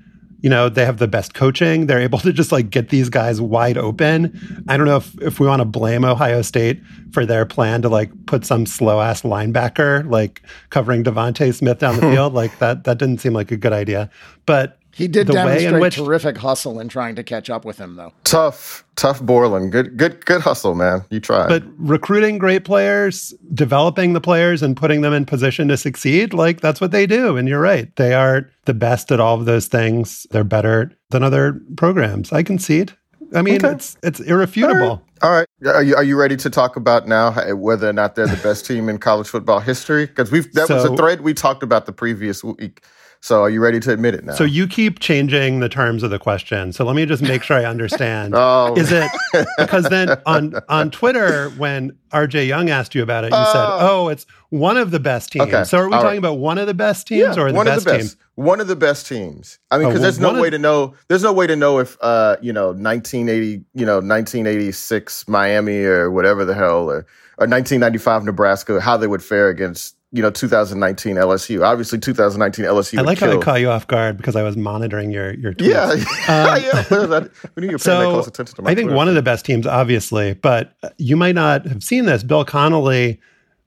you 0.45 0.51
know, 0.51 0.69
they 0.69 0.85
have 0.85 0.99
the 0.99 1.09
best 1.09 1.33
coaching. 1.33 1.87
They're 1.87 2.03
able 2.03 2.19
to 2.19 2.31
just 2.31 2.53
like 2.53 2.69
get 2.69 2.91
these 2.91 3.09
guys 3.09 3.41
wide 3.41 3.79
open. 3.79 4.63
I 4.69 4.77
don't 4.77 4.85
know 4.85 4.99
if, 4.99 5.19
if 5.23 5.41
we 5.41 5.47
want 5.47 5.61
to 5.61 5.65
blame 5.65 6.05
Ohio 6.05 6.43
State 6.43 6.83
for 7.13 7.25
their 7.25 7.47
plan 7.47 7.81
to 7.81 7.89
like 7.89 8.11
put 8.27 8.45
some 8.45 8.67
slow 8.67 9.01
ass 9.01 9.23
linebacker 9.23 10.07
like 10.11 10.43
covering 10.69 11.03
DeVonta 11.03 11.55
Smith 11.55 11.79
down 11.79 11.97
the 11.97 12.03
field. 12.13 12.35
Like 12.35 12.59
that 12.59 12.85
that 12.85 12.99
didn't 12.99 13.23
seem 13.23 13.33
like 13.33 13.53
a 13.53 13.57
good 13.57 13.73
idea. 13.73 14.11
But 14.45 14.79
he 14.95 15.09
did 15.09 15.27
demonstrate 15.27 15.81
which, 15.81 15.97
terrific 15.97 16.37
hustle 16.37 16.79
in 16.79 16.89
trying 16.89 17.17
to 17.17 17.23
catch 17.23 17.51
up 17.51 17.65
with 17.65 17.79
him, 17.79 17.97
though. 17.97 18.13
Tuf, 18.25 18.85
Tuf 18.97 19.21
Borland. 19.21 19.73
Good, 19.73 19.97
good, 19.97 20.25
good 20.25 20.41
hustle, 20.41 20.75
man. 20.75 21.05
You 21.11 21.21
tried. 21.21 21.49
But 21.49 21.65
recruiting 21.77 22.39
great 22.39 22.65
players, 22.65 23.35
developing 23.53 24.13
the 24.13 24.21
players, 24.21 24.63
and 24.63 24.77
putting 24.77 25.01
them 25.01 25.13
in 25.13 25.27
position 25.27 25.69
to 25.69 25.77
succeed, 25.77 26.33
like 26.33 26.61
that's 26.61 26.81
what 26.81 26.93
they 26.93 27.07
do. 27.07 27.37
And 27.37 27.49
you're 27.49 27.61
right; 27.61 27.95
they 27.97 28.15
are 28.15 28.49
the 28.67 28.75
best 28.75 29.11
at 29.11 29.21
all 29.21 29.39
of 29.39 29.47
those 29.47 29.67
things. 29.67 30.27
They're 30.31 30.45
better 30.45 30.93
than 31.11 31.23
other 31.23 31.61
programs. 31.77 32.33
I 32.33 32.43
concede. 32.43 32.93
I 33.35 33.43
mean, 33.43 33.65
okay. 33.65 33.75
it's 33.75 33.97
it's 34.03 34.21
irrefutable. 34.21 35.03
All 35.23 35.31
right. 35.31 35.49
All 35.65 35.73
right. 35.73 35.77
Are 35.77 35.83
you 35.83 35.97
are 35.97 36.05
you 36.05 36.17
ready 36.17 36.37
to 36.37 36.51
talk 36.51 36.77
about 36.77 37.09
now 37.09 37.33
whether 37.55 37.89
or 37.89 37.93
not 37.93 38.15
they're 38.15 38.27
the 38.27 38.41
best 38.43 38.67
team 38.67 38.89
in 38.89 38.99
college 38.99 39.27
football 39.27 39.61
history? 39.61 40.07
Because 40.07 40.31
we've 40.31 40.53
that 40.53 40.69
so, 40.69 40.77
was 40.77 40.85
a 40.85 40.97
thread 40.97 41.23
we 41.23 41.35
talked 41.35 41.63
about 41.63 41.87
the 41.87 41.93
previous 41.93 42.45
week. 42.45 42.83
So 43.25 43.41
are 43.41 43.49
you 43.49 43.63
ready 43.63 43.81
to 43.81 43.91
admit 43.91 44.13
it 44.13 44.23
now? 44.23 44.35
So 44.35 44.45
you 44.45 44.67
keep 44.67 44.99
changing 44.99 45.61
the 45.61 45.71
terms 45.71 46.03
of 46.03 46.11
the 46.11 46.19
question. 46.19 46.75
So 46.75 46.85
let 46.85 46.95
me 46.95 47.07
just 47.07 47.23
make 47.23 47.43
sure 47.43 47.57
I 47.57 47.65
understand. 47.65 48.35
oh. 48.37 48.75
Is 48.77 48.93
it 48.93 49.11
because 49.57 49.85
then 49.85 50.21
on 50.27 50.53
on 50.69 50.91
Twitter 50.91 51.49
when 51.53 51.97
RJ 52.13 52.47
Young 52.47 52.69
asked 52.69 52.95
you 52.95 53.03
about 53.03 53.25
it, 53.25 53.31
you 53.31 53.39
uh, 53.39 53.51
said, 53.51 53.89
"Oh, 53.89 54.09
it's 54.09 54.27
one 54.51 54.77
of 54.77 54.91
the 54.91 55.01
best 55.01 55.33
teams." 55.33 55.47
Okay. 55.47 55.65
So 55.65 55.79
are 55.79 55.89
we 55.89 55.95
All 55.95 56.03
talking 56.03 56.09
right. 56.09 56.19
about 56.19 56.35
one 56.35 56.59
of 56.59 56.67
the 56.67 56.75
best 56.75 57.07
teams 57.07 57.35
yeah, 57.35 57.43
or 57.43 57.51
the 57.51 57.57
one 57.57 57.65
best, 57.65 57.79
of 57.79 57.85
the 57.85 57.91
best 57.93 58.11
team? 58.11 58.25
One 58.35 58.61
of 58.61 58.67
the 58.67 58.77
best 58.77 59.07
teams. 59.07 59.59
I 59.71 59.79
mean, 59.79 59.89
because 59.89 60.01
oh, 60.01 60.03
there's 60.03 60.21
no 60.21 60.39
way 60.39 60.51
to 60.51 60.59
know. 60.59 60.93
There's 61.09 61.23
no 61.23 61.33
way 61.33 61.47
to 61.47 61.57
know 61.57 61.79
if 61.79 61.97
uh, 62.03 62.37
you 62.43 62.53
know 62.53 62.73
1980, 62.73 63.65
you 63.73 63.87
know 63.87 64.01
1986 64.01 65.29
Miami 65.29 65.83
or 65.83 66.11
whatever 66.11 66.45
the 66.45 66.53
hell 66.53 66.91
or 66.91 67.07
or 67.39 67.49
1995 67.49 68.25
Nebraska, 68.25 68.83
how 68.83 68.99
they 68.99 69.07
would 69.07 69.23
fare 69.23 69.49
against 69.49 69.97
you 70.15 70.23
know 70.23 70.31
2019 70.31 71.17
LSU. 71.17 71.67
Obviously, 71.67 71.99
2019 71.99 72.65
LSU. 72.65 72.99
I 72.99 73.03
like 73.03 73.19
how 73.19 73.33
I 73.33 73.37
caught 73.39 73.61
you 73.61 73.69
off 73.69 73.89
guard 73.89 74.17
because 74.17 74.37
I 74.37 74.45
was 74.45 74.57
monitoring 74.57 75.11
your 75.11 75.35
your 75.35 75.53
tweets. 75.53 75.69
Yeah, 75.69 75.91
um, 76.29 77.11
yeah. 77.11 77.29
When 77.55 77.69
you're 77.69 77.79
so 77.79 78.13
close 78.13 78.29
attention 78.29 78.55
to 78.57 78.63
my 78.63 78.71
I 78.71 78.75
think 78.77 78.87
Twitter. 78.87 78.97
one 78.97 79.09
of 79.09 79.17
the 79.17 79.23
best 79.23 79.45
teams, 79.45 79.67
obviously, 79.67 80.35
but 80.35 80.77
you 80.99 81.17
might 81.17 81.35
not 81.35 81.67
have 81.67 81.83
seen 81.83 82.05
this. 82.07 82.23
Bill 82.23 82.45
Connolly 82.45 83.21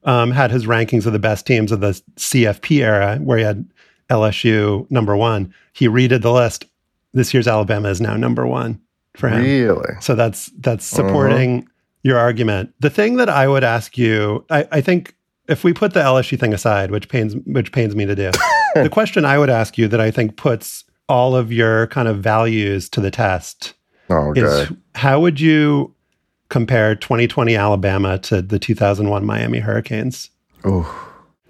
um, 0.05 0.31
had 0.31 0.49
his 0.49 0.65
rankings 0.65 1.05
of 1.05 1.11
the 1.11 1.19
best 1.19 1.45
teams 1.45 1.73
of 1.73 1.81
the 1.81 2.01
CFP 2.15 2.79
era, 2.81 3.17
where 3.17 3.37
he 3.37 3.43
had 3.43 3.69
LSU 4.09 4.89
number 4.89 5.17
one. 5.17 5.53
He 5.73 5.89
redid 5.89 6.21
the 6.21 6.31
list. 6.31 6.63
This 7.13 7.33
year's 7.33 7.49
Alabama 7.49 7.89
is 7.89 7.99
now 7.99 8.15
number 8.15 8.47
one 8.47 8.79
for 9.17 9.27
him. 9.27 9.43
Really? 9.43 9.95
So 9.99 10.15
that's 10.15 10.49
that's 10.59 10.93
uh-huh. 10.93 11.07
supporting. 11.09 11.59
Uh-huh. 11.59 11.71
Your 12.03 12.19
argument. 12.19 12.73
The 12.79 12.91
thing 12.91 13.17
that 13.17 13.27
I 13.27 13.49
would 13.49 13.65
ask 13.65 13.97
you, 13.97 14.45
I, 14.49 14.65
I 14.71 14.79
think 14.79 15.16
if 15.47 15.63
we 15.63 15.73
put 15.73 15.93
the 15.93 16.01
LSU 16.01 16.39
thing 16.39 16.53
aside, 16.53 16.91
which 16.91 17.09
pains 17.09 17.35
which 17.45 17.71
pains 17.71 17.95
me 17.95 18.05
to 18.05 18.15
do, 18.15 18.31
the 18.75 18.89
question 18.89 19.25
I 19.25 19.37
would 19.37 19.49
ask 19.49 19.77
you 19.77 19.87
that 19.87 20.01
I 20.01 20.11
think 20.11 20.37
puts 20.37 20.83
all 21.09 21.35
of 21.35 21.51
your 21.51 21.87
kind 21.87 22.07
of 22.07 22.19
values 22.19 22.89
to 22.89 23.01
the 23.01 23.11
test 23.11 23.73
oh, 24.09 24.33
is 24.33 24.71
how 24.95 25.19
would 25.19 25.39
you 25.39 25.93
compare 26.49 26.95
2020 26.95 27.55
Alabama 27.55 28.17
to 28.19 28.41
the 28.41 28.59
2001 28.59 29.25
Miami 29.25 29.59
Hurricanes? 29.59 30.29
Oh. 30.63 31.03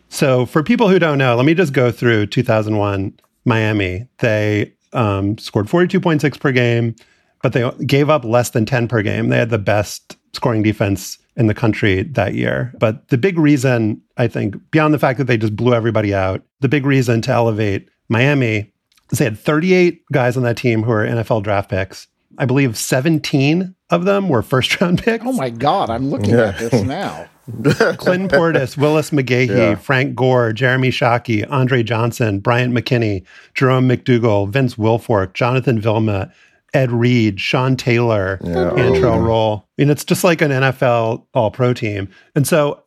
So 0.10 0.45
for 0.45 0.63
people 0.63 0.89
who 0.89 0.99
don't 0.99 1.17
know, 1.17 1.36
let 1.36 1.45
me 1.45 1.53
just 1.53 1.73
go 1.73 1.91
through 1.91 2.27
2001 2.27 3.19
Miami. 3.45 4.07
They 4.19 4.73
um, 4.93 5.38
scored 5.38 5.67
42.6 5.67 6.39
per 6.39 6.51
game, 6.51 6.95
but 7.43 7.53
they 7.53 7.69
gave 7.86 8.10
up 8.10 8.23
less 8.23 8.51
than 8.51 8.65
10 8.65 8.88
per 8.88 9.01
game. 9.01 9.29
They 9.29 9.38
had 9.38 9.49
the 9.49 9.57
best 9.57 10.17
scoring 10.33 10.63
defense 10.63 11.17
in 11.38 11.47
the 11.47 11.54
country 11.54 12.04
that 12.04 12.34
year. 12.34 12.73
But 12.80 13.08
the 13.10 13.17
big 13.17 13.38
reason, 13.38 14.02
I 14.17 14.28
think, 14.28 14.56
beyond 14.71 14.93
the 14.93 15.00
fact 15.00 15.19
that 15.19 15.26
they 15.26 15.38
just 15.38 15.56
blew 15.56 15.73
everybody 15.73 16.13
out, 16.13 16.43
the 16.60 16.67
big 16.67 16.86
reason 16.86 17.21
to 17.21 17.32
elevate 17.32 17.89
Miami 18.10 18.73
is 19.12 19.19
they 19.19 19.26
had 19.26 19.39
38 19.39 20.04
guys 20.12 20.36
on 20.36 20.43
that 20.43 20.58
team 20.58 20.84
who 20.84 20.89
were 20.89 21.06
NFL 21.06 21.43
draft 21.43 21.69
picks. 21.69 22.08
I 22.39 22.45
believe 22.45 22.78
17 22.78 23.73
of 23.89 24.06
them 24.06 24.30
were 24.30 24.41
first 24.41 24.82
round 24.82 25.04
picks. 25.04 25.26
Oh 25.26 25.32
my 25.32 25.50
God, 25.50 25.89
I'm 25.89 26.10
looking 26.10 26.32
yeah. 26.32 26.50
at 26.50 26.58
this 26.58 26.84
now. 26.84 27.30
Clint 27.97 28.30
Portis, 28.30 28.76
Willis 28.76 29.12
McGahee, 29.12 29.47
yeah. 29.47 29.76
Frank 29.76 30.15
Gore, 30.15 30.52
Jeremy 30.52 30.89
Shockey, 30.89 31.50
Andre 31.50 31.82
Johnson, 31.82 32.39
Bryant 32.39 32.73
McKinnie, 32.73 33.23
Jerome 33.54 33.88
McDougle, 33.88 34.50
Vince 34.50 34.76
Wilfork, 34.76 35.34
Jonathan 35.34 35.80
Vilma, 35.80 36.30
Ed 36.77 36.91
Reed, 36.91 37.39
Sean 37.39 37.75
Taylor, 37.75 38.39
yeah. 38.43 38.69
Antrel 38.69 39.15
oh, 39.15 39.19
Rolle. 39.19 39.67
I 39.67 39.81
mean, 39.81 39.89
it's 39.89 40.05
just 40.05 40.23
like 40.23 40.41
an 40.41 40.51
NFL 40.51 41.25
all 41.33 41.49
pro 41.49 41.73
team. 41.73 42.07
And 42.35 42.47
so, 42.47 42.83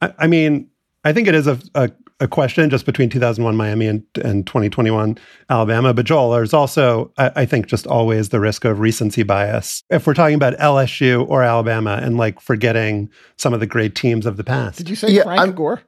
I, 0.00 0.14
I, 0.20 0.26
mean, 0.28 0.68
I 1.04 1.12
think 1.12 1.26
it 1.26 1.34
is 1.34 1.48
a, 1.48 1.58
a, 1.74 1.90
a 2.20 2.28
question 2.28 2.70
just 2.70 2.86
between 2.86 3.10
2001 3.10 3.56
Miami 3.56 3.88
and, 3.88 4.04
and 4.22 4.46
2021 4.46 5.18
Alabama. 5.50 5.92
But 5.92 6.06
Joel, 6.06 6.30
there's 6.30 6.54
also, 6.54 7.12
I, 7.18 7.32
I, 7.34 7.44
think, 7.44 7.66
just 7.66 7.88
always 7.88 8.28
the 8.28 8.38
risk 8.38 8.64
of 8.64 8.78
recency 8.78 9.24
bias. 9.24 9.82
If 9.90 10.06
we're 10.06 10.14
talking 10.14 10.36
about 10.36 10.56
LSU 10.58 11.28
or 11.28 11.42
Alabama 11.42 11.98
and 12.00 12.16
like 12.16 12.40
forgetting 12.40 13.10
some 13.36 13.52
of 13.52 13.58
the 13.58 13.66
great 13.66 13.96
teams 13.96 14.26
of 14.26 14.36
the 14.36 14.44
past. 14.44 14.78
Did 14.78 14.88
you 14.88 14.96
say 14.96 15.10
yeah, 15.10 15.24
Frank 15.24 15.40
I'm, 15.40 15.52
Gore? 15.54 15.82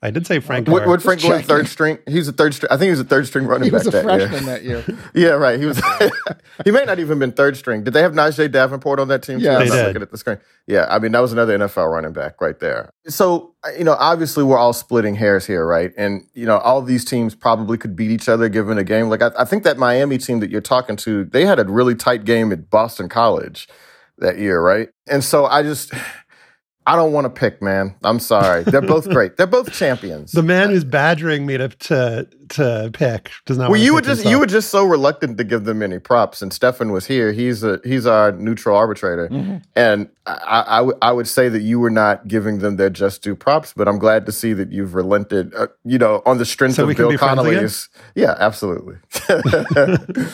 I 0.00 0.12
did 0.12 0.28
say 0.28 0.38
Frank. 0.38 0.68
What, 0.68 0.86
what 0.86 1.02
Frank 1.02 1.22
Gore 1.22 1.42
third 1.42 1.66
string? 1.66 1.98
He 2.06 2.18
was 2.18 2.28
a 2.28 2.32
third 2.32 2.54
string. 2.54 2.68
I 2.70 2.76
think 2.76 2.84
he 2.84 2.90
was 2.90 3.00
a 3.00 3.04
third 3.04 3.26
string 3.26 3.46
running 3.46 3.64
he 3.64 3.70
back. 3.70 3.82
He 3.82 3.86
was 3.88 3.94
a 3.94 4.02
freshman 4.02 4.46
that 4.46 4.62
year. 4.62 4.82
That 4.82 4.88
year. 5.14 5.30
yeah, 5.30 5.30
right. 5.30 5.58
He 5.58 5.66
was. 5.66 5.82
he 6.64 6.70
may 6.70 6.84
not 6.84 7.00
even 7.00 7.18
been 7.18 7.32
third 7.32 7.56
string. 7.56 7.82
Did 7.82 7.94
they 7.94 8.02
have 8.02 8.12
Najeh 8.12 8.52
Davenport 8.52 9.00
on 9.00 9.08
that 9.08 9.24
team? 9.24 9.40
Yeah, 9.40 9.58
too? 9.58 9.70
they 9.70 9.76
did. 9.76 9.86
Looking 9.86 10.02
at 10.02 10.10
the 10.12 10.18
screen. 10.18 10.38
Yeah, 10.68 10.86
I 10.88 11.00
mean 11.00 11.10
that 11.12 11.20
was 11.20 11.32
another 11.32 11.58
NFL 11.58 11.90
running 11.90 12.12
back 12.12 12.40
right 12.40 12.58
there. 12.60 12.90
So 13.08 13.56
you 13.76 13.82
know, 13.82 13.96
obviously 13.98 14.44
we're 14.44 14.58
all 14.58 14.72
splitting 14.72 15.16
hairs 15.16 15.46
here, 15.46 15.66
right? 15.66 15.92
And 15.96 16.28
you 16.32 16.46
know, 16.46 16.58
all 16.58 16.80
these 16.80 17.04
teams 17.04 17.34
probably 17.34 17.76
could 17.76 17.96
beat 17.96 18.12
each 18.12 18.28
other 18.28 18.48
given 18.48 18.78
a 18.78 18.84
game. 18.84 19.08
Like 19.08 19.22
I, 19.22 19.32
I 19.36 19.44
think 19.44 19.64
that 19.64 19.78
Miami 19.78 20.18
team 20.18 20.38
that 20.40 20.50
you're 20.50 20.60
talking 20.60 20.94
to, 20.98 21.24
they 21.24 21.44
had 21.44 21.58
a 21.58 21.64
really 21.64 21.96
tight 21.96 22.24
game 22.24 22.52
at 22.52 22.70
Boston 22.70 23.08
College 23.08 23.66
that 24.18 24.38
year, 24.38 24.60
right? 24.60 24.90
And 25.08 25.24
so 25.24 25.46
I 25.46 25.64
just. 25.64 25.92
I 26.88 26.96
don't 26.96 27.12
want 27.12 27.26
to 27.26 27.30
pick, 27.30 27.60
man. 27.60 27.94
I'm 28.02 28.18
sorry. 28.18 28.62
They're 28.62 28.80
both 28.80 29.06
great. 29.10 29.36
They're 29.36 29.46
both 29.46 29.74
champions. 29.74 30.32
The 30.32 30.42
man 30.42 30.70
who's 30.70 30.84
badgering 30.84 31.44
me 31.44 31.58
to 31.58 31.68
to, 31.68 32.26
to 32.48 32.90
pick 32.94 33.30
does 33.44 33.58
not. 33.58 33.70
Well, 33.70 33.78
you 33.78 33.92
were 33.92 34.00
just 34.00 34.20
himself. 34.20 34.30
you 34.32 34.38
were 34.38 34.46
just 34.46 34.70
so 34.70 34.86
reluctant 34.86 35.36
to 35.36 35.44
give 35.44 35.64
them 35.64 35.82
any 35.82 35.98
props, 35.98 36.40
and 36.40 36.50
Stefan 36.50 36.90
was 36.90 37.04
here. 37.04 37.32
He's 37.32 37.62
a 37.62 37.78
he's 37.84 38.06
our 38.06 38.32
neutral 38.32 38.74
arbitrator, 38.74 39.28
mm-hmm. 39.28 39.58
and 39.76 40.08
I, 40.24 40.64
I, 40.66 40.76
w- 40.78 40.98
I 41.02 41.12
would 41.12 41.28
say 41.28 41.50
that 41.50 41.60
you 41.60 41.78
were 41.78 41.90
not 41.90 42.26
giving 42.26 42.60
them 42.60 42.76
their 42.76 42.88
just 42.88 43.22
due 43.22 43.36
props. 43.36 43.74
But 43.76 43.86
I'm 43.86 43.98
glad 43.98 44.24
to 44.24 44.32
see 44.32 44.54
that 44.54 44.72
you've 44.72 44.94
relented. 44.94 45.54
Uh, 45.54 45.66
you 45.84 45.98
know, 45.98 46.22
on 46.24 46.38
the 46.38 46.46
strength 46.46 46.76
so 46.76 46.88
of 46.88 46.96
Bill 46.96 47.18
Connolly's. 47.18 47.90
Yeah, 48.14 48.34
absolutely. 48.38 48.96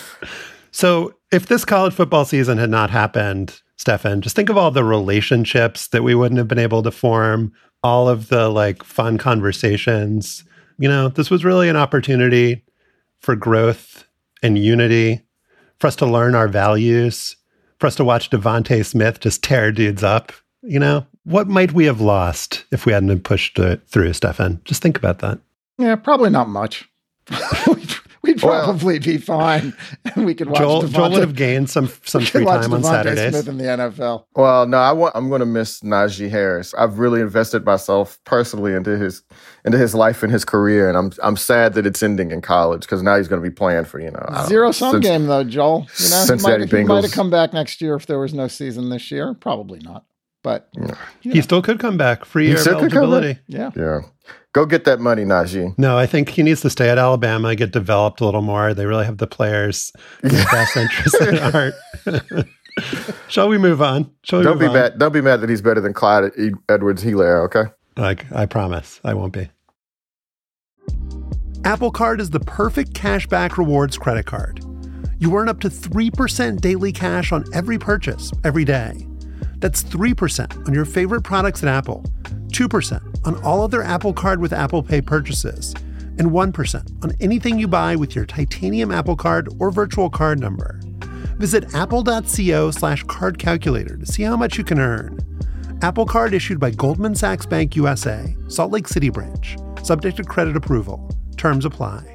so 0.71 1.17
if 1.33 1.47
this 1.47 1.65
college 1.65 1.95
football 1.95 2.25
season 2.25 2.59
had 2.59 2.71
not 2.71 2.91
happened 2.91 3.61
Stefan, 3.77 4.21
just 4.21 4.37
think 4.37 4.49
of 4.49 4.57
all 4.57 4.71
the 4.71 4.85
relationships 4.85 5.89
that 5.89 6.03
we 6.03 6.15
wouldn't 6.15 6.39
have 6.39 6.49
been 6.49 6.59
able 6.59 6.83
to 6.83 6.91
form, 6.91 7.53
all 7.83 8.09
of 8.09 8.29
the 8.29 8.49
like 8.49 8.83
fun 8.83 9.19
conversations. 9.19 10.45
You 10.79 10.89
know, 10.89 11.09
this 11.09 11.31
was 11.31 11.45
really 11.45 11.69
an 11.69 11.77
opportunity 11.77 12.65
for 13.21 13.37
growth 13.37 14.05
and 14.43 14.59
unity, 14.59 15.23
for 15.79 15.87
us 15.87 15.97
to 15.97 16.07
learn 16.07 16.35
our 16.35 16.49
values, 16.49 17.37
for 17.79 17.87
us 17.87 17.97
to 17.97 18.05
watch 18.05 18.31
DeVonta 18.31 18.85
Smith 18.85 19.21
just 19.21 19.43
tear 19.43 19.73
dudes 19.73 20.03
up. 20.03 20.33
You 20.63 20.79
know, 20.79 21.07
what 21.25 21.49
might 21.49 21.73
we 21.73 21.87
have 21.87 22.01
lost 22.01 22.65
if 22.71 22.87
we 22.87 22.93
hadn't 22.93 23.09
been 23.09 23.21
pushed 23.21 23.59
through, 23.87 24.13
Stefan? 24.13 24.61
Just 24.65 24.83
think 24.83 24.97
about 24.97 25.19
that. 25.19 25.41
Yeah, 25.79 25.97
probably 25.97 26.31
not 26.31 26.49
much. 26.49 26.89
we'd 28.25 28.39
probably 28.39 28.95
well, 28.95 29.03
be 29.03 29.19
fine. 29.19 29.75
we 30.17 30.35
could 30.35 30.49
watch. 30.49 30.59
Joel, 30.59 30.83
DeVonta, 30.83 30.93
Joel 30.93 31.11
would 31.11 31.21
have 31.21 31.35
gained 31.35 31.71
some 31.71 31.89
some 32.05 32.25
free 32.25 32.45
time 32.45 32.73
on 32.73 32.83
Saturdays. 32.83 33.33
Smith 33.33 33.49
in 33.49 33.59
the 33.59 33.65
NFL. 33.65 34.25
Well, 34.35 34.67
no, 34.67 34.79
I 34.79 34.93
want, 34.93 35.15
I'm 35.15 35.29
going 35.29 35.41
to 35.41 35.47
miss 35.47 35.81
Najee 35.81 36.31
Harris. 36.31 36.75
I've 36.75 36.99
really 36.99 37.21
invested 37.21 37.65
myself 37.65 38.19
personally 38.25 38.75
into 38.75 38.97
his 38.97 39.23
into 39.65 39.79
his 39.79 39.95
life 39.95 40.23
and 40.23 40.33
his 40.33 40.45
career, 40.45 40.89
and 40.89 40.97
I'm 40.97 41.13
I'm 41.23 41.37
sad 41.37 41.75
that 41.75 41.87
it's 41.87 42.03
ending 42.03 42.31
in 42.31 42.41
college 42.41 42.83
because 42.83 43.03
now 43.03 43.17
he's 43.17 43.29
going 43.29 43.43
to 43.43 43.49
be 43.49 43.55
playing 43.55 43.85
for 43.85 44.01
you 44.01 44.11
know 44.11 44.45
zero 44.47 44.73
sum 44.73 45.01
game 45.01 45.27
though, 45.27 45.45
Joel. 45.45 45.87
You 45.99 46.11
know, 46.11 46.25
Cincinnati 46.25 46.67
he 46.67 46.67
might, 46.67 46.71
Bengals. 46.71 46.79
He 46.79 46.85
might 46.85 47.05
have 47.05 47.13
come 47.13 47.31
back 47.31 47.53
next 47.53 47.81
year 47.81 47.95
if 47.95 48.07
there 48.07 48.19
was 48.19 48.35
no 48.35 48.49
season 48.49 48.89
this 48.89 49.11
year. 49.11 49.35
Probably 49.35 49.81
not, 49.81 50.05
but 50.43 50.69
yeah. 50.75 50.97
he 51.21 51.43
still 51.43 51.63
could 51.63 51.79
come 51.79 51.97
back. 51.97 52.25
Free 52.25 52.49
year 52.49 52.59
eligibility. 52.59 53.39
Yeah, 53.47 53.71
yeah. 53.77 54.01
Go 54.55 54.65
get 54.67 54.85
that 54.85 55.01
money, 55.01 55.25
Najee. 55.25 55.77
No, 55.77 55.99
I 55.99 56.07
think 56.07 56.29
he 56.29 56.45
needs 56.45 56.61
to 56.61 56.71
stay 56.71 56.89
at 56.89 56.97
Alabama, 56.97 57.57
get 57.57 57.73
developed 57.73 58.21
a 58.21 58.25
little 58.25 58.41
more. 58.41 58.73
They 58.73 58.87
really 58.87 59.05
have 59.05 59.19
the 59.19 59.27
players 59.27 59.93
in 60.23 60.29
the 60.29 60.47
best 60.53 60.77
interest 60.77 61.21
at 61.21 61.53
heart. 61.53 61.75
Shall 63.29 63.49
we 63.49 63.59
move 63.59 63.83
on? 63.83 64.09
Shall 64.23 64.39
we 64.39 64.45
don't 64.45 64.59
be 64.61 64.67
on? 64.67 64.75
mad. 64.75 64.99
Don't 64.99 65.13
be 65.13 65.21
mad 65.21 65.41
that 65.41 65.51
he's 65.51 65.61
better 65.61 65.81
than 65.81 65.93
Clyde 65.93 66.31
Edwards 66.69 67.03
Helaire. 67.03 67.45
Okay. 67.47 67.65
Like 67.97 68.31
I 68.31 68.47
promise, 68.47 69.01
I 69.03 69.15
won't 69.15 69.33
be. 69.33 69.51
Apple 71.65 71.91
Card 71.91 72.21
is 72.21 72.31
the 72.31 72.41
perfect 72.41 72.93
cashback 72.93 73.57
rewards 73.57 73.99
credit 73.99 74.27
card. 74.27 74.65
You 75.19 75.35
earn 75.37 75.49
up 75.49 75.61
to 75.61 75.71
three 75.71 76.13
percent 76.13 76.61
daily 76.61 76.93
cash 76.93 77.33
on 77.33 77.45
every 77.53 77.79
purchase 77.79 78.31
every 78.45 78.65
day. 78.65 79.09
That's 79.59 79.83
three 79.83 80.15
percent 80.15 80.57
on 80.69 80.75
your 80.75 80.85
favorite 80.85 81.23
products 81.23 81.63
at 81.65 81.69
Apple 81.69 82.05
2% 82.49 83.14
on 83.25 83.43
all 83.43 83.63
other 83.63 83.83
Apple 83.83 84.13
Card 84.13 84.41
with 84.41 84.53
Apple 84.53 84.83
Pay 84.83 85.01
purchases, 85.01 85.75
and 86.19 86.31
1% 86.31 87.05
on 87.05 87.13
anything 87.21 87.59
you 87.59 87.67
buy 87.67 87.97
with 87.97 88.15
your 88.15 88.25
titanium 88.25 88.91
Apple 88.91 89.17
Card 89.17 89.49
or 89.59 89.71
virtual 89.71 90.11
card 90.11 90.39
number. 90.39 90.81
Visit 91.39 91.75
apple.co 91.75 92.71
slash 92.71 93.03
card 93.05 93.39
calculator 93.39 93.97
to 93.97 94.07
see 94.07 94.23
how 94.23 94.37
much 94.37 94.57
you 94.57 94.65
can 94.65 94.79
earn. 94.79 95.19
Apple 95.83 96.07
Card 96.07 96.33
issued 96.33 96.61
by 96.61 96.71
Goldman 96.71 97.15
Sachs 97.15 97.47
Bank 97.47 97.77
USA, 97.77 98.35
Salt 98.49 98.71
Lake 98.71 98.89
City 98.89 99.11
branch, 99.11 99.57
subject 99.83 100.17
to 100.17 100.25
credit 100.25 100.57
approval. 100.57 101.11
Terms 101.37 101.65
apply. 101.65 102.15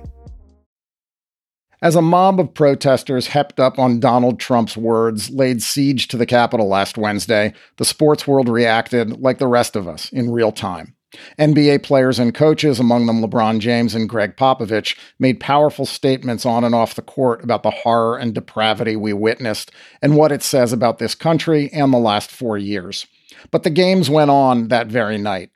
As 1.81 1.95
a 1.95 2.01
mob 2.01 2.41
of 2.41 2.53
protesters 2.53 3.29
hepped 3.29 3.57
up 3.57 3.79
on 3.79 4.01
Donald 4.01 4.37
Trump's 4.37 4.75
words 4.75 5.29
laid 5.29 5.63
siege 5.63 6.09
to 6.09 6.17
the 6.17 6.25
Capitol 6.25 6.67
last 6.67 6.97
Wednesday, 6.97 7.53
the 7.77 7.85
sports 7.85 8.27
world 8.27 8.49
reacted 8.49 9.21
like 9.21 9.37
the 9.37 9.47
rest 9.47 9.77
of 9.77 9.87
us 9.87 10.11
in 10.11 10.29
real 10.29 10.51
time. 10.51 10.95
NBA 11.37 11.83
players 11.83 12.19
and 12.19 12.35
coaches, 12.35 12.79
among 12.79 13.05
them 13.05 13.21
LeBron 13.21 13.59
James 13.59 13.95
and 13.95 14.07
Gregg 14.07 14.35
Popovich, 14.35 14.95
made 15.17 15.39
powerful 15.39 15.85
statements 15.85 16.45
on 16.45 16.63
and 16.63 16.75
off 16.75 16.95
the 16.95 17.01
court 17.01 17.43
about 17.43 17.63
the 17.63 17.71
horror 17.71 18.17
and 18.17 18.33
depravity 18.33 18.95
we 18.95 19.13
witnessed 19.13 19.71
and 20.01 20.15
what 20.15 20.31
it 20.31 20.43
says 20.43 20.71
about 20.71 20.99
this 20.99 21.15
country 21.15 21.69
and 21.73 21.91
the 21.91 21.97
last 21.97 22.29
four 22.31 22.57
years. 22.57 23.07
But 23.51 23.63
the 23.63 23.69
games 23.69 24.09
went 24.09 24.29
on 24.29 24.67
that 24.67 24.87
very 24.87 25.17
night. 25.17 25.49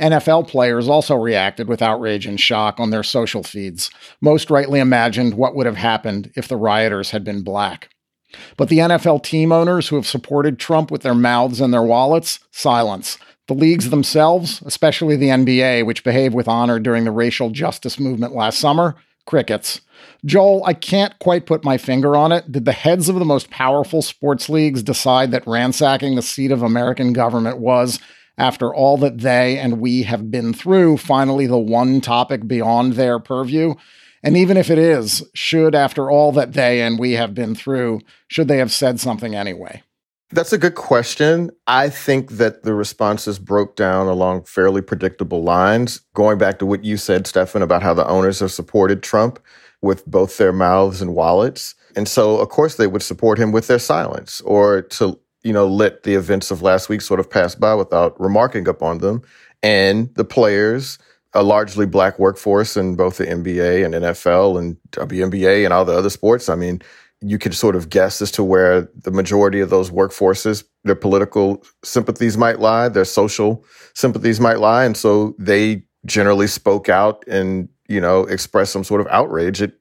NFL 0.00 0.48
players 0.48 0.88
also 0.88 1.14
reacted 1.14 1.68
with 1.68 1.82
outrage 1.82 2.26
and 2.26 2.40
shock 2.40 2.80
on 2.80 2.90
their 2.90 3.02
social 3.02 3.42
feeds. 3.42 3.90
Most 4.20 4.50
rightly 4.50 4.80
imagined 4.80 5.34
what 5.34 5.54
would 5.54 5.66
have 5.66 5.76
happened 5.76 6.32
if 6.34 6.48
the 6.48 6.56
rioters 6.56 7.10
had 7.10 7.24
been 7.24 7.42
black. 7.42 7.90
But 8.56 8.68
the 8.68 8.78
NFL 8.78 9.22
team 9.22 9.52
owners 9.52 9.88
who 9.88 9.96
have 9.96 10.06
supported 10.06 10.58
Trump 10.58 10.90
with 10.90 11.02
their 11.02 11.14
mouths 11.14 11.60
and 11.60 11.72
their 11.72 11.82
wallets, 11.82 12.40
silence. 12.50 13.18
The 13.48 13.54
leagues 13.54 13.90
themselves, 13.90 14.62
especially 14.66 15.16
the 15.16 15.28
NBA, 15.28 15.86
which 15.86 16.02
behaved 16.02 16.34
with 16.34 16.48
honor 16.48 16.80
during 16.80 17.04
the 17.04 17.12
racial 17.12 17.50
justice 17.50 18.00
movement 18.00 18.34
last 18.34 18.58
summer, 18.58 18.96
crickets. 19.24 19.80
Joel, 20.24 20.64
I 20.64 20.72
can't 20.72 21.18
quite 21.20 21.46
put 21.46 21.64
my 21.64 21.78
finger 21.78 22.16
on 22.16 22.32
it. 22.32 22.50
Did 22.50 22.64
the 22.64 22.72
heads 22.72 23.08
of 23.08 23.16
the 23.16 23.24
most 23.24 23.50
powerful 23.50 24.02
sports 24.02 24.48
leagues 24.48 24.82
decide 24.82 25.30
that 25.30 25.46
ransacking 25.46 26.16
the 26.16 26.22
seat 26.22 26.50
of 26.50 26.62
American 26.62 27.12
government 27.12 27.58
was 27.58 28.00
after 28.38 28.74
all 28.74 28.96
that 28.98 29.18
they 29.18 29.58
and 29.58 29.80
we 29.80 30.02
have 30.02 30.30
been 30.30 30.52
through, 30.52 30.96
finally 30.98 31.46
the 31.46 31.58
one 31.58 32.00
topic 32.00 32.46
beyond 32.46 32.94
their 32.94 33.18
purview? 33.18 33.74
And 34.26 34.36
even 34.36 34.56
if 34.56 34.70
it 34.70 34.78
is, 34.78 35.22
should, 35.34 35.76
after 35.76 36.10
all 36.10 36.32
that 36.32 36.52
they 36.52 36.82
and 36.82 36.98
we 36.98 37.12
have 37.12 37.32
been 37.32 37.54
through, 37.54 38.00
should 38.26 38.48
they 38.48 38.58
have 38.58 38.72
said 38.72 38.98
something 38.98 39.36
anyway? 39.36 39.84
That's 40.30 40.52
a 40.52 40.58
good 40.58 40.74
question. 40.74 41.52
I 41.68 41.88
think 41.88 42.32
that 42.32 42.64
the 42.64 42.74
responses 42.74 43.38
broke 43.38 43.76
down 43.76 44.08
along 44.08 44.42
fairly 44.42 44.82
predictable 44.82 45.44
lines. 45.44 46.00
Going 46.14 46.38
back 46.38 46.58
to 46.58 46.66
what 46.66 46.84
you 46.84 46.96
said, 46.96 47.28
Stefan, 47.28 47.62
about 47.62 47.84
how 47.84 47.94
the 47.94 48.06
owners 48.08 48.40
have 48.40 48.50
supported 48.50 49.00
Trump 49.00 49.38
with 49.80 50.04
both 50.06 50.36
their 50.38 50.52
mouths 50.52 51.00
and 51.00 51.14
wallets. 51.14 51.76
And 51.94 52.08
so, 52.08 52.38
of 52.38 52.48
course, 52.48 52.74
they 52.74 52.88
would 52.88 53.02
support 53.02 53.38
him 53.38 53.52
with 53.52 53.68
their 53.68 53.78
silence 53.78 54.40
or 54.40 54.82
to 54.82 55.20
you 55.46 55.52
know, 55.52 55.68
let 55.68 56.02
the 56.02 56.16
events 56.16 56.50
of 56.50 56.60
last 56.60 56.88
week 56.88 57.00
sort 57.00 57.20
of 57.20 57.30
pass 57.30 57.54
by 57.54 57.72
without 57.72 58.20
remarking 58.20 58.66
upon 58.66 58.98
them. 58.98 59.22
And 59.62 60.12
the 60.16 60.24
players, 60.24 60.98
a 61.36 61.42
largely 61.42 61.86
black 61.86 62.18
workforce 62.18 62.76
in 62.76 62.96
both 62.96 63.18
the 63.18 63.26
NBA 63.26 63.84
and 63.84 63.94
NFL 63.94 64.58
and 64.58 64.76
WNBA 64.92 65.64
and 65.64 65.72
all 65.72 65.84
the 65.84 65.96
other 65.96 66.08
sports. 66.08 66.48
I 66.48 66.54
mean, 66.54 66.80
you 67.20 67.38
could 67.38 67.54
sort 67.54 67.76
of 67.76 67.90
guess 67.90 68.22
as 68.22 68.30
to 68.32 68.42
where 68.42 68.88
the 69.02 69.10
majority 69.10 69.60
of 69.60 69.68
those 69.68 69.90
workforces, 69.90 70.64
their 70.84 70.94
political 70.94 71.62
sympathies 71.84 72.38
might 72.38 72.58
lie, 72.58 72.88
their 72.88 73.04
social 73.04 73.64
sympathies 73.94 74.40
might 74.40 74.60
lie. 74.60 74.84
And 74.84 74.96
so 74.96 75.34
they 75.38 75.82
generally 76.06 76.46
spoke 76.46 76.88
out 76.88 77.22
and, 77.28 77.68
you 77.88 78.00
know, 78.00 78.22
expressed 78.24 78.72
some 78.72 78.84
sort 78.84 79.00
of 79.02 79.06
outrage 79.08 79.60
at 79.60 79.72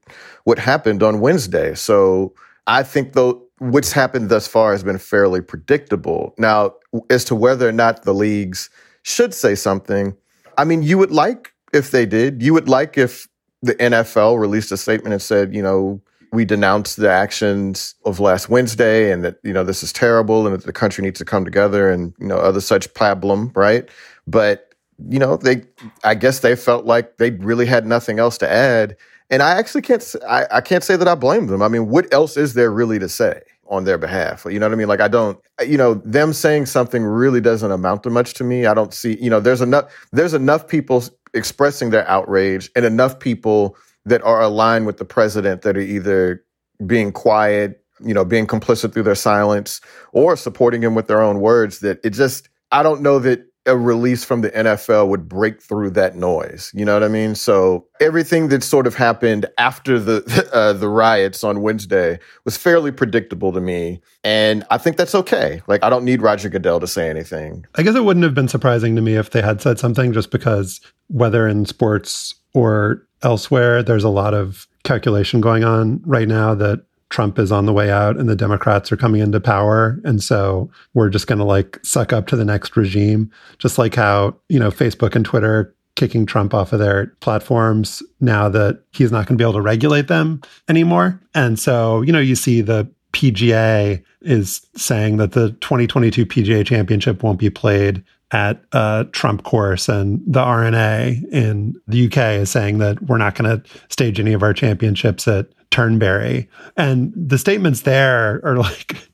what 0.43 0.59
happened 0.59 1.03
on 1.03 1.21
Wednesday. 1.21 1.73
So 1.73 2.33
I 2.67 2.83
think 2.83 3.13
though 3.13 3.41
what's 3.59 3.93
happened 3.93 4.29
thus 4.29 4.47
far 4.47 4.73
has 4.73 4.83
been 4.83 4.97
fairly 4.97 5.39
predictable. 5.41 6.33
Now, 6.37 6.73
as 7.09 7.23
to 7.25 7.35
whether 7.35 7.67
or 7.67 7.71
not 7.71 8.03
the 8.03 8.13
leagues 8.13 8.69
should 9.03 9.33
say 9.33 9.55
something, 9.55 10.15
I 10.57 10.63
mean, 10.63 10.83
you 10.83 10.97
would 10.97 11.11
like 11.11 11.53
if 11.73 11.91
they 11.91 12.05
did. 12.05 12.41
You 12.41 12.53
would 12.53 12.67
like 12.67 12.97
if 12.97 13.27
the 13.61 13.75
NFL 13.75 14.39
released 14.39 14.71
a 14.71 14.77
statement 14.77 15.13
and 15.13 15.21
said, 15.21 15.53
you 15.53 15.61
know, 15.61 16.01
we 16.31 16.45
denounce 16.45 16.95
the 16.95 17.09
actions 17.09 17.95
of 18.05 18.19
last 18.19 18.49
Wednesday 18.49 19.11
and 19.11 19.23
that, 19.23 19.37
you 19.43 19.53
know, 19.53 19.63
this 19.63 19.83
is 19.83 19.93
terrible 19.93 20.45
and 20.45 20.53
that 20.53 20.65
the 20.65 20.73
country 20.73 21.03
needs 21.03 21.17
to 21.19 21.25
come 21.25 21.45
together 21.45 21.89
and, 21.89 22.13
you 22.19 22.27
know, 22.27 22.37
other 22.37 22.61
such 22.61 22.93
pablum, 22.93 23.55
right? 23.55 23.89
But 24.27 24.75
you 25.09 25.19
know, 25.19 25.37
they, 25.37 25.63
I 26.03 26.15
guess 26.15 26.39
they 26.39 26.55
felt 26.55 26.85
like 26.85 27.17
they 27.17 27.31
really 27.31 27.65
had 27.65 27.85
nothing 27.85 28.19
else 28.19 28.37
to 28.39 28.49
add. 28.49 28.95
And 29.29 29.41
I 29.41 29.57
actually 29.57 29.81
can't, 29.81 30.15
I, 30.27 30.45
I 30.51 30.61
can't 30.61 30.83
say 30.83 30.95
that 30.95 31.07
I 31.07 31.15
blame 31.15 31.47
them. 31.47 31.61
I 31.61 31.67
mean, 31.67 31.89
what 31.89 32.13
else 32.13 32.37
is 32.37 32.53
there 32.53 32.71
really 32.71 32.99
to 32.99 33.09
say 33.09 33.41
on 33.67 33.83
their 33.83 33.97
behalf? 33.97 34.45
You 34.49 34.59
know 34.59 34.67
what 34.67 34.73
I 34.73 34.75
mean? 34.75 34.87
Like, 34.87 35.01
I 35.01 35.07
don't, 35.07 35.39
you 35.65 35.77
know, 35.77 35.95
them 35.95 36.33
saying 36.33 36.67
something 36.67 37.03
really 37.03 37.41
doesn't 37.41 37.71
amount 37.71 38.03
to 38.03 38.09
much 38.09 38.33
to 38.35 38.43
me. 38.43 38.65
I 38.65 38.73
don't 38.73 38.93
see, 38.93 39.17
you 39.21 39.29
know, 39.29 39.39
there's 39.39 39.61
enough, 39.61 40.07
there's 40.11 40.33
enough 40.33 40.67
people 40.67 41.03
expressing 41.33 41.89
their 41.89 42.07
outrage 42.07 42.69
and 42.75 42.85
enough 42.85 43.19
people 43.19 43.75
that 44.05 44.21
are 44.23 44.41
aligned 44.41 44.85
with 44.85 44.97
the 44.97 45.05
president 45.05 45.63
that 45.63 45.77
are 45.77 45.81
either 45.81 46.43
being 46.85 47.11
quiet, 47.11 47.83
you 48.03 48.13
know, 48.13 48.25
being 48.25 48.47
complicit 48.47 48.93
through 48.93 49.03
their 49.03 49.15
silence 49.15 49.81
or 50.11 50.35
supporting 50.35 50.81
him 50.81 50.95
with 50.95 51.07
their 51.07 51.21
own 51.21 51.39
words 51.39 51.79
that 51.79 51.99
it 52.03 52.11
just, 52.11 52.49
I 52.71 52.83
don't 52.83 53.01
know 53.01 53.19
that 53.19 53.45
a 53.65 53.75
release 53.75 54.23
from 54.23 54.41
the 54.41 54.51
NFL 54.51 55.07
would 55.07 55.27
break 55.27 55.61
through 55.61 55.89
that 55.91 56.15
noise. 56.15 56.71
You 56.73 56.85
know 56.85 56.93
what 56.93 57.03
I 57.03 57.07
mean? 57.07 57.35
So 57.35 57.87
everything 57.99 58.49
that 58.49 58.63
sort 58.63 58.87
of 58.87 58.95
happened 58.95 59.45
after 59.57 59.99
the 59.99 60.49
uh, 60.53 60.73
the 60.73 60.89
riots 60.89 61.43
on 61.43 61.61
Wednesday 61.61 62.19
was 62.43 62.57
fairly 62.57 62.91
predictable 62.91 63.51
to 63.53 63.61
me, 63.61 64.01
and 64.23 64.63
I 64.69 64.77
think 64.77 64.97
that's 64.97 65.15
okay. 65.15 65.61
Like 65.67 65.83
I 65.83 65.89
don't 65.89 66.05
need 66.05 66.21
Roger 66.21 66.49
Goodell 66.49 66.79
to 66.79 66.87
say 66.87 67.09
anything. 67.09 67.65
I 67.75 67.83
guess 67.83 67.95
it 67.95 68.03
wouldn't 68.03 68.23
have 68.23 68.35
been 68.35 68.47
surprising 68.47 68.95
to 68.95 69.01
me 69.01 69.15
if 69.15 69.31
they 69.31 69.41
had 69.41 69.61
said 69.61 69.79
something, 69.79 70.13
just 70.13 70.31
because 70.31 70.81
whether 71.07 71.47
in 71.47 71.65
sports 71.65 72.35
or 72.53 73.05
elsewhere, 73.21 73.83
there's 73.83 74.03
a 74.03 74.09
lot 74.09 74.33
of 74.33 74.67
calculation 74.83 75.41
going 75.41 75.63
on 75.63 76.01
right 76.05 76.27
now 76.27 76.53
that 76.55 76.85
Trump 77.09 77.39
is 77.39 77.51
on 77.51 77.65
the 77.65 77.73
way 77.73 77.91
out 77.91 78.17
and 78.17 78.27
the 78.27 78.35
Democrats 78.35 78.91
are 78.91 78.97
coming 78.97 79.21
into 79.21 79.39
power. 79.39 79.99
And 80.03 80.23
so 80.23 80.69
we're 80.93 81.09
just 81.09 81.27
going 81.27 81.39
to 81.39 81.45
like 81.45 81.79
suck 81.83 82.11
up 82.11 82.27
to 82.27 82.35
the 82.35 82.45
next 82.45 82.75
regime, 82.75 83.31
just 83.57 83.77
like 83.77 83.95
how, 83.95 84.35
you 84.49 84.59
know, 84.59 84.71
Facebook 84.71 85.15
and 85.15 85.23
Twitter 85.25 85.75
kicking 85.95 86.25
Trump 86.25 86.53
off 86.53 86.73
of 86.73 86.79
their 86.79 87.07
platforms 87.21 88.03
now 88.19 88.49
that 88.49 88.81
he's 88.91 89.11
not 89.11 89.27
going 89.27 89.37
to 89.37 89.41
be 89.41 89.45
able 89.45 89.53
to 89.53 89.61
regulate 89.61 90.07
them 90.07 90.41
anymore. 90.67 91.21
And 91.33 91.57
so, 91.57 92.01
you 92.01 92.11
know, 92.11 92.19
you 92.19 92.35
see 92.35 92.61
the 92.61 92.89
PGA 93.13 94.03
is 94.21 94.67
saying 94.75 95.17
that 95.17 95.31
the 95.31 95.51
2022 95.61 96.25
PGA 96.25 96.65
championship 96.65 97.23
won't 97.23 97.39
be 97.39 97.49
played 97.49 98.03
at 98.31 98.61
a 98.73 99.05
Trump 99.13 99.43
course, 99.43 99.87
and 99.87 100.21
the 100.27 100.41
R&A 100.41 101.21
in 101.31 101.79
the 101.87 102.07
UK 102.07 102.41
is 102.41 102.49
saying 102.49 102.79
that 102.79 103.01
we're 103.03 103.19
not 103.19 103.35
going 103.35 103.61
to 103.61 103.69
stage 103.87 104.19
any 104.19 104.33
of 104.33 104.43
our 104.43 104.53
championships 104.53 105.27
at 105.27 105.47
Turnberry. 105.71 106.49
And 106.77 107.13
the 107.15 107.37
statements 107.37 107.81
there 107.81 108.41
are 108.43 108.57
like, 108.59 109.09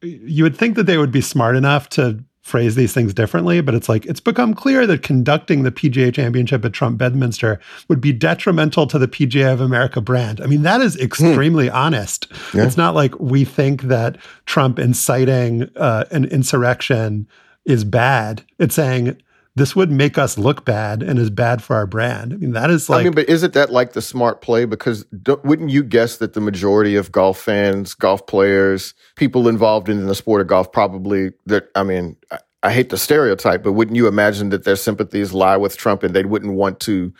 you 0.00 0.44
would 0.44 0.56
think 0.56 0.76
that 0.76 0.84
they 0.84 0.98
would 0.98 1.12
be 1.12 1.20
smart 1.20 1.56
enough 1.56 1.88
to 1.90 2.24
phrase 2.42 2.74
these 2.74 2.92
things 2.92 3.14
differently, 3.14 3.60
but 3.60 3.74
it's 3.74 3.88
like 3.88 4.04
it's 4.04 4.20
become 4.20 4.52
clear 4.52 4.84
that 4.86 5.02
conducting 5.02 5.62
the 5.62 5.70
PGA 5.70 6.12
Championship 6.12 6.64
at 6.64 6.72
Trump 6.72 6.98
Bedminster 6.98 7.60
would 7.88 8.00
be 8.00 8.12
detrimental 8.12 8.86
to 8.88 8.98
the 8.98 9.06
PGA 9.06 9.52
of 9.52 9.60
America 9.60 10.00
brand. 10.00 10.40
I 10.40 10.46
mean, 10.46 10.62
that 10.62 10.80
is 10.80 10.96
hmm. 10.96 11.02
extremely 11.02 11.70
honest. 11.70 12.26
Yeah. 12.52 12.66
It's 12.66 12.76
not 12.76 12.94
like 12.94 13.18
we 13.20 13.44
think 13.44 13.82
that 13.82 14.18
Trump 14.44 14.78
inciting 14.78 15.70
uh, 15.76 16.04
an 16.10 16.24
insurrection 16.26 17.28
is 17.64 17.84
bad. 17.84 18.44
It's 18.58 18.74
saying 18.74 19.16
this 19.54 19.76
would 19.76 19.90
make 19.90 20.16
us 20.16 20.38
look 20.38 20.64
bad 20.64 21.02
and 21.02 21.18
is 21.18 21.30
bad 21.30 21.62
for 21.62 21.76
our 21.76 21.86
brand. 21.86 22.32
I 22.32 22.36
mean, 22.36 22.52
that 22.52 22.70
is 22.70 22.88
like. 22.88 23.00
I 23.00 23.04
mean, 23.04 23.12
but 23.12 23.28
isn't 23.28 23.52
that 23.54 23.70
like 23.70 23.92
the 23.92 24.02
smart 24.02 24.40
play? 24.40 24.64
Because 24.64 25.04
wouldn't 25.44 25.70
you 25.70 25.82
guess 25.82 26.16
that 26.18 26.32
the 26.32 26.40
majority 26.40 26.96
of 26.96 27.12
golf 27.12 27.38
fans, 27.38 27.94
golf 27.94 28.26
players, 28.26 28.94
people 29.16 29.48
involved 29.48 29.88
in 29.88 30.06
the 30.06 30.14
sport 30.14 30.40
of 30.40 30.46
golf 30.46 30.72
probably 30.72 31.32
that, 31.46 31.68
I 31.74 31.82
mean, 31.82 32.16
I, 32.30 32.38
I 32.62 32.72
hate 32.72 32.90
the 32.90 32.98
stereotype, 32.98 33.62
but 33.62 33.72
wouldn't 33.72 33.96
you 33.96 34.06
imagine 34.06 34.50
that 34.50 34.64
their 34.64 34.76
sympathies 34.76 35.32
lie 35.32 35.56
with 35.56 35.76
Trump 35.76 36.02
and 36.02 36.14
they 36.14 36.24
wouldn't 36.24 36.54
want 36.54 36.80
to 36.80 37.12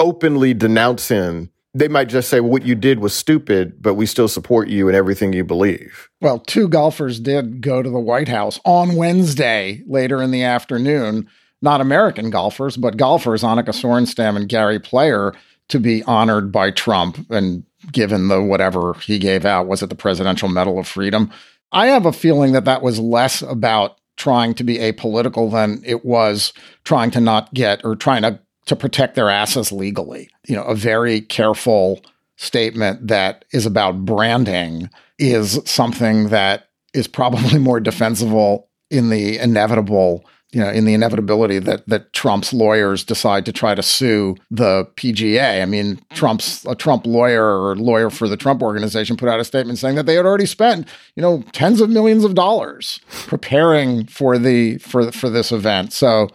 openly 0.00 0.54
denounce 0.54 1.08
him 1.08 1.50
they 1.74 1.88
might 1.88 2.08
just 2.08 2.28
say, 2.28 2.40
well, 2.40 2.50
what 2.50 2.64
you 2.64 2.74
did 2.74 2.98
was 2.98 3.14
stupid, 3.14 3.80
but 3.80 3.94
we 3.94 4.06
still 4.06 4.28
support 4.28 4.68
you 4.68 4.88
and 4.88 4.96
everything 4.96 5.32
you 5.32 5.44
believe. 5.44 6.08
Well, 6.20 6.38
two 6.38 6.68
golfers 6.68 7.20
did 7.20 7.60
go 7.60 7.82
to 7.82 7.90
the 7.90 8.00
White 8.00 8.28
House 8.28 8.58
on 8.64 8.96
Wednesday 8.96 9.82
later 9.86 10.22
in 10.22 10.30
the 10.30 10.42
afternoon. 10.42 11.28
Not 11.60 11.80
American 11.80 12.30
golfers, 12.30 12.76
but 12.76 12.96
golfers, 12.96 13.42
Annika 13.42 13.68
Sorenstam 13.68 14.36
and 14.36 14.48
Gary 14.48 14.78
Player, 14.78 15.34
to 15.68 15.80
be 15.80 16.02
honored 16.04 16.52
by 16.52 16.70
Trump 16.70 17.30
and 17.30 17.64
given 17.92 18.28
the 18.28 18.42
whatever 18.42 18.94
he 18.94 19.18
gave 19.18 19.44
out. 19.44 19.66
Was 19.66 19.82
it 19.82 19.88
the 19.88 19.94
Presidential 19.94 20.48
Medal 20.48 20.78
of 20.78 20.86
Freedom? 20.86 21.30
I 21.72 21.88
have 21.88 22.06
a 22.06 22.12
feeling 22.12 22.52
that 22.52 22.64
that 22.64 22.82
was 22.82 22.98
less 22.98 23.42
about 23.42 23.98
trying 24.16 24.54
to 24.54 24.64
be 24.64 24.78
apolitical 24.78 25.50
than 25.50 25.82
it 25.84 26.04
was 26.04 26.52
trying 26.84 27.10
to 27.12 27.20
not 27.20 27.52
get 27.54 27.84
or 27.84 27.94
trying 27.94 28.22
to 28.22 28.40
to 28.66 28.76
protect 28.76 29.14
their 29.14 29.30
asses 29.30 29.72
legally. 29.72 30.28
You 30.46 30.56
know, 30.56 30.62
a 30.62 30.74
very 30.74 31.22
careful 31.22 32.02
statement 32.36 33.08
that 33.08 33.46
is 33.50 33.64
about 33.64 34.04
branding 34.04 34.90
is 35.18 35.58
something 35.64 36.28
that 36.28 36.68
is 36.92 37.08
probably 37.08 37.58
more 37.58 37.80
defensible 37.80 38.68
in 38.90 39.08
the 39.08 39.38
inevitable 39.38 40.24
you 40.50 40.60
know, 40.60 40.70
in 40.70 40.86
the 40.86 40.94
inevitability 40.94 41.58
that 41.58 41.86
that 41.88 42.12
Trump's 42.12 42.52
lawyers 42.52 43.04
decide 43.04 43.44
to 43.46 43.52
try 43.52 43.74
to 43.74 43.82
sue 43.82 44.36
the 44.50 44.86
PGA. 44.96 45.62
I 45.62 45.66
mean, 45.66 46.00
Trump's 46.14 46.64
a 46.64 46.74
Trump 46.74 47.06
lawyer 47.06 47.44
or 47.44 47.76
lawyer 47.76 48.08
for 48.08 48.28
the 48.28 48.36
Trump 48.36 48.62
organization 48.62 49.16
put 49.16 49.28
out 49.28 49.40
a 49.40 49.44
statement 49.44 49.78
saying 49.78 49.96
that 49.96 50.06
they 50.06 50.14
had 50.14 50.24
already 50.24 50.46
spent, 50.46 50.88
you 51.16 51.22
know, 51.22 51.44
tens 51.52 51.80
of 51.80 51.90
millions 51.90 52.24
of 52.24 52.34
dollars 52.34 53.00
preparing 53.26 54.06
for 54.06 54.38
the 54.38 54.78
for 54.78 55.12
for 55.12 55.28
this 55.28 55.52
event. 55.52 55.92
So 55.92 56.28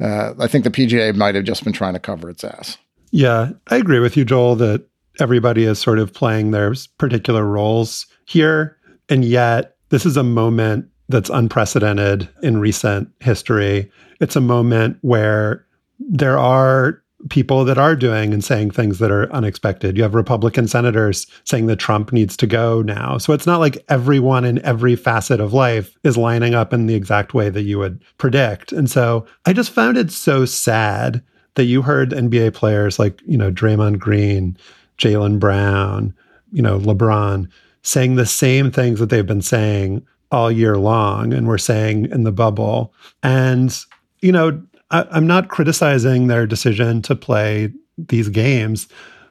uh, 0.00 0.34
I 0.40 0.48
think 0.48 0.64
the 0.64 0.70
PGA 0.70 1.14
might 1.14 1.36
have 1.36 1.44
just 1.44 1.62
been 1.62 1.72
trying 1.72 1.94
to 1.94 2.00
cover 2.00 2.28
its 2.28 2.42
ass. 2.42 2.78
Yeah, 3.12 3.50
I 3.68 3.76
agree 3.76 4.00
with 4.00 4.16
you, 4.16 4.24
Joel, 4.24 4.56
that 4.56 4.84
everybody 5.20 5.64
is 5.64 5.78
sort 5.78 5.98
of 5.98 6.12
playing 6.12 6.50
their 6.50 6.74
particular 6.98 7.44
roles 7.44 8.06
here. 8.24 8.76
And 9.08 9.24
yet, 9.24 9.76
this 9.90 10.06
is 10.06 10.16
a 10.16 10.22
moment 10.22 10.88
that's 11.12 11.30
unprecedented 11.30 12.28
in 12.42 12.58
recent 12.58 13.08
history. 13.20 13.90
It's 14.20 14.36
a 14.36 14.40
moment 14.40 14.98
where 15.02 15.64
there 16.00 16.38
are 16.38 17.02
people 17.28 17.64
that 17.64 17.78
are 17.78 17.94
doing 17.94 18.32
and 18.32 18.42
saying 18.42 18.70
things 18.70 18.98
that 18.98 19.10
are 19.10 19.32
unexpected. 19.32 19.96
You 19.96 20.02
have 20.02 20.14
Republican 20.14 20.66
senators 20.66 21.26
saying 21.44 21.66
that 21.66 21.76
Trump 21.76 22.12
needs 22.12 22.36
to 22.38 22.46
go 22.46 22.82
now. 22.82 23.18
So 23.18 23.32
it's 23.32 23.46
not 23.46 23.60
like 23.60 23.84
everyone 23.88 24.44
in 24.44 24.64
every 24.64 24.96
facet 24.96 25.40
of 25.40 25.52
life 25.52 25.96
is 26.02 26.16
lining 26.16 26.54
up 26.54 26.72
in 26.72 26.86
the 26.86 26.94
exact 26.94 27.32
way 27.32 27.48
that 27.48 27.62
you 27.62 27.78
would 27.78 28.02
predict. 28.18 28.72
And 28.72 28.90
so 28.90 29.24
I 29.46 29.52
just 29.52 29.70
found 29.70 29.96
it 29.96 30.10
so 30.10 30.44
sad 30.44 31.22
that 31.54 31.64
you 31.64 31.82
heard 31.82 32.10
NBA 32.10 32.54
players 32.54 32.98
like, 32.98 33.20
you 33.26 33.36
know, 33.36 33.52
Draymond 33.52 33.98
Green, 33.98 34.56
Jaylen 34.98 35.38
Brown, 35.38 36.14
you 36.52 36.62
know, 36.62 36.78
LeBron 36.78 37.48
saying 37.82 38.14
the 38.14 38.26
same 38.26 38.70
things 38.70 38.98
that 39.00 39.10
they've 39.10 39.26
been 39.26 39.42
saying 39.42 40.06
all 40.32 40.50
year 40.50 40.76
long 40.78 41.32
and 41.32 41.46
we're 41.46 41.58
saying 41.58 42.06
in 42.10 42.24
the 42.24 42.32
bubble. 42.32 42.92
And, 43.22 43.76
you 44.20 44.32
know, 44.32 44.62
I, 44.90 45.06
I'm 45.10 45.26
not 45.26 45.48
criticizing 45.48 46.26
their 46.26 46.46
decision 46.46 47.02
to 47.02 47.14
play 47.14 47.72
these 47.98 48.28
games, 48.28 48.88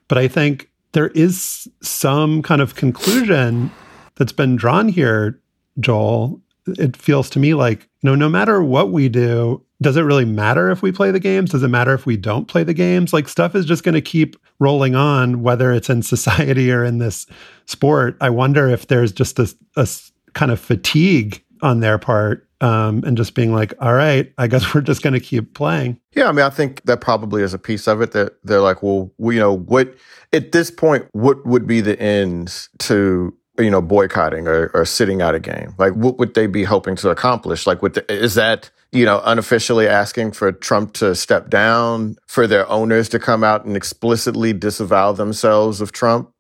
but 0.07 0.17
I 0.17 0.27
think 0.27 0.69
there 0.93 1.09
is 1.09 1.67
some 1.81 2.41
kind 2.41 2.61
of 2.61 2.75
conclusion 2.75 3.71
that's 4.15 4.31
been 4.31 4.55
drawn 4.55 4.87
here, 4.87 5.41
Joel. 5.79 6.39
It 6.67 6.95
feels 6.95 7.29
to 7.31 7.39
me 7.39 7.55
like, 7.55 7.81
you 8.01 8.09
know, 8.09 8.15
no 8.15 8.29
matter 8.29 8.61
what 8.61 8.91
we 8.91 9.09
do, 9.09 9.65
does 9.81 9.97
it 9.97 10.01
really 10.01 10.25
matter 10.25 10.69
if 10.69 10.83
we 10.83 10.91
play 10.91 11.09
the 11.09 11.19
games? 11.19 11.49
Does 11.49 11.63
it 11.63 11.69
matter 11.69 11.93
if 11.93 12.05
we 12.05 12.15
don't 12.15 12.47
play 12.47 12.63
the 12.63 12.73
games? 12.73 13.13
Like 13.13 13.27
stuff 13.27 13.55
is 13.55 13.65
just 13.65 13.83
going 13.83 13.95
to 13.95 14.01
keep 14.01 14.37
rolling 14.59 14.93
on, 14.93 15.41
whether 15.41 15.71
it's 15.71 15.89
in 15.89 16.03
society 16.03 16.71
or 16.73 16.83
in 16.83 16.99
this 16.99 17.25
sport. 17.65 18.15
I 18.21 18.29
wonder 18.29 18.67
if 18.67 18.87
there's 18.87 19.11
just 19.11 19.39
a, 19.39 19.51
a 19.75 19.87
kind 20.34 20.52
of 20.52 20.60
fatigue 20.60 21.44
on 21.62 21.80
their 21.80 21.98
part 21.98 22.48
um, 22.62 23.04
and 23.06 23.17
just 23.17 23.34
being 23.34 23.54
like, 23.54 23.74
all 23.80 23.94
right, 23.94 24.32
I 24.38 24.48
guess 24.48 24.74
we're 24.74 24.82
just 24.82 25.02
going 25.02 25.13
to 25.13 25.20
keep 25.20 25.54
playing. 25.54 26.00
Yeah, 26.13 26.30
I 26.30 26.32
mean, 26.32 26.46
I 26.46 26.50
think 26.50 26.84
that 26.84 27.02
probably 27.02 27.41
is 27.41 27.54
a 27.54 27.60
piece 27.60 27.88
of 27.88 28.02
it 28.02 28.12
that 28.12 28.38
they're 28.44 28.62
like, 28.62 28.84
well, 28.84 29.12
you 29.20 29.39
know, 29.39 29.58
what 29.58 29.96
at 30.32 30.52
this 30.52 30.72
point, 30.72 31.08
what 31.12 31.46
would 31.46 31.67
be 31.67 31.82
the 31.82 32.00
ends 32.00 32.70
to 32.80 33.36
you 33.60 33.70
know 33.70 33.82
boycotting 33.82 34.48
or, 34.48 34.72
or 34.74 34.86
sitting 34.86 35.22
out 35.22 35.36
a 35.36 35.39
game? 35.39 35.74
Like, 35.78 35.94
what 35.94 36.17
would 36.20 36.36
they 36.36 36.48
be 36.48 36.63
hoping 36.63 36.96
to 36.98 37.10
accomplish? 37.10 37.65
Like, 37.67 37.82
what 37.82 37.96
the, 37.96 38.12
is 38.12 38.36
that? 38.36 38.70
You 38.94 39.06
know, 39.06 39.22
unofficially 39.24 39.88
asking 39.88 40.34
for 40.34 40.52
Trump 40.52 40.91
to 40.96 41.15
step 41.15 41.50
down, 41.50 42.17
for 42.28 42.46
their 42.46 42.70
owners 42.70 43.08
to 43.10 43.20
come 43.20 43.41
out 43.41 43.63
and 43.63 43.78
explicitly 43.78 44.52
disavow 44.52 45.13
themselves 45.13 45.80
of 45.80 45.94
Trump 45.94 46.31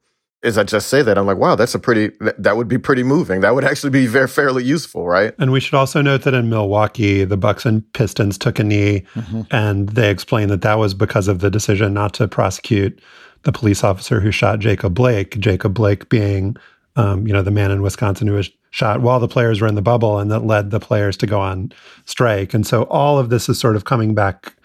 as 0.43 0.57
I 0.57 0.63
just 0.63 0.87
say 0.87 1.03
that, 1.03 1.17
I'm 1.17 1.27
like, 1.27 1.37
wow, 1.37 1.55
that's 1.55 1.75
a 1.75 1.79
pretty, 1.79 2.15
that 2.37 2.57
would 2.57 2.67
be 2.67 2.79
pretty 2.79 3.03
moving. 3.03 3.41
That 3.41 3.53
would 3.53 3.63
actually 3.63 3.91
be 3.91 4.07
very, 4.07 4.27
fairly 4.27 4.63
useful, 4.63 5.07
right? 5.07 5.35
And 5.37 5.51
we 5.51 5.59
should 5.59 5.75
also 5.75 6.01
note 6.01 6.23
that 6.23 6.33
in 6.33 6.49
Milwaukee, 6.49 7.23
the 7.25 7.37
Bucks 7.37 7.65
and 7.65 7.91
Pistons 7.93 8.37
took 8.37 8.57
a 8.57 8.63
knee 8.63 9.03
mm-hmm. 9.13 9.41
and 9.51 9.89
they 9.89 10.09
explained 10.09 10.49
that 10.49 10.61
that 10.61 10.79
was 10.79 10.93
because 10.95 11.27
of 11.27 11.39
the 11.39 11.51
decision 11.51 11.93
not 11.93 12.13
to 12.15 12.27
prosecute 12.27 12.99
the 13.43 13.51
police 13.51 13.83
officer 13.83 14.19
who 14.19 14.31
shot 14.31 14.59
Jacob 14.59 14.95
Blake, 14.95 15.37
Jacob 15.39 15.75
Blake 15.75 16.09
being, 16.09 16.55
um, 16.95 17.27
you 17.27 17.33
know, 17.33 17.43
the 17.43 17.51
man 17.51 17.71
in 17.71 17.81
Wisconsin 17.83 18.27
who 18.27 18.33
was 18.33 18.49
shot 18.71 19.01
while 19.01 19.19
the 19.19 19.27
players 19.27 19.61
were 19.61 19.67
in 19.67 19.75
the 19.75 19.81
bubble 19.81 20.17
and 20.17 20.31
that 20.31 20.39
led 20.39 20.71
the 20.71 20.79
players 20.79 21.17
to 21.17 21.27
go 21.27 21.39
on 21.39 21.71
strike. 22.05 22.53
And 22.53 22.65
so 22.65 22.83
all 22.83 23.19
of 23.19 23.29
this 23.29 23.47
is 23.47 23.59
sort 23.59 23.75
of 23.75 23.85
coming 23.85 24.15
back 24.15 24.55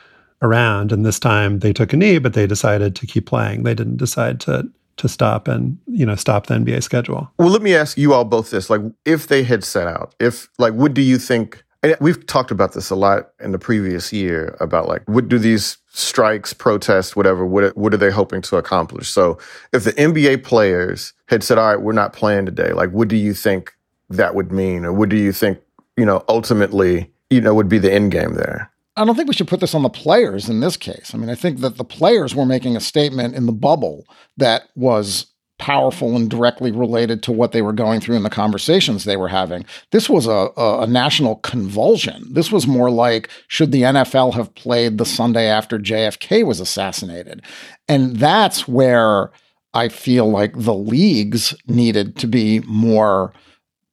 around. 0.40 0.92
And 0.92 1.04
this 1.04 1.18
time 1.18 1.58
they 1.58 1.72
took 1.72 1.92
a 1.92 1.96
knee, 1.96 2.18
but 2.18 2.34
they 2.34 2.46
decided 2.46 2.96
to 2.96 3.06
keep 3.06 3.26
playing. 3.26 3.64
They 3.64 3.74
didn't 3.74 3.96
decide 3.96 4.40
to 4.40 4.70
to 4.96 5.08
stop 5.08 5.48
and 5.48 5.78
you 5.86 6.06
know 6.06 6.14
stop 6.16 6.46
the 6.46 6.54
NBA 6.54 6.82
schedule. 6.82 7.30
Well, 7.38 7.48
let 7.48 7.62
me 7.62 7.74
ask 7.74 7.96
you 7.98 8.12
all 8.14 8.24
both 8.24 8.50
this: 8.50 8.70
like, 8.70 8.80
if 9.04 9.28
they 9.28 9.42
had 9.42 9.64
set 9.64 9.86
out, 9.86 10.14
if 10.20 10.48
like, 10.58 10.74
what 10.74 10.94
do 10.94 11.02
you 11.02 11.18
think? 11.18 11.62
we've 12.00 12.26
talked 12.26 12.50
about 12.50 12.72
this 12.72 12.90
a 12.90 12.96
lot 12.96 13.30
in 13.40 13.52
the 13.52 13.58
previous 13.58 14.12
year 14.12 14.56
about 14.60 14.88
like, 14.88 15.02
what 15.06 15.28
do 15.28 15.38
these 15.38 15.78
strikes, 15.88 16.52
protests, 16.52 17.14
whatever, 17.14 17.46
what 17.46 17.76
what 17.76 17.94
are 17.94 17.98
they 17.98 18.10
hoping 18.10 18.42
to 18.42 18.56
accomplish? 18.56 19.08
So, 19.08 19.38
if 19.72 19.84
the 19.84 19.92
NBA 19.92 20.42
players 20.44 21.12
had 21.28 21.42
said, 21.42 21.58
"All 21.58 21.68
right, 21.68 21.80
we're 21.80 21.92
not 21.92 22.12
playing 22.12 22.46
today," 22.46 22.72
like, 22.72 22.90
what 22.90 23.08
do 23.08 23.16
you 23.16 23.34
think 23.34 23.74
that 24.10 24.34
would 24.34 24.52
mean, 24.52 24.84
or 24.84 24.92
what 24.92 25.08
do 25.08 25.16
you 25.16 25.32
think 25.32 25.58
you 25.96 26.04
know 26.04 26.24
ultimately 26.28 27.10
you 27.30 27.40
know 27.40 27.54
would 27.54 27.68
be 27.68 27.78
the 27.78 27.92
end 27.92 28.12
game 28.12 28.34
there? 28.34 28.70
I 28.96 29.04
don't 29.04 29.14
think 29.14 29.28
we 29.28 29.34
should 29.34 29.48
put 29.48 29.60
this 29.60 29.74
on 29.74 29.82
the 29.82 29.90
players 29.90 30.48
in 30.48 30.60
this 30.60 30.76
case. 30.76 31.12
I 31.12 31.18
mean, 31.18 31.28
I 31.28 31.34
think 31.34 31.60
that 31.60 31.76
the 31.76 31.84
players 31.84 32.34
were 32.34 32.46
making 32.46 32.76
a 32.76 32.80
statement 32.80 33.34
in 33.34 33.46
the 33.46 33.52
bubble 33.52 34.06
that 34.38 34.68
was 34.74 35.26
powerful 35.58 36.16
and 36.16 36.28
directly 36.30 36.70
related 36.70 37.22
to 37.22 37.32
what 37.32 37.52
they 37.52 37.62
were 37.62 37.72
going 37.72 38.00
through 38.00 38.16
in 38.16 38.22
the 38.22 38.30
conversations 38.30 39.04
they 39.04 39.16
were 39.16 39.28
having. 39.28 39.64
This 39.90 40.08
was 40.08 40.26
a, 40.26 40.48
a, 40.56 40.82
a, 40.82 40.86
national 40.86 41.36
convulsion. 41.36 42.26
This 42.30 42.52
was 42.52 42.66
more 42.66 42.90
like 42.90 43.30
should 43.48 43.72
the 43.72 43.82
NFL 43.82 44.34
have 44.34 44.54
played 44.54 44.98
the 44.98 45.06
Sunday 45.06 45.46
after 45.46 45.78
JFK 45.78 46.46
was 46.46 46.60
assassinated? 46.60 47.42
And 47.88 48.16
that's 48.16 48.68
where 48.68 49.30
I 49.72 49.88
feel 49.88 50.30
like 50.30 50.52
the 50.56 50.74
leagues 50.74 51.54
needed 51.66 52.16
to 52.16 52.26
be 52.26 52.60
more 52.60 53.32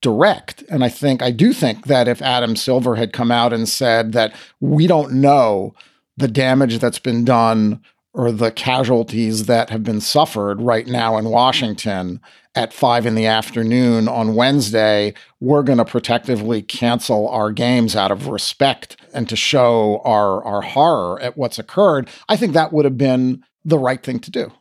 direct. 0.04 0.64
And 0.70 0.84
I 0.84 0.90
think, 0.90 1.24
I 1.24 1.32
do 1.32 1.54
think 1.54 1.88
that 1.88 2.08
if 2.08 2.22
Adam 2.22 2.56
Silver 2.56 2.96
had 2.96 3.14
come 3.14 3.32
out 3.32 3.54
and 3.54 3.68
said 3.68 4.12
that 4.12 4.36
we 4.60 4.86
don't 4.86 5.14
know 5.14 5.74
the 6.18 6.28
damage 6.28 6.78
that's 6.78 7.00
been 7.00 7.26
done 7.26 7.82
or 8.14 8.32
the 8.32 8.52
casualties 8.52 9.48
that 9.48 9.72
have 9.72 9.84
been 9.84 10.02
suffered 10.02 10.62
right 10.62 10.86
now 10.86 11.18
in 11.18 11.26
Washington 11.26 12.22
at 12.54 12.72
five 12.72 13.08
in 13.08 13.16
the 13.16 13.26
afternoon 13.26 14.08
on 14.08 14.36
Wednesday, 14.36 15.14
we're 15.40 15.64
going 15.64 15.80
to 15.80 15.86
protectively 15.86 16.62
cancel 16.62 17.28
our 17.30 17.52
games 17.52 17.96
out 17.96 18.12
of 18.12 18.28
respect 18.28 18.98
and 19.14 19.28
to 19.28 19.36
show 19.36 20.02
our, 20.06 20.44
our 20.44 20.62
horror 20.62 21.20
at 21.22 21.36
what's 21.36 21.58
occurred. 21.58 22.08
I 22.30 22.36
think 22.36 22.54
that 22.54 22.72
would 22.72 22.86
have 22.86 22.98
been 22.98 23.44
the 23.66 23.80
right 23.80 24.04
thing 24.04 24.20
to 24.20 24.30
do. 24.30 24.52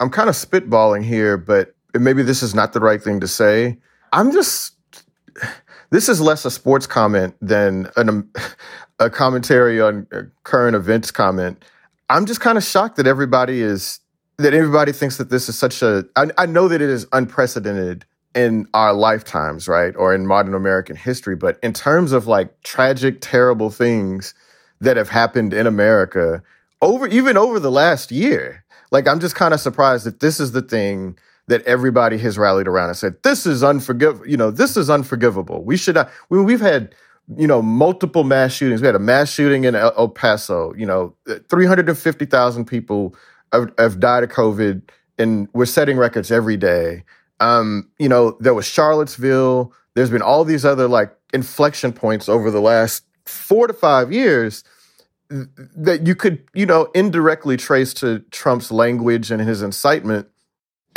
I'm 0.00 0.10
kind 0.10 0.28
of 0.28 0.34
spitballing 0.34 1.04
here, 1.04 1.38
but 1.38 1.74
maybe 1.94 2.22
this 2.22 2.42
is 2.42 2.54
not 2.54 2.74
the 2.74 2.80
right 2.80 3.02
thing 3.02 3.20
to 3.20 3.28
say. 3.28 3.78
I'm 4.12 4.30
just 4.32 4.74
this 5.90 6.08
is 6.08 6.20
less 6.20 6.44
a 6.44 6.50
sports 6.50 6.86
comment 6.86 7.34
than 7.40 7.88
an, 7.96 8.08
um, 8.08 8.32
a 8.98 9.10
commentary 9.10 9.80
on 9.80 10.06
current 10.44 10.76
events 10.76 11.10
comment. 11.10 11.64
I'm 12.10 12.26
just 12.26 12.40
kind 12.40 12.58
of 12.58 12.64
shocked 12.64 12.96
that 12.96 13.06
everybody 13.06 13.60
is 13.62 14.00
that 14.38 14.54
everybody 14.54 14.92
thinks 14.92 15.16
that 15.16 15.30
this 15.30 15.48
is 15.48 15.58
such 15.58 15.82
a. 15.82 16.04
I, 16.16 16.26
I 16.38 16.46
know 16.46 16.68
that 16.68 16.80
it 16.80 16.88
is 16.88 17.06
unprecedented 17.12 18.04
in 18.34 18.68
our 18.72 18.92
lifetimes, 18.92 19.66
right, 19.68 19.94
or 19.96 20.14
in 20.14 20.26
modern 20.26 20.54
American 20.54 20.96
history. 20.96 21.34
But 21.34 21.58
in 21.62 21.72
terms 21.72 22.12
of 22.12 22.26
like 22.26 22.62
tragic, 22.62 23.18
terrible 23.20 23.70
things 23.70 24.34
that 24.80 24.96
have 24.96 25.08
happened 25.08 25.52
in 25.52 25.66
America 25.66 26.42
over 26.80 27.06
even 27.08 27.36
over 27.36 27.58
the 27.58 27.70
last 27.70 28.12
year, 28.12 28.64
like 28.90 29.08
I'm 29.08 29.20
just 29.20 29.34
kind 29.34 29.52
of 29.52 29.60
surprised 29.60 30.06
that 30.06 30.20
this 30.20 30.40
is 30.40 30.52
the 30.52 30.62
thing 30.62 31.18
that 31.48 31.62
everybody 31.62 32.18
has 32.18 32.38
rallied 32.38 32.68
around 32.68 32.88
and 32.88 32.96
said, 32.96 33.16
this 33.24 33.46
is 33.46 33.64
unforgivable. 33.64 34.26
You 34.26 34.36
know, 34.36 34.50
this 34.50 34.76
is 34.76 34.88
unforgivable. 34.88 35.64
We 35.64 35.76
should 35.76 35.96
not, 35.96 36.10
we, 36.28 36.40
we've 36.40 36.60
had, 36.60 36.94
you 37.36 37.46
know, 37.46 37.60
multiple 37.62 38.22
mass 38.22 38.52
shootings. 38.52 38.80
We 38.80 38.86
had 38.86 38.94
a 38.94 39.00
mass 39.00 39.32
shooting 39.32 39.64
in 39.64 39.74
El 39.74 40.08
Paso, 40.10 40.74
you 40.74 40.86
know, 40.86 41.14
350,000 41.48 42.64
people 42.66 43.16
have, 43.52 43.72
have, 43.78 43.98
died 43.98 44.24
of 44.24 44.30
COVID 44.30 44.82
and 45.18 45.48
we're 45.54 45.66
setting 45.66 45.96
records 45.96 46.30
every 46.30 46.56
day. 46.56 47.04
Um, 47.40 47.90
you 47.98 48.08
know, 48.08 48.36
there 48.40 48.54
was 48.54 48.66
Charlottesville. 48.66 49.72
There's 49.94 50.10
been 50.10 50.22
all 50.22 50.44
these 50.44 50.64
other 50.64 50.86
like 50.86 51.14
inflection 51.32 51.92
points 51.92 52.28
over 52.28 52.50
the 52.50 52.60
last 52.60 53.04
four 53.24 53.66
to 53.66 53.72
five 53.72 54.12
years 54.12 54.64
that 55.30 56.06
you 56.06 56.14
could, 56.14 56.42
you 56.54 56.66
know, 56.66 56.88
indirectly 56.94 57.56
trace 57.56 57.94
to 57.94 58.20
Trump's 58.30 58.70
language 58.70 59.30
and 59.30 59.40
his 59.40 59.62
incitement 59.62 60.28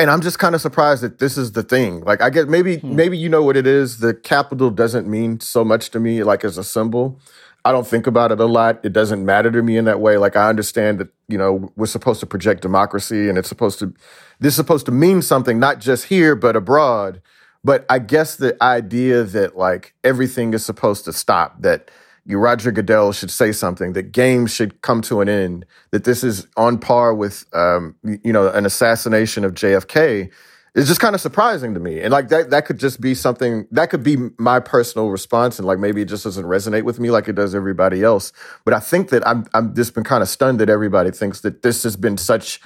and 0.02 0.10
I'm 0.10 0.22
just 0.22 0.40
kind 0.40 0.56
of 0.56 0.62
surprised 0.62 1.04
that 1.04 1.20
this 1.20 1.38
is 1.38 1.52
the 1.52 1.62
thing. 1.62 2.02
Like, 2.02 2.22
I 2.22 2.32
guess 2.32 2.48
maybe 2.48 2.78
hmm. 2.78 2.96
maybe 2.96 3.18
you 3.18 3.30
know 3.30 3.44
what 3.44 3.56
it 3.56 3.68
is. 3.68 4.00
The 4.00 4.14
capital 4.14 4.72
doesn't 4.72 5.08
mean 5.08 5.40
so 5.40 5.64
much 5.64 5.92
to 5.92 6.00
me, 6.00 6.24
like 6.24 6.44
as 6.44 6.58
a 6.58 6.64
symbol. 6.64 7.20
I 7.64 7.72
don't 7.72 7.86
think 7.86 8.08
about 8.08 8.32
it 8.32 8.40
a 8.40 8.46
lot. 8.46 8.84
It 8.84 8.92
doesn't 8.92 9.24
matter 9.24 9.52
to 9.52 9.62
me 9.62 9.78
in 9.78 9.86
that 9.86 10.00
way. 10.00 10.18
Like 10.18 10.36
I 10.36 10.50
understand 10.50 11.00
that 11.00 11.10
you 11.28 11.38
know 11.38 11.72
we're 11.76 11.86
supposed 11.86 12.20
to 12.22 12.26
project 12.26 12.64
democracy, 12.64 13.30
and 13.30 13.38
it's 13.38 13.48
supposed 13.48 13.78
to 13.80 13.94
this 14.40 14.54
is 14.54 14.56
supposed 14.56 14.88
to 14.88 14.92
mean 14.92 15.22
something, 15.22 15.60
not 15.60 15.80
just 15.80 16.06
here 16.06 16.36
but 16.36 16.56
abroad. 16.56 17.22
But 17.64 17.86
I 17.88 18.00
guess 18.00 18.38
the 18.38 18.58
idea 18.62 19.24
that 19.24 19.56
like 19.56 19.94
everything 20.04 20.56
is 20.56 20.66
supposed 20.66 21.06
to 21.06 21.14
stop, 21.14 21.62
that 21.62 21.92
Roger 22.28 22.72
Goodell 22.72 23.12
should 23.12 23.32
say 23.32 23.52
something, 23.52 23.94
that 23.94 24.12
games 24.12 24.52
should 24.54 24.82
come 24.82 25.02
to 25.04 25.22
an 25.22 25.30
end, 25.30 25.66
that 25.92 26.04
this 26.04 26.24
is 26.24 26.48
on 26.56 26.78
par 26.78 27.14
with, 27.14 27.46
um, 27.54 27.96
you 28.04 28.32
know, 28.32 28.48
an 28.50 28.66
assassination 28.66 29.44
of 29.44 29.54
JFK 29.54 30.32
is 30.74 30.88
just 30.88 31.02
kind 31.02 31.16
of 31.16 31.22
surprising 31.22 31.74
to 31.74 31.80
me. 31.80 32.00
And 32.00 32.12
like 32.12 32.30
that, 32.30 32.50
that 32.52 32.66
could 32.66 32.80
just 32.80 33.02
be 33.02 33.14
something 33.14 33.68
that 33.72 33.90
could 33.90 34.04
be 34.04 34.18
my 34.38 34.60
personal 34.60 35.10
response. 35.10 35.60
And 35.60 35.68
like 35.68 35.80
maybe 35.80 36.02
it 36.02 36.06
just 36.06 36.24
doesn't 36.24 36.46
resonate 36.46 36.84
with 36.84 37.00
me 37.00 37.12
like 37.12 37.28
it 37.28 37.36
does 37.36 37.54
everybody 37.54 38.04
else. 38.04 38.32
But 38.64 38.74
I 38.74 38.80
think 38.80 39.10
that 39.10 39.28
I'm, 39.28 39.46
I'm 39.54 39.76
just 39.76 39.94
been 39.94 40.06
kind 40.06 40.22
of 40.22 40.30
stunned 40.30 40.60
that 40.60 40.70
everybody 40.70 41.12
thinks 41.12 41.42
that 41.42 41.62
this 41.62 41.84
has 41.84 41.98
been 41.98 42.18
such, 42.18 42.62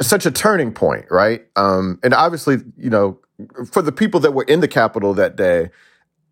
such 0.00 0.24
a 0.24 0.30
turning 0.30 0.72
point, 0.72 1.06
right? 1.10 1.42
Um, 1.56 1.98
and 2.02 2.14
obviously, 2.14 2.58
you 2.78 2.88
know, 2.90 3.18
for 3.70 3.82
the 3.82 3.92
people 3.92 4.20
that 4.20 4.32
were 4.32 4.44
in 4.44 4.60
the 4.60 4.68
Capitol 4.68 5.12
that 5.14 5.36
day, 5.36 5.70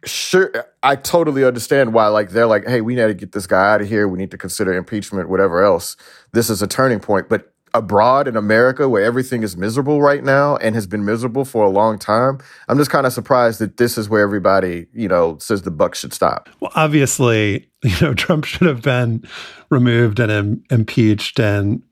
sure 0.04 0.52
i 0.82 0.96
totally 0.96 1.44
understand 1.44 1.92
why 1.92 2.06
like 2.08 2.30
they're 2.30 2.46
like 2.46 2.66
hey 2.66 2.80
we 2.80 2.94
need 2.94 3.06
to 3.06 3.14
get 3.14 3.32
this 3.32 3.46
guy 3.46 3.74
out 3.74 3.80
of 3.80 3.88
here. 3.88 4.08
We 4.08 4.18
need 4.18 4.30
to 4.30 4.38
consider 4.38 4.72
impeachment 4.72 5.28
whatever 5.28 5.62
else. 5.62 5.96
This 6.32 6.50
is 6.50 6.62
a 6.62 6.66
turning 6.66 7.00
point. 7.00 7.28
But 7.28 7.50
abroad 7.76 8.28
in 8.28 8.36
america 8.36 8.88
where 8.88 9.02
everything 9.02 9.42
is 9.42 9.56
miserable 9.56 10.00
right 10.00 10.22
now 10.22 10.54
and 10.58 10.76
has 10.76 10.86
been 10.86 11.04
miserable 11.04 11.44
for 11.44 11.64
a 11.64 11.68
long 11.68 11.98
time 11.98 12.38
i'm 12.68 12.78
just 12.78 12.88
kind 12.88 13.04
of 13.04 13.12
surprised 13.12 13.58
that 13.58 13.78
this 13.78 13.98
is 13.98 14.08
where 14.08 14.22
everybody 14.22 14.86
you 14.94 15.08
know 15.08 15.36
says 15.38 15.62
the 15.62 15.72
buck 15.72 15.96
should 15.96 16.12
stop. 16.12 16.48
Well 16.60 16.70
obviously 16.76 17.68
you 17.82 17.96
know 18.00 18.14
trump 18.14 18.44
should 18.44 18.68
have 18.68 18.82
been 18.82 19.24
removed 19.70 20.20
and 20.20 20.30
Im- 20.30 20.64
impeached 20.70 21.40
and 21.40 21.82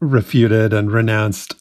refuted 0.00 0.72
and 0.72 0.92
renounced 0.92 1.54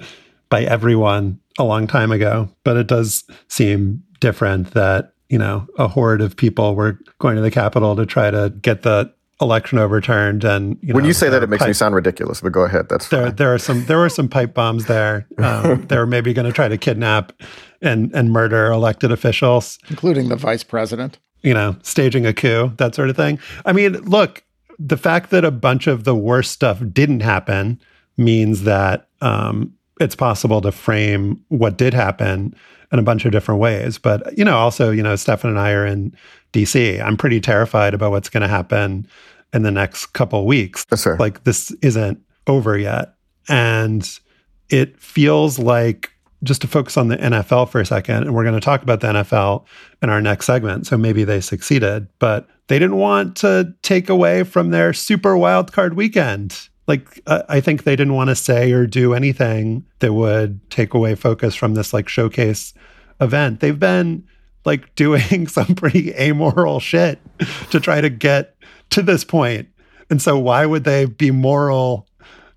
by 0.50 0.64
everyone 0.64 1.40
a 1.58 1.64
long 1.64 1.88
time 1.88 2.12
ago. 2.12 2.50
But 2.64 2.78
it 2.78 2.88
does 2.88 3.24
seem 3.48 4.04
different 4.20 4.72
that 4.72 5.13
you 5.34 5.40
know, 5.40 5.68
a 5.80 5.88
horde 5.88 6.22
of 6.22 6.36
people 6.38 6.76
were 6.76 7.00
going 7.18 7.36
to 7.36 7.42
the 7.42 7.50
Capitol 7.50 7.96
to 7.96 8.06
try 8.06 8.30
to 8.30 8.54
get 8.62 8.84
the 8.84 9.12
election 9.42 9.80
overturned. 9.80 10.44
And 10.44 10.78
you 10.84 10.94
when 10.94 11.06
know, 11.06 11.08
you 11.08 11.14
say 11.14 11.28
that, 11.28 11.42
it 11.42 11.50
makes 11.50 11.62
pipe, 11.62 11.70
me 11.70 11.74
sound 11.74 11.96
ridiculous. 11.96 12.40
But 12.40 12.52
go 12.52 12.62
ahead. 12.62 12.88
That's 12.88 13.10
there. 13.10 13.26
Fine. 13.26 13.36
There 13.38 13.52
are 13.52 13.58
some. 13.58 13.84
There 13.86 13.98
were 13.98 14.10
some 14.10 14.30
pipe 14.30 14.54
bombs 14.54 14.86
there. 14.86 15.28
Um, 15.40 15.88
they 15.88 15.98
were 15.98 16.06
maybe 16.06 16.34
going 16.34 16.46
to 16.46 16.52
try 16.54 16.68
to 16.68 16.78
kidnap 16.78 17.34
and 17.82 18.14
and 18.14 18.32
murder 18.32 18.68
elected 18.68 19.12
officials, 19.12 19.80
including 19.90 20.30
the 20.30 20.36
vice 20.36 20.64
president. 20.64 21.18
You 21.42 21.56
know, 21.56 21.78
staging 21.82 22.28
a 22.28 22.34
coup, 22.34 22.72
that 22.78 22.94
sort 22.94 23.10
of 23.10 23.16
thing. 23.16 23.40
I 23.66 23.74
mean, 23.74 23.94
look, 24.04 24.44
the 24.78 24.98
fact 24.98 25.32
that 25.32 25.44
a 25.44 25.52
bunch 25.52 25.88
of 25.88 26.04
the 26.04 26.14
worst 26.14 26.52
stuff 26.52 26.80
didn't 26.94 27.22
happen 27.22 27.82
means 28.18 28.64
that 28.64 29.10
um, 29.22 29.74
it's 30.00 30.16
possible 30.16 30.62
to 30.62 30.72
frame 30.72 31.44
what 31.50 31.78
did 31.78 31.96
happen 31.96 32.56
in 32.94 33.00
a 33.00 33.04
bunch 33.04 33.26
of 33.26 33.32
different 33.32 33.60
ways. 33.60 33.98
But, 33.98 34.38
you 34.38 34.46
know, 34.46 34.56
also, 34.58 34.92
you 34.92 35.04
know, 35.04 35.16
Stefan 35.16 35.50
and 35.50 35.60
I 35.60 35.72
are 35.72 35.86
in 35.86 36.16
DC. 36.54 37.04
I'm 37.04 37.18
pretty 37.18 37.42
terrified 37.42 37.94
about 37.94 38.12
what's 38.12 38.30
going 38.30 38.42
to 38.42 38.48
happen 38.48 39.08
in 39.52 39.64
the 39.64 39.72
next 39.72 40.08
couple 40.08 40.46
weeks. 40.46 40.86
Yes. 40.92 41.06
Like 41.06 41.44
this 41.44 41.72
isn't 41.82 42.22
over 42.48 42.78
yet. 42.78 43.16
And 43.50 44.08
it 44.70 45.00
feels 45.02 45.58
like 45.60 46.12
just 46.44 46.62
to 46.62 46.68
focus 46.68 46.96
on 46.98 47.08
the 47.08 47.18
NFL 47.18 47.70
for 47.70 47.80
a 47.80 47.86
second, 47.86 48.24
and 48.24 48.36
we're 48.36 48.44
going 48.44 48.54
to 48.54 48.62
talk 48.62 48.84
about 48.84 49.00
the 49.00 49.08
NFL 49.08 49.66
in 50.02 50.10
our 50.10 50.22
next 50.22 50.46
segment. 50.46 50.86
So 50.86 50.98
maybe 50.98 51.24
they 51.24 51.40
succeeded, 51.40 52.08
but 52.20 52.48
they 52.68 52.80
didn't 52.80 52.98
want 52.98 53.38
to 53.38 53.74
take 53.82 54.10
away 54.10 54.44
from 54.44 54.70
their 54.70 54.94
super 54.94 55.38
wild 55.38 55.72
card 55.72 55.96
weekend 55.96 56.70
like 56.88 57.22
uh, 57.28 57.44
i 57.50 57.60
think 57.60 57.84
they 57.84 57.96
didn't 57.96 58.14
want 58.14 58.30
to 58.30 58.36
say 58.36 58.72
or 58.72 58.86
do 58.86 59.14
anything 59.14 59.86
that 60.00 60.14
would 60.14 60.60
take 60.70 60.94
away 60.94 61.16
focus 61.16 61.56
from 61.56 61.74
this 61.74 61.94
like 61.94 62.08
showcase 62.08 62.74
event. 63.24 63.60
They've 63.60 63.80
been 63.80 64.28
like 64.66 64.94
doing 64.96 65.48
some 65.48 65.76
pretty 65.76 66.14
amoral 66.14 66.80
shit 66.80 67.20
to 67.72 67.80
try 67.80 68.02
to 68.02 68.10
get 68.10 68.56
to 68.92 69.02
this 69.02 69.24
point. 69.24 69.70
And 70.10 70.22
so 70.22 70.38
why 70.38 70.66
would 70.66 70.84
they 70.84 71.06
be 71.06 71.32
moral 71.32 72.08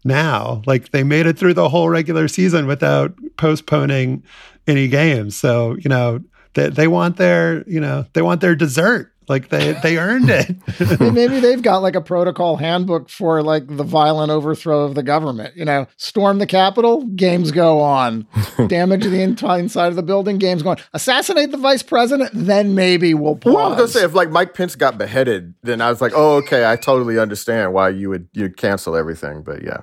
now? 0.05 0.63
Like 0.67 0.91
they 0.91 1.03
made 1.03 1.27
it 1.27 1.39
through 1.39 1.55
the 1.55 1.69
whole 1.69 1.89
regular 1.89 2.29
season 2.29 2.67
without 2.67 3.15
postponing 3.37 4.23
any 4.67 4.89
games. 4.89 5.37
So 5.37 5.77
you 5.77 5.89
know 5.89 6.21
they, 6.55 6.69
they 6.69 6.89
want 6.89 7.17
their 7.17 7.69
you 7.69 7.81
know 7.81 8.05
they 8.13 8.23
want 8.23 8.41
their 8.41 8.57
dessert 8.57 9.13
Like 9.29 9.49
they 9.49 9.73
they 9.83 9.99
earned 9.99 10.31
it. 10.31 10.57
Maybe 11.01 11.41
they've 11.41 11.63
got 11.63 11.79
like 11.79 11.97
a 11.97 12.01
protocol 12.01 12.57
handbook 12.57 13.09
for 13.09 13.43
like 13.43 13.67
the 13.67 13.83
violent 13.83 14.31
overthrow 14.31 14.83
of 14.85 14.95
the 14.95 15.03
government. 15.03 15.57
You 15.57 15.65
know, 15.65 15.87
storm 15.97 16.39
the 16.39 16.47
Capitol, 16.47 17.05
games 17.07 17.51
go 17.51 17.81
on. 17.81 18.27
Damage 18.69 19.03
the 19.05 19.23
entire 19.23 19.59
inside 19.59 19.89
of 19.89 19.97
the 19.97 20.03
building, 20.03 20.39
games 20.39 20.63
go 20.63 20.71
on. 20.71 20.77
Assassinate 20.93 21.51
the 21.51 21.57
vice 21.57 21.83
president, 21.83 22.31
then 22.35 22.75
maybe 22.75 23.15
we'll 23.15 23.37
pause. 23.37 23.55
Well, 23.55 23.65
I 23.65 23.69
was 23.71 23.77
gonna 23.77 23.89
say 23.89 24.05
if 24.05 24.15
like 24.15 24.31
Mike 24.31 24.55
Pence 24.55 24.77
got 24.77 24.97
beheaded, 24.97 25.55
then 25.63 25.81
I 25.81 25.91
was 25.91 26.01
like, 26.01 26.13
oh, 26.15 26.37
okay, 26.37 26.71
I 26.71 26.77
totally 26.77 27.19
understand 27.19 27.73
why 27.73 27.89
you 27.89 28.11
would 28.11 28.29
you'd 28.33 28.57
cancel 28.57 28.95
everything. 28.95 29.43
But 29.43 29.63
yeah, 29.65 29.79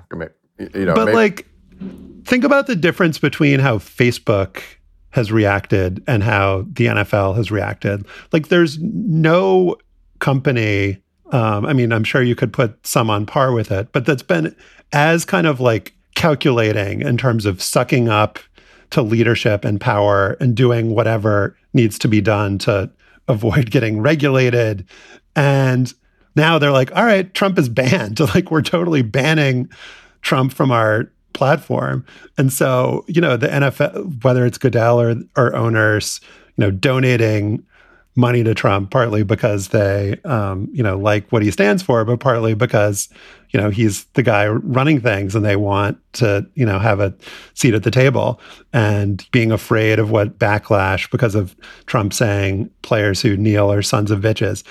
you 0.73 0.85
know, 0.85 0.95
but 0.95 1.05
maybe- 1.05 1.15
like, 1.15 1.47
think 2.23 2.45
about 2.45 2.67
the 2.67 2.75
difference 2.77 3.19
between 3.19 3.59
how 3.59 3.77
Facebook 3.77 4.61
has 5.13 5.31
reacted 5.31 6.03
and 6.07 6.23
how 6.23 6.65
the 6.73 6.87
NFL 6.87 7.35
has 7.35 7.51
reacted. 7.51 8.05
Like, 8.31 8.47
there's 8.47 8.79
no 8.79 9.77
company. 10.19 10.97
Um, 11.31 11.65
I 11.65 11.73
mean, 11.73 11.93
I'm 11.93 12.03
sure 12.03 12.23
you 12.23 12.35
could 12.35 12.51
put 12.51 12.85
some 12.85 13.11
on 13.11 13.27
par 13.27 13.53
with 13.53 13.71
it, 13.71 13.91
but 13.91 14.05
that's 14.05 14.23
been 14.23 14.55
as 14.91 15.23
kind 15.23 15.45
of 15.45 15.59
like 15.59 15.93
calculating 16.15 17.01
in 17.01 17.17
terms 17.17 17.45
of 17.45 17.61
sucking 17.61 18.09
up 18.09 18.39
to 18.89 19.03
leadership 19.03 19.63
and 19.63 19.79
power 19.79 20.35
and 20.39 20.55
doing 20.55 20.95
whatever 20.95 21.55
needs 21.73 21.99
to 21.99 22.07
be 22.07 22.21
done 22.21 22.57
to 22.59 22.89
avoid 23.27 23.69
getting 23.69 24.01
regulated. 24.01 24.83
And 25.35 25.93
now 26.35 26.57
they're 26.57 26.71
like, 26.71 26.91
all 26.95 27.05
right, 27.05 27.31
Trump 27.35 27.59
is 27.59 27.69
banned. 27.69 28.19
like, 28.35 28.49
we're 28.49 28.63
totally 28.63 29.03
banning 29.03 29.69
Trump 30.23 30.53
from 30.53 30.71
our 30.71 31.11
platform. 31.33 32.05
And 32.37 32.51
so, 32.51 33.05
you 33.07 33.21
know, 33.21 33.37
the 33.37 33.47
NFL, 33.47 34.23
whether 34.23 34.45
it's 34.45 34.57
Goodell 34.57 35.01
or, 35.01 35.15
or 35.35 35.55
owners, 35.55 36.21
you 36.57 36.65
know, 36.65 36.71
donating 36.71 37.65
money 38.15 38.43
to 38.43 38.53
Trump 38.53 38.91
partly 38.91 39.23
because 39.23 39.69
they, 39.69 40.19
um, 40.23 40.69
you 40.71 40.83
know, 40.83 40.97
like 40.97 41.27
what 41.31 41.41
he 41.41 41.49
stands 41.49 41.81
for, 41.81 42.05
but 42.05 42.19
partly 42.19 42.53
because, 42.53 43.09
you 43.49 43.59
know, 43.59 43.69
he's 43.69 44.05
the 44.13 44.21
guy 44.21 44.47
running 44.47 45.01
things 45.01 45.35
and 45.35 45.43
they 45.43 45.55
want 45.55 45.97
to, 46.13 46.45
you 46.53 46.65
know, 46.65 46.77
have 46.77 46.99
a 46.99 47.13
seat 47.55 47.73
at 47.73 47.83
the 47.83 47.91
table 47.91 48.39
and 48.71 49.27
being 49.31 49.51
afraid 49.51 49.97
of 49.97 50.11
what 50.11 50.37
backlash 50.37 51.09
because 51.09 51.33
of 51.33 51.55
Trump 51.87 52.13
saying 52.13 52.69
players 52.83 53.21
who 53.21 53.35
kneel 53.35 53.71
are 53.71 53.81
sons 53.81 54.11
of 54.11 54.19
bitches. 54.19 54.63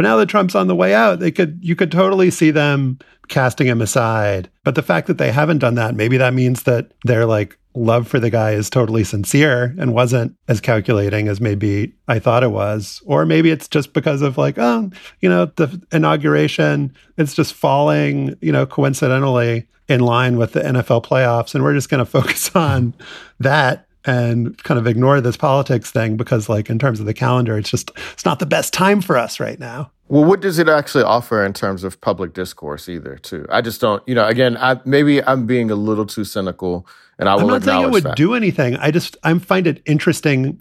But 0.00 0.06
now 0.06 0.16
that 0.16 0.30
Trump's 0.30 0.54
on 0.54 0.66
the 0.66 0.74
way 0.74 0.94
out, 0.94 1.18
they 1.18 1.30
could 1.30 1.58
you 1.60 1.76
could 1.76 1.92
totally 1.92 2.30
see 2.30 2.50
them 2.50 2.98
casting 3.28 3.66
him 3.66 3.82
aside. 3.82 4.48
But 4.64 4.74
the 4.74 4.82
fact 4.82 5.08
that 5.08 5.18
they 5.18 5.30
haven't 5.30 5.58
done 5.58 5.74
that, 5.74 5.94
maybe 5.94 6.16
that 6.16 6.32
means 6.32 6.62
that 6.62 6.92
their 7.04 7.26
like 7.26 7.58
love 7.74 8.08
for 8.08 8.18
the 8.18 8.30
guy 8.30 8.52
is 8.52 8.70
totally 8.70 9.04
sincere 9.04 9.74
and 9.78 9.92
wasn't 9.92 10.34
as 10.48 10.58
calculating 10.58 11.28
as 11.28 11.38
maybe 11.38 11.92
I 12.08 12.18
thought 12.18 12.42
it 12.42 12.50
was. 12.50 13.02
Or 13.04 13.26
maybe 13.26 13.50
it's 13.50 13.68
just 13.68 13.92
because 13.92 14.22
of 14.22 14.38
like, 14.38 14.56
oh, 14.56 14.90
you 15.20 15.28
know, 15.28 15.44
the 15.56 15.78
inauguration, 15.92 16.96
it's 17.18 17.34
just 17.34 17.52
falling, 17.52 18.38
you 18.40 18.52
know, 18.52 18.64
coincidentally 18.64 19.68
in 19.86 20.00
line 20.00 20.38
with 20.38 20.54
the 20.54 20.60
NFL 20.60 21.04
playoffs. 21.04 21.54
And 21.54 21.62
we're 21.62 21.74
just 21.74 21.90
going 21.90 22.02
to 22.02 22.10
focus 22.10 22.50
on 22.56 22.94
that 23.38 23.86
and 24.04 24.56
kind 24.62 24.78
of 24.78 24.86
ignore 24.86 25.20
this 25.20 25.36
politics 25.36 25.90
thing 25.90 26.16
because 26.16 26.48
like 26.48 26.70
in 26.70 26.78
terms 26.78 27.00
of 27.00 27.06
the 27.06 27.14
calendar 27.14 27.58
it's 27.58 27.70
just 27.70 27.90
it's 28.12 28.24
not 28.24 28.38
the 28.38 28.46
best 28.46 28.72
time 28.72 29.00
for 29.00 29.16
us 29.16 29.40
right 29.40 29.58
now. 29.58 29.90
Well 30.08 30.24
what 30.24 30.40
does 30.40 30.58
it 30.58 30.68
actually 30.68 31.04
offer 31.04 31.44
in 31.44 31.52
terms 31.52 31.84
of 31.84 32.00
public 32.00 32.32
discourse 32.32 32.88
either 32.88 33.16
too? 33.16 33.46
I 33.50 33.60
just 33.60 33.80
don't 33.80 34.06
you 34.08 34.14
know 34.14 34.26
again 34.26 34.56
i 34.56 34.80
maybe 34.84 35.22
i'm 35.24 35.46
being 35.46 35.70
a 35.70 35.74
little 35.76 36.06
too 36.06 36.24
cynical 36.24 36.86
and 37.18 37.28
i 37.28 37.34
will 37.34 37.42
i'm 37.42 37.48
not 37.48 37.64
saying 37.64 37.84
it 37.84 37.90
would 37.90 38.04
that. 38.04 38.16
do 38.16 38.34
anything. 38.34 38.76
I 38.76 38.90
just 38.90 39.16
i 39.22 39.36
find 39.38 39.66
it 39.66 39.82
interesting 39.86 40.60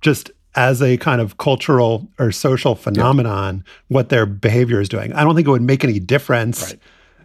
just 0.00 0.30
as 0.56 0.82
a 0.82 0.96
kind 0.96 1.20
of 1.20 1.38
cultural 1.38 2.08
or 2.18 2.32
social 2.32 2.74
phenomenon 2.74 3.62
yeah. 3.64 3.72
what 3.88 4.08
their 4.08 4.26
behavior 4.26 4.80
is 4.80 4.88
doing. 4.88 5.12
I 5.12 5.22
don't 5.22 5.36
think 5.36 5.46
it 5.46 5.50
would 5.50 5.62
make 5.62 5.84
any 5.84 6.00
difference 6.00 6.72
right 6.72 6.80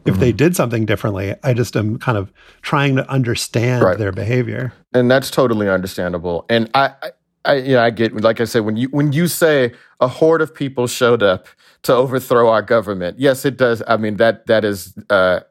if 0.06 0.14
mm-hmm. 0.14 0.22
they 0.22 0.32
did 0.32 0.56
something 0.56 0.86
differently. 0.86 1.36
I 1.44 1.54
just 1.54 1.76
am 1.76 1.98
kind 1.98 2.18
of 2.18 2.32
trying 2.62 2.96
to 2.96 3.10
understand 3.10 3.84
right. 3.84 3.98
their 3.98 4.12
behavior. 4.12 4.72
And 4.94 5.10
that's 5.10 5.32
totally 5.32 5.68
understandable. 5.68 6.46
And 6.48 6.70
I, 6.74 6.94
I, 7.02 7.12
I, 7.44 7.56
you 7.56 7.74
know, 7.74 7.84
I 7.84 7.90
get, 7.90 8.14
like 8.22 8.40
I 8.40 8.46
said, 8.46 8.66
when 8.66 8.78
you 8.78 8.88
when 8.90 9.14
you 9.14 9.28
say 9.28 9.74
a 10.00 10.08
horde 10.08 10.42
of 10.42 10.54
people 10.54 10.88
showed 10.88 11.22
up 11.22 11.48
to 11.84 11.94
overthrow 11.94 12.50
our 12.50 12.62
government, 12.62 13.20
yes, 13.20 13.46
it 13.46 13.58
does. 13.58 13.84
I 13.88 13.98
mean 13.98 14.18
that 14.18 14.48
that 14.48 14.66
is 14.66 14.96
uh, 15.10 15.42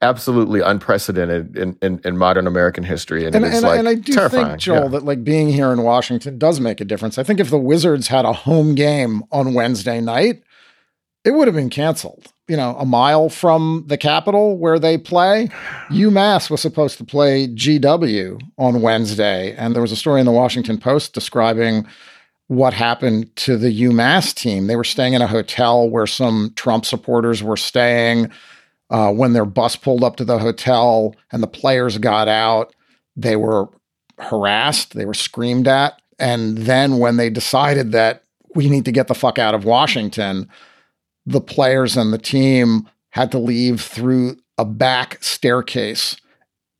absolutely 0.00 0.60
unprecedented 0.60 1.56
in, 1.56 1.76
in, 1.80 2.00
in, 2.04 2.16
modern 2.16 2.46
American 2.46 2.84
history, 2.84 3.24
and, 3.24 3.34
and, 3.34 3.44
and, 3.44 3.62
like 3.62 3.78
and 3.78 3.88
I 3.88 3.94
do 3.94 4.12
terrifying. 4.12 4.46
think 4.46 4.60
Joel 4.60 4.82
yeah. 4.84 4.88
that 4.88 5.04
like 5.04 5.24
being 5.24 5.50
here 5.50 5.72
in 5.72 5.82
Washington 5.82 6.38
does 6.38 6.58
make 6.58 6.80
a 6.80 6.84
difference. 6.84 7.18
I 7.18 7.22
think 7.22 7.38
if 7.38 7.50
the 7.50 7.58
Wizards 7.58 8.08
had 8.08 8.24
a 8.24 8.32
home 8.32 8.74
game 8.74 9.22
on 9.30 9.54
Wednesday 9.54 10.00
night, 10.00 10.42
it 11.24 11.32
would 11.32 11.48
have 11.48 11.54
been 11.54 11.70
canceled 11.70 12.32
you 12.52 12.58
know, 12.58 12.76
a 12.78 12.84
mile 12.84 13.30
from 13.30 13.82
the 13.86 13.96
Capitol 13.96 14.58
where 14.58 14.78
they 14.78 14.98
play. 14.98 15.48
UMass 15.88 16.50
was 16.50 16.60
supposed 16.60 16.98
to 16.98 17.04
play 17.04 17.48
GW 17.48 18.42
on 18.58 18.82
Wednesday, 18.82 19.56
and 19.56 19.74
there 19.74 19.80
was 19.80 19.90
a 19.90 19.96
story 19.96 20.20
in 20.20 20.26
the 20.26 20.32
Washington 20.32 20.76
Post 20.76 21.14
describing 21.14 21.86
what 22.48 22.74
happened 22.74 23.34
to 23.36 23.56
the 23.56 23.84
UMass 23.84 24.34
team. 24.34 24.66
They 24.66 24.76
were 24.76 24.84
staying 24.84 25.14
in 25.14 25.22
a 25.22 25.26
hotel 25.26 25.88
where 25.88 26.06
some 26.06 26.52
Trump 26.54 26.84
supporters 26.84 27.42
were 27.42 27.56
staying. 27.56 28.30
Uh, 28.90 29.10
when 29.10 29.32
their 29.32 29.46
bus 29.46 29.74
pulled 29.74 30.04
up 30.04 30.16
to 30.16 30.24
the 30.26 30.38
hotel 30.38 31.16
and 31.30 31.42
the 31.42 31.46
players 31.46 31.96
got 31.96 32.28
out, 32.28 32.74
they 33.16 33.36
were 33.36 33.70
harassed, 34.18 34.92
they 34.92 35.06
were 35.06 35.14
screamed 35.14 35.66
at. 35.66 36.02
And 36.18 36.58
then 36.58 36.98
when 36.98 37.16
they 37.16 37.30
decided 37.30 37.92
that 37.92 38.24
we 38.54 38.68
need 38.68 38.84
to 38.84 38.92
get 38.92 39.08
the 39.08 39.14
fuck 39.14 39.38
out 39.38 39.54
of 39.54 39.64
Washington, 39.64 40.50
the 41.26 41.40
players 41.40 41.96
and 41.96 42.12
the 42.12 42.18
team 42.18 42.88
had 43.10 43.30
to 43.32 43.38
leave 43.38 43.80
through 43.80 44.36
a 44.58 44.64
back 44.64 45.22
staircase 45.22 46.16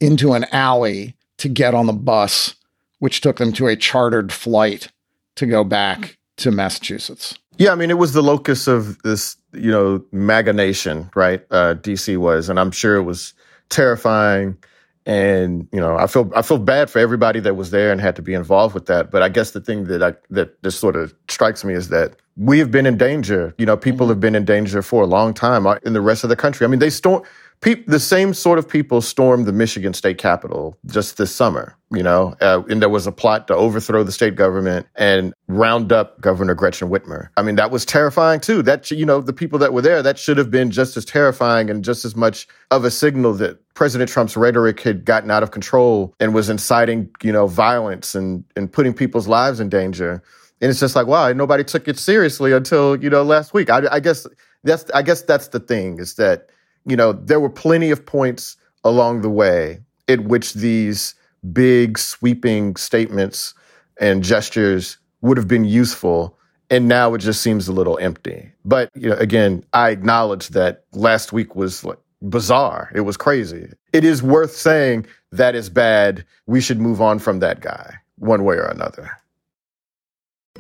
into 0.01 0.33
an 0.33 0.45
alley 0.53 1.15
to 1.39 1.49
get 1.49 1.75
on 1.75 1.87
the 1.87 1.93
bus, 1.93 2.55
which 2.99 3.21
took 3.21 3.37
them 3.37 3.53
to 3.53 3.67
a 3.67 3.77
chartered 3.77 4.33
flight 4.33 4.89
to 5.37 5.47
go 5.47 5.65
back 5.65 6.19
to 6.37 6.51
Massachusetts. 6.51 7.39
Yeah, 7.59 7.73
I 7.73 7.75
mean, 7.75 7.91
it 7.91 7.99
was 7.99 8.13
the 8.13 8.23
locus 8.23 8.67
of 8.67 9.01
this, 9.03 9.37
you 9.53 9.71
know, 9.71 10.03
MAGA 10.13 10.53
nation, 10.53 11.11
right? 11.15 11.45
Uh, 11.51 11.75
DC 11.75 12.17
was, 12.17 12.49
and 12.49 12.59
I'm 12.59 12.71
sure 12.71 12.97
it 12.97 13.03
was 13.03 13.35
terrifying. 13.69 14.57
And 15.05 15.69
you 15.73 15.81
know, 15.81 15.97
I 15.97 16.07
feel 16.07 16.31
I 16.37 16.43
feel 16.43 16.59
bad 16.59 16.89
for 16.89 17.01
everybody 17.01 17.41
that 17.41 17.57
was 17.57 17.73
there 17.73 17.91
and 17.91 18.01
had 18.01 18.15
to 18.17 18.23
be 18.23 18.35
involved 18.35 18.73
with 18.73 18.87
that. 18.87 19.11
But 19.11 19.23
I 19.23 19.29
guess 19.29 19.51
the 19.51 19.61
thing 19.61 19.85
that 19.87 20.03
I 20.03 20.15
that 20.31 20.63
just 20.63 20.79
sort 20.79 20.95
of 20.95 21.13
strikes 21.29 21.65
me 21.65 21.75
is 21.75 21.89
that 21.89 22.15
we 22.37 22.59
have 22.59 22.71
been 22.71 22.87
in 22.87 22.97
danger. 22.97 23.55
You 23.59 23.67
know, 23.67 23.77
people 23.77 24.07
mm-hmm. 24.07 24.13
have 24.13 24.21
been 24.21 24.35
in 24.35 24.45
danger 24.45 24.83
for 24.83 25.03
a 25.03 25.07
long 25.07 25.35
time 25.35 25.67
uh, 25.67 25.77
in 25.85 25.93
the 25.93 26.01
rest 26.01 26.25
of 26.25 26.31
the 26.31 26.37
country. 26.37 26.65
I 26.65 26.69
mean, 26.69 26.81
they 26.81 26.91
storm 26.91 27.23
pe- 27.63 27.83
the 27.85 27.99
same 27.99 28.35
sort 28.35 28.59
of 28.59 28.69
people 28.69 29.01
stormed 29.01 29.47
the 29.47 29.53
Michigan 29.53 29.95
state 29.95 30.19
capitol 30.19 30.77
just 30.87 31.17
this 31.17 31.35
summer. 31.35 31.77
You 31.91 32.03
know, 32.03 32.35
uh, 32.41 32.63
and 32.71 32.81
there 32.81 32.89
was 32.89 33.07
a 33.07 33.13
plot 33.13 33.49
to 33.49 33.55
overthrow 33.55 34.03
the 34.03 34.13
state 34.13 34.35
government 34.35 34.87
and 34.97 35.35
round 35.49 35.93
up 35.93 36.19
Governor 36.23 36.55
Gretchen 36.55 36.89
Whitmer. 36.89 37.29
I 37.37 37.43
mean, 37.43 37.57
that 37.57 37.71
was 37.71 37.85
terrifying 37.85 38.41
too. 38.41 38.63
That 38.63 38.91
you 38.91 39.05
know, 39.05 39.21
the 39.21 39.33
people 39.33 39.59
that 39.59 39.75
were 39.75 39.83
there, 39.83 40.03
that 40.03 40.19
should 40.19 40.39
have 40.39 40.51
been 40.51 40.71
just 40.71 40.97
as 40.97 41.05
terrifying 41.05 41.69
and 41.69 41.85
just 41.85 42.05
as 42.05 42.17
much 42.17 42.49
of 42.71 42.85
a 42.85 42.91
signal 42.91 43.35
that 43.35 43.59
President 43.75 44.11
Trump's 44.11 44.37
rhetoric 44.37 44.81
had 44.81 45.05
gotten 45.05 45.31
out 45.31 45.43
of 45.43 45.51
control 45.51 46.15
and 46.19 46.35
was 46.35 46.49
inciting, 46.49 47.11
you 47.23 47.33
know, 47.33 47.47
violence 47.47 48.15
and 48.15 48.45
and 48.57 48.73
putting 48.73 48.95
people's 48.95 49.29
lives 49.29 49.61
in 49.61 49.69
danger. 49.69 50.23
And 50.63 50.71
it's 50.71 50.79
just 50.79 50.95
like, 50.95 51.09
wow, 51.09 51.33
nobody 51.33 51.65
took 51.65 51.89
it 51.89 51.99
seriously 51.99 52.53
until, 52.53 52.95
you 53.03 53.11
know, 53.11 53.25
last 53.25 53.53
week. 53.53 53.69
I, 53.69 53.83
I 53.91 53.99
guess 53.99 54.29
that's, 54.63 54.89
I 54.93 55.03
guess 55.03 55.23
that's 55.23 55.49
the 55.49 55.59
thing 55.59 55.99
is 55.99 56.15
that, 56.15 56.51
you 56.87 56.97
know, 56.97 57.13
there 57.13 57.41
were 57.41 57.51
plenty 57.51 57.91
of 57.91 58.07
points 58.07 58.57
along 58.85 59.23
the 59.23 59.29
way 59.29 59.81
at 60.07 60.21
which 60.21 60.55
these 60.55 61.17
big 61.53 61.99
sweeping 61.99 62.77
statements 62.77 63.55
and 64.01 64.23
gestures 64.23 64.99
would 65.21 65.37
have 65.37 65.49
been 65.49 65.65
useful. 65.65 66.39
And 66.71 66.87
now 66.87 67.13
it 67.15 67.19
just 67.19 67.43
seems 67.43 67.67
a 67.67 67.73
little 67.73 67.99
empty. 67.99 68.53
But, 68.65 68.89
you 68.95 69.11
know, 69.11 69.17
again, 69.17 69.65
I 69.73 69.91
acknowledge 69.91 70.49
that 70.51 70.85
last 70.93 71.33
week 71.33 71.57
was 71.57 71.85
like 71.85 71.99
bizarre. 72.29 72.93
It 72.95 73.01
was 73.01 73.17
crazy. 73.17 73.69
It 73.93 74.05
is 74.05 74.23
worth 74.23 74.57
saying 74.57 75.07
that 75.33 75.57
is 75.57 75.69
bad. 75.69 76.25
We 76.47 76.61
should 76.61 76.81
move 76.81 77.03
on 77.03 77.19
from 77.19 77.41
that 77.41 77.61
guy 77.61 77.97
one 78.19 78.45
way 78.45 78.55
or 78.55 78.67
another. 78.67 79.11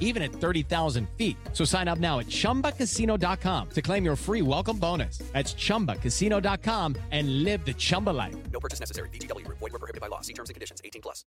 even 0.00 0.22
at 0.22 0.32
30,000 0.32 1.08
feet. 1.16 1.36
So 1.54 1.64
sign 1.64 1.88
up 1.88 1.98
now 1.98 2.18
at 2.18 2.26
chumbacasino.com 2.26 3.68
to 3.70 3.82
claim 3.82 4.04
your 4.04 4.16
free 4.16 4.42
welcome 4.42 4.76
bonus. 4.76 5.18
That's 5.32 5.54
chumbacasino.com 5.54 6.96
and 7.10 7.44
live 7.44 7.64
the 7.64 7.72
Chumba 7.72 8.10
life. 8.10 8.36
No 8.52 8.60
purchase 8.60 8.78
necessary. 8.78 9.08
VGW, 9.08 9.48
void, 9.48 9.60
were 9.60 9.70
prohibited 9.70 10.02
by 10.02 10.08
law. 10.08 10.20
See 10.20 10.34
terms 10.34 10.50
and 10.50 10.54
conditions 10.54 10.82
18 10.84 11.00
plus. 11.00 11.24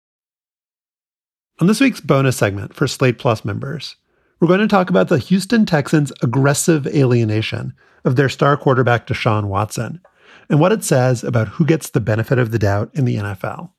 On 1.59 1.67
this 1.67 1.79
week's 1.79 2.01
bonus 2.01 2.37
segment 2.37 2.73
for 2.73 2.87
Slate 2.87 3.19
Plus 3.19 3.45
members, 3.45 3.95
we're 4.39 4.47
going 4.47 4.61
to 4.61 4.67
talk 4.67 4.89
about 4.89 5.09
the 5.09 5.19
Houston 5.19 5.67
Texans' 5.67 6.11
aggressive 6.23 6.87
alienation 6.87 7.73
of 8.03 8.15
their 8.15 8.29
star 8.29 8.57
quarterback 8.57 9.05
Deshaun 9.05 9.45
Watson 9.45 10.01
and 10.49 10.59
what 10.59 10.71
it 10.71 10.83
says 10.83 11.23
about 11.23 11.47
who 11.47 11.65
gets 11.65 11.91
the 11.91 11.99
benefit 11.99 12.39
of 12.39 12.49
the 12.49 12.57
doubt 12.57 12.89
in 12.93 13.05
the 13.05 13.17
NFL. 13.17 13.69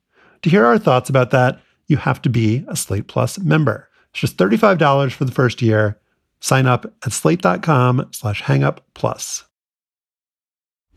To 0.42 0.50
hear 0.50 0.64
our 0.64 0.78
thoughts 0.78 1.10
about 1.10 1.30
that, 1.32 1.60
you 1.88 1.96
have 1.96 2.22
to 2.22 2.28
be 2.28 2.64
a 2.68 2.76
Slate 2.76 3.08
Plus 3.08 3.38
member. 3.40 3.88
It's 4.12 4.20
just 4.20 4.36
$35 4.36 5.12
for 5.12 5.24
the 5.24 5.32
first 5.32 5.62
year. 5.62 5.98
Sign 6.40 6.66
up 6.66 6.92
at 7.04 7.12
slate.com 7.12 8.08
slash 8.12 8.42
hangup 8.42 8.78
plus. 8.94 9.44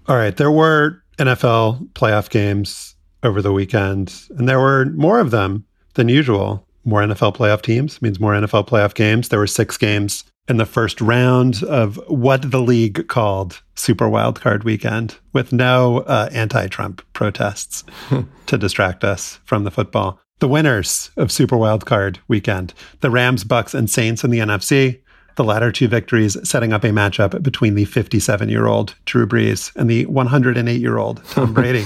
All 0.08 0.16
right, 0.16 0.36
there 0.36 0.52
were 0.52 1.04
NFL 1.18 1.90
playoff 1.94 2.30
games 2.30 2.96
over 3.24 3.42
the 3.42 3.54
weekend, 3.54 4.14
and 4.38 4.48
there 4.48 4.60
were 4.60 4.86
more 4.86 5.20
of 5.20 5.32
them 5.32 5.66
than 5.94 6.10
usual 6.10 6.66
more 6.86 7.02
NFL 7.02 7.36
playoff 7.36 7.62
teams 7.62 8.02
means 8.02 8.20
more 8.20 8.34
NFL 8.34 8.68
playoff 8.68 8.94
games. 8.94 9.30
There 9.30 9.40
were 9.40 9.48
six 9.48 9.76
games 9.78 10.24
in 10.48 10.58
the 10.58 10.66
first 10.66 11.02
round 11.02 11.64
of 11.64 12.00
what 12.08 12.52
the 12.52 12.62
league 12.62 13.08
called 13.08 13.62
Super 13.74 14.06
Wildcard 14.06 14.64
Weekend, 14.64 15.18
with 15.34 15.52
no 15.52 16.00
uh, 16.02 16.30
anti-Trump 16.32 17.02
protests 17.14 17.84
to 18.46 18.58
distract 18.58 19.04
us 19.04 19.40
from 19.44 19.64
the 19.64 19.72
football. 19.72 20.20
The 20.40 20.50
winners 20.50 21.12
of 21.16 21.32
Super 21.32 21.56
Wildcard 21.56 22.18
Weekend: 22.28 22.74
the 23.00 23.10
Rams, 23.10 23.46
Bucs, 23.46 23.74
and 23.74 23.90
Saints 23.90 24.22
in 24.22 24.32
the 24.32 24.40
NFC. 24.40 25.00
The 25.38 25.46
latter 25.46 25.72
two 25.72 25.88
victories 25.88 26.38
setting 26.48 26.74
up 26.74 26.84
a 26.84 26.90
matchup 26.90 27.42
between 27.42 27.76
the 27.76 27.86
57-year-old 27.86 28.96
Drew 29.06 29.26
Brees 29.26 29.74
and 29.78 29.90
the 29.90 30.06
108-year-old 30.08 31.24
Tom 31.26 31.54
Brady 31.56 31.86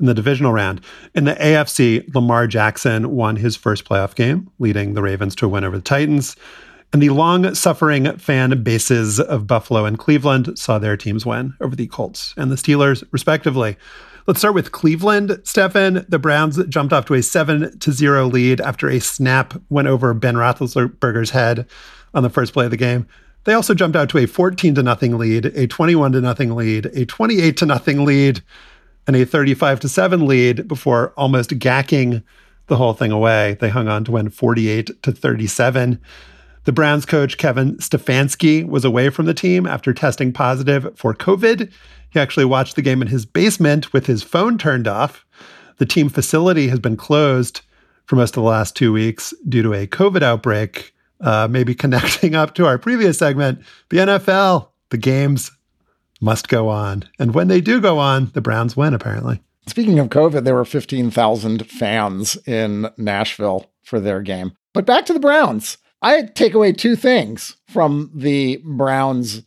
in 0.00 0.06
the 0.06 0.14
divisional 0.14 0.52
round. 0.52 0.80
In 1.14 1.24
the 1.24 1.34
AFC, 1.34 2.14
Lamar 2.14 2.46
Jackson 2.46 3.10
won 3.10 3.36
his 3.36 3.56
first 3.56 3.84
playoff 3.84 4.14
game, 4.14 4.50
leading 4.58 4.94
the 4.94 5.02
Ravens 5.02 5.34
to 5.36 5.46
a 5.46 5.48
win 5.50 5.64
over 5.64 5.76
the 5.76 5.82
Titans. 5.82 6.34
And 6.94 7.02
the 7.02 7.10
long 7.10 7.54
suffering 7.54 8.16
fan 8.16 8.62
bases 8.62 9.20
of 9.20 9.46
Buffalo 9.46 9.84
and 9.84 9.98
Cleveland 9.98 10.58
saw 10.58 10.78
their 10.78 10.96
teams 10.96 11.26
win 11.26 11.54
over 11.60 11.76
the 11.76 11.88
Colts 11.88 12.32
and 12.38 12.50
the 12.50 12.56
Steelers, 12.56 13.04
respectively. 13.10 13.76
Let's 14.24 14.38
start 14.38 14.54
with 14.54 14.70
Cleveland, 14.70 15.40
Stefan. 15.42 16.06
The 16.08 16.18
Browns 16.18 16.64
jumped 16.66 16.92
off 16.92 17.06
to 17.06 17.14
a 17.14 17.22
7 17.22 17.76
to 17.80 17.92
0 17.92 18.28
lead 18.28 18.60
after 18.60 18.88
a 18.88 19.00
snap 19.00 19.54
went 19.68 19.88
over 19.88 20.14
Ben 20.14 20.36
Roethlisberger's 20.36 21.30
head 21.30 21.66
on 22.14 22.22
the 22.22 22.30
first 22.30 22.52
play 22.52 22.66
of 22.66 22.70
the 22.70 22.76
game. 22.76 23.08
They 23.44 23.52
also 23.52 23.74
jumped 23.74 23.96
out 23.96 24.08
to 24.10 24.18
a 24.18 24.26
14 24.26 24.76
to 24.76 24.82
nothing 24.84 25.18
lead, 25.18 25.46
a 25.46 25.66
21 25.66 26.12
to 26.12 26.20
nothing 26.20 26.54
lead, 26.54 26.86
a 26.94 27.04
28 27.04 27.56
to 27.56 27.66
nothing 27.66 28.04
lead, 28.04 28.44
and 29.08 29.16
a 29.16 29.26
35 29.26 29.80
to 29.80 29.88
7 29.88 30.24
lead 30.24 30.68
before 30.68 31.12
almost 31.16 31.58
gacking 31.58 32.22
the 32.68 32.76
whole 32.76 32.94
thing 32.94 33.10
away. 33.10 33.56
They 33.60 33.70
hung 33.70 33.88
on 33.88 34.04
to 34.04 34.12
win 34.12 34.30
48 34.30 35.02
to 35.02 35.10
37. 35.10 36.00
The 36.64 36.72
Browns 36.72 37.04
coach 37.04 37.38
Kevin 37.38 37.76
Stefanski 37.78 38.64
was 38.66 38.84
away 38.84 39.10
from 39.10 39.26
the 39.26 39.34
team 39.34 39.66
after 39.66 39.92
testing 39.92 40.32
positive 40.32 40.92
for 40.96 41.12
COVID. 41.12 41.72
He 42.10 42.20
actually 42.20 42.44
watched 42.44 42.76
the 42.76 42.82
game 42.82 43.02
in 43.02 43.08
his 43.08 43.26
basement 43.26 43.92
with 43.92 44.06
his 44.06 44.22
phone 44.22 44.58
turned 44.58 44.86
off. 44.86 45.24
The 45.78 45.86
team 45.86 46.08
facility 46.08 46.68
has 46.68 46.78
been 46.78 46.96
closed 46.96 47.62
for 48.06 48.14
most 48.14 48.30
of 48.30 48.42
the 48.42 48.48
last 48.48 48.76
two 48.76 48.92
weeks 48.92 49.34
due 49.48 49.62
to 49.62 49.74
a 49.74 49.86
COVID 49.88 50.22
outbreak. 50.22 50.94
Uh, 51.20 51.48
maybe 51.50 51.74
connecting 51.74 52.36
up 52.36 52.54
to 52.54 52.66
our 52.66 52.78
previous 52.78 53.18
segment, 53.18 53.60
the 53.88 53.98
NFL, 53.98 54.68
the 54.90 54.98
games 54.98 55.50
must 56.20 56.48
go 56.48 56.68
on. 56.68 57.04
And 57.18 57.34
when 57.34 57.48
they 57.48 57.60
do 57.60 57.80
go 57.80 57.98
on, 57.98 58.30
the 58.34 58.40
Browns 58.40 58.76
win, 58.76 58.94
apparently. 58.94 59.42
Speaking 59.66 59.98
of 59.98 60.08
COVID, 60.08 60.44
there 60.44 60.54
were 60.54 60.64
15,000 60.64 61.68
fans 61.68 62.36
in 62.46 62.88
Nashville 62.96 63.70
for 63.82 63.98
their 63.98 64.20
game. 64.20 64.52
But 64.72 64.86
back 64.86 65.06
to 65.06 65.12
the 65.12 65.20
Browns. 65.20 65.78
I 66.02 66.22
take 66.22 66.54
away 66.54 66.72
two 66.72 66.96
things 66.96 67.56
from 67.68 68.10
the 68.14 68.60
Browns 68.64 69.42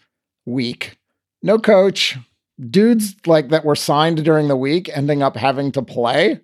week. 0.46 0.98
No 1.44 1.60
coach, 1.60 2.18
dudes 2.60 3.16
like 3.28 3.50
that 3.50 3.66
were 3.66 3.76
signed 3.76 4.24
during 4.24 4.48
the 4.48 4.56
week 4.56 4.90
ending 4.96 5.22
up 5.22 5.36
having 5.36 5.72
to 5.74 5.82
play 5.82 6.40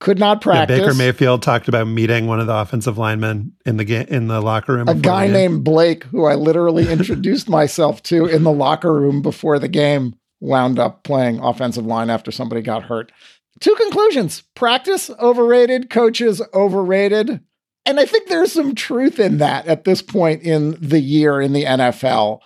could 0.00 0.18
not 0.18 0.40
practice. 0.40 0.78
Yeah, 0.78 0.84
Baker 0.84 0.94
Mayfield 0.94 1.42
talked 1.42 1.68
about 1.68 1.86
meeting 1.86 2.26
one 2.26 2.40
of 2.40 2.46
the 2.46 2.54
offensive 2.54 2.98
linemen 2.98 3.52
in 3.66 3.76
the 3.78 3.84
ga- 3.84 4.06
in 4.08 4.28
the 4.28 4.40
locker 4.40 4.74
room. 4.74 4.88
A 4.88 4.94
guy 4.94 5.26
named 5.26 5.64
Blake, 5.64 6.04
who 6.04 6.24
I 6.24 6.34
literally 6.34 6.88
introduced 6.92 7.48
myself 7.48 8.02
to 8.04 8.26
in 8.26 8.44
the 8.44 8.52
locker 8.52 8.92
room 8.92 9.22
before 9.22 9.58
the 9.58 9.68
game, 9.68 10.14
wound 10.40 10.78
up 10.78 11.02
playing 11.02 11.40
offensive 11.40 11.84
line 11.84 12.10
after 12.10 12.30
somebody 12.30 12.62
got 12.62 12.84
hurt. 12.84 13.10
Two 13.60 13.74
conclusions: 13.74 14.42
practice 14.54 15.10
overrated, 15.20 15.90
coaches 15.90 16.40
overrated. 16.54 17.40
And 17.88 17.98
I 17.98 18.04
think 18.04 18.28
there's 18.28 18.52
some 18.52 18.74
truth 18.74 19.18
in 19.18 19.38
that 19.38 19.66
at 19.66 19.84
this 19.84 20.02
point 20.02 20.42
in 20.42 20.76
the 20.78 21.00
year 21.00 21.40
in 21.40 21.54
the 21.54 21.64
NFL. 21.64 22.40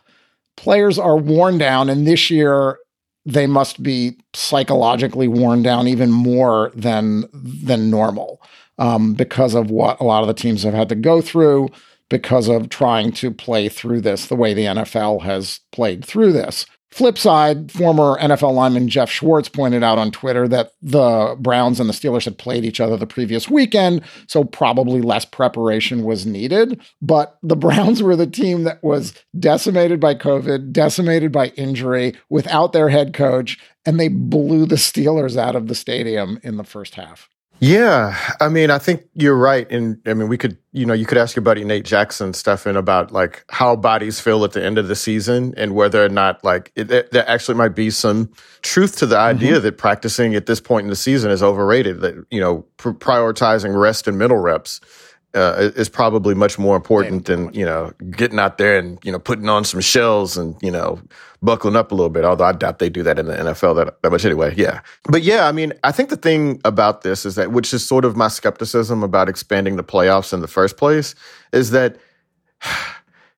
Players 0.57 1.01
are 1.01 1.17
worn 1.17 1.59
down, 1.59 1.91
and 1.91 2.07
this 2.07 2.31
year 2.31 2.79
they 3.27 3.49
must 3.49 3.83
be 3.83 4.17
psychologically 4.35 5.27
worn 5.27 5.65
down 5.65 5.89
even 5.89 6.13
more 6.13 6.71
than 6.77 7.25
than 7.33 7.91
normal 7.91 8.41
um, 8.79 9.15
because 9.15 9.55
of 9.55 9.69
what 9.69 9.99
a 9.99 10.05
lot 10.05 10.23
of 10.23 10.29
the 10.29 10.35
teams 10.35 10.63
have 10.63 10.75
had 10.75 10.89
to 10.91 10.95
go 10.95 11.21
through 11.21 11.69
because 12.09 12.47
of 12.47 12.69
trying 12.69 13.11
to 13.11 13.33
play 13.33 13.69
through 13.69 14.01
this 14.01 14.27
the 14.27 14.37
way 14.37 14.55
the 14.55 14.67
NFL 14.67 15.23
has 15.23 15.59
played 15.73 16.05
through 16.05 16.33
this. 16.33 16.67
Flip 16.93 17.17
side, 17.17 17.73
former 17.73 18.19
NFL 18.19 18.53
lineman 18.53 18.87
Geoff 18.87 19.11
Schwartz 19.11 19.49
pointed 19.49 19.83
out 19.83 19.97
on 19.97 20.11
Twitter 20.11 20.47
that 20.49 20.75
the 20.83 21.35
Browns 21.39 21.81
and 21.81 21.89
the 21.89 21.95
Steelers 21.95 22.27
had 22.27 22.37
played 22.37 22.67
each 22.67 22.81
other 22.81 22.99
the 22.99 23.07
previous 23.07 23.49
weekend, 23.49 24.03
so 24.27 24.45
probably 24.45 25.01
less 25.01 25.25
preparation 25.25 26.05
was 26.05 26.27
needed. 26.27 26.79
But 27.01 27.39
the 27.43 27.57
Browns 27.63 28.03
were 28.03 28.15
the 28.15 28.27
team 28.27 28.65
that 28.65 28.85
was 28.85 29.15
decimated 29.39 30.01
by 30.01 30.15
COVID, 30.15 30.71
decimated 30.71 31.33
by 31.33 31.47
injury, 31.57 32.15
without 32.29 32.75
their 32.75 32.91
head 32.91 33.15
coach, 33.15 33.59
and 33.87 33.99
they 33.99 34.09
blew 34.09 34.67
the 34.67 34.77
Steelers 34.77 35.39
out 35.39 35.57
of 35.57 35.69
the 35.69 35.75
stadium 35.75 36.39
in 36.43 36.59
the 36.59 36.65
first 36.65 36.97
half. 36.97 37.31
Yeah, 37.65 38.19
I 38.41 38.49
mean, 38.49 38.73
I 38.73 38.79
think 38.79 39.05
you're 39.15 39.37
right. 39.37 39.71
And 39.71 40.01
I 40.05 40.15
mean, 40.15 40.27
we 40.27 40.37
could, 40.37 40.59
you 40.73 40.85
know, 40.85 40.95
you 40.95 41.07
could 41.07 41.17
ask 41.17 41.37
your 41.37 41.45
buddy 41.45 41.63
Nate 41.63 41.85
Jackson, 41.85 42.35
Stefan, 42.35 42.77
about 42.77 43.13
like 43.13 43.45
how 43.51 43.77
bodies 43.77 44.19
feel 44.19 44.43
at 44.43 44.51
the 44.51 44.61
end 44.61 44.79
of 44.79 44.89
the 44.89 44.97
season 44.97 45.55
and 45.57 45.73
whether 45.77 46.05
or 46.05 46.09
not 46.09 46.43
like 46.43 46.73
it, 46.75 46.91
it, 46.91 47.13
there 47.13 47.29
actually 47.31 47.55
might 47.55 47.77
be 47.77 47.89
some 47.89 48.33
truth 48.63 48.97
to 48.97 49.07
the 49.07 49.17
idea 49.17 49.53
mm-hmm. 49.53 49.63
that 49.63 49.79
practicing 49.79 50.35
at 50.35 50.47
this 50.47 50.61
point 50.61 50.87
in 50.87 50.91
the 50.91 50.97
season 50.97 51.31
is 51.31 51.41
overrated. 51.41 52.01
That 52.01 52.27
you 52.33 52.41
know, 52.41 52.67
pr- 52.79 52.91
prioritizing 52.91 53.81
rest 53.81 54.09
and 54.09 54.19
middle 54.19 54.39
reps 54.39 54.81
uh, 55.35 55.71
is 55.77 55.89
probably 55.89 56.35
much 56.35 56.59
more 56.59 56.77
important 56.77 57.25
than 57.27 57.53
you 57.53 57.65
know 57.65 57.93
getting 58.11 58.39
out 58.39 58.59
there 58.59 58.79
and 58.79 58.99
you 59.03 59.11
know 59.11 59.19
putting 59.19 59.49
on 59.49 59.65
some 59.65 59.81
shells 59.81 60.37
and 60.37 60.57
you 60.63 60.71
know 60.71 61.01
buckling 61.43 61.77
up 61.77 61.91
a 61.91 61.95
little 61.95 62.11
bit. 62.11 62.25
Although 62.25 62.45
I 62.45 62.53
doubt 62.53 62.79
they 62.79 62.91
do 62.91 63.03
that 63.03 63.19
in 63.19 63.27
the 63.27 63.35
NFL 63.35 63.77
that, 63.77 64.03
that 64.03 64.11
much 64.11 64.25
anyway. 64.25 64.55
Yeah, 64.57 64.81
but 65.05 65.23
yeah, 65.23 65.49
I 65.49 65.53
mean, 65.53 65.73
I 65.85 65.93
think 65.93 66.11
the 66.11 66.17
thing 66.17 66.61
about 66.65 67.03
this 67.03 67.25
is 67.25 67.35
that, 67.37 67.53
which 67.53 67.73
is 67.73 67.87
sort 67.87 68.05
of 68.05 68.17
my 68.17 68.29
skepticism 68.29 69.03
about 69.03 69.29
expanding 69.29 69.77
the 69.77 69.85
playoffs 69.85 70.33
in 70.33 70.41
the 70.41 70.49
first 70.49 70.77
place, 70.77 71.15
is 71.53 71.71
that. 71.71 71.99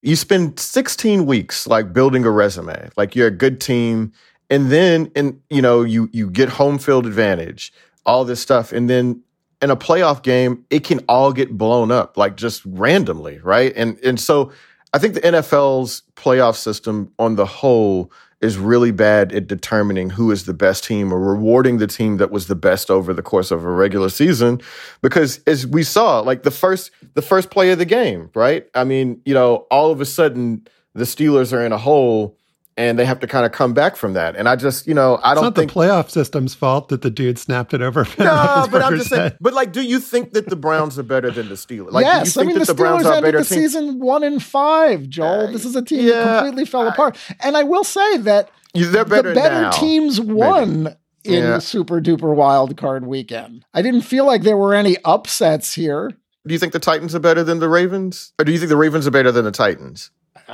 You 0.07 0.16
spend 0.16 0.61
16 0.61 1.24
weeks 1.24 1.66
like 1.66 1.95
building 1.95 2.26
a 2.26 2.30
resume, 2.30 2.90
like 2.95 3.16
you're 3.16 3.28
a 3.28 3.30
good 3.30 3.59
team, 3.59 4.12
and 4.51 4.70
then 4.70 5.11
and 5.16 5.40
you 5.49 5.62
know 5.62 5.80
you 5.82 6.11
you 6.12 6.28
get 6.28 6.51
home 6.51 6.78
field 6.78 7.07
advantage, 7.07 7.72
all 8.05 8.26
this 8.26 8.38
stuff, 8.38 8.70
and 8.70 8.90
then 8.90 9.22
in 9.63 9.71
a 9.71 9.77
playoff 9.77 10.23
game, 10.23 10.65
it 10.71 10.85
can 10.85 11.01
all 11.09 11.33
get 11.33 11.57
blown 11.57 11.91
up 11.91 12.17
like 12.17 12.37
just 12.37 12.63
randomly, 12.65 13.39
right? 13.39 13.73
And 13.77 13.99
and 14.01 14.19
so 14.19 14.53
I 14.93 14.99
think 14.99 15.15
the 15.15 15.21
NFL's 15.21 16.03
playoff 16.15 16.57
system 16.57 17.13
on 17.19 17.37
the 17.37 17.47
whole 17.47 18.13
is 18.41 18.59
really 18.59 18.91
bad 18.91 19.33
at 19.33 19.47
determining 19.47 20.11
who 20.11 20.31
is 20.31 20.45
the 20.45 20.53
best 20.53 20.85
team 20.85 21.13
or 21.13 21.19
rewarding 21.19 21.79
the 21.79 21.87
team 21.87 22.19
that 22.19 22.31
was 22.31 22.47
the 22.47 22.55
best 22.55 22.91
over 22.91 23.15
the 23.15 23.23
course 23.23 23.51
of 23.51 23.65
a 23.65 23.71
regular 23.71 24.11
season 24.11 24.61
because 25.01 25.41
as 25.47 25.67
we 25.67 25.83
saw 25.83 26.21
like 26.21 26.43
the 26.43 26.51
first 26.51 26.91
the 27.15 27.23
first 27.23 27.51
play 27.51 27.71
of 27.71 27.79
the 27.79 27.87
game 27.87 28.31
right 28.35 28.69
i 28.75 28.85
mean 28.85 29.19
you 29.25 29.33
know 29.33 29.67
all 29.71 29.91
of 29.91 30.01
a 30.01 30.05
sudden 30.05 30.67
the 30.93 31.05
steelers 31.05 31.53
are 31.53 31.65
in 31.65 31.73
a 31.73 31.79
hole 31.79 32.37
and 32.77 32.99
they 32.99 33.05
have 33.05 33.20
to 33.20 33.27
kind 33.27 33.47
of 33.47 33.53
come 33.53 33.72
back 33.72 33.97
from 33.97 34.14
that. 34.14 34.37
And 34.37 34.49
I 34.49 34.57
just, 34.57 34.87
you 34.87 34.95
know, 34.95 35.20
I 35.22 35.35
don't 35.35 35.47
it's 35.47 35.57
think 35.57 35.72
the 35.72 35.79
playoff 35.79 36.11
system's 36.11 36.55
fault 36.55 36.89
that 36.89 37.03
the 37.03 37.11
dude 37.11 37.39
snapped 37.39 37.72
it 37.72 37.83
over. 37.83 38.07
no, 38.18 38.66
but 38.70 38.83
I'm 38.83 38.97
just 38.97 39.11
saying. 39.11 39.33
But 39.41 39.55
like, 39.55 39.72
do 39.72 39.83
you 39.83 40.01
think 40.01 40.33
that 40.33 40.49
the 40.49 40.57
Browns 40.57 40.99
are 40.99 41.05
better 41.05 41.31
than 41.31 41.49
the 41.49 41.55
Steelers? 41.55 41.93
Like, 41.93 42.05
yes, 42.05 42.37
I 42.37 42.43
mean 42.43 42.59
the, 42.59 42.64
the 42.64 42.75
Steelers 42.75 43.16
ended 43.16 43.35
the 43.35 43.45
team? 43.45 43.45
season 43.45 44.01
one 44.01 44.25
in 44.25 44.41
five. 44.41 45.09
Joel, 45.09 45.49
uh, 45.49 45.51
this 45.53 45.64
is 45.64 45.77
a 45.77 45.83
team 45.83 46.07
yeah, 46.07 46.12
that 46.12 46.39
completely 46.39 46.66
fell 46.66 46.89
I, 46.89 46.93
apart. 46.93 47.16
And 47.41 47.57
I 47.57 47.62
will 47.62 47.85
say 47.85 48.18
that 48.18 48.51
they're 48.75 49.05
better 49.05 49.29
the 49.31 49.35
better 49.35 49.62
now. 49.62 49.70
teams 49.70 50.20
won. 50.20 50.85
Maybe. 50.85 50.97
In 51.27 51.43
yeah. 51.43 51.59
super 51.59 52.03
duper 52.03 52.37
wild 52.37 52.77
card 52.77 53.07
weekend. 53.07 53.64
I 53.72 53.81
didn't 53.81 54.03
feel 54.03 54.27
like 54.27 54.43
there 54.43 54.59
were 54.59 54.75
any 54.75 54.99
upsets 55.07 55.72
here. 55.72 56.11
Do 56.47 56.53
you 56.53 56.59
think 56.59 56.75
the 56.75 56.79
Titans 56.79 57.14
are 57.14 57.18
better 57.18 57.43
than 57.43 57.61
the 57.61 57.68
Ravens? 57.70 58.35
Or 58.39 58.45
do 58.45 58.53
you 58.53 58.59
think 58.59 58.68
the 58.68 58.77
Ravens 58.77 59.07
are 59.07 59.11
better 59.11 59.33
than 59.33 59.47
the 59.47 59.51
Titans? 59.51 60.11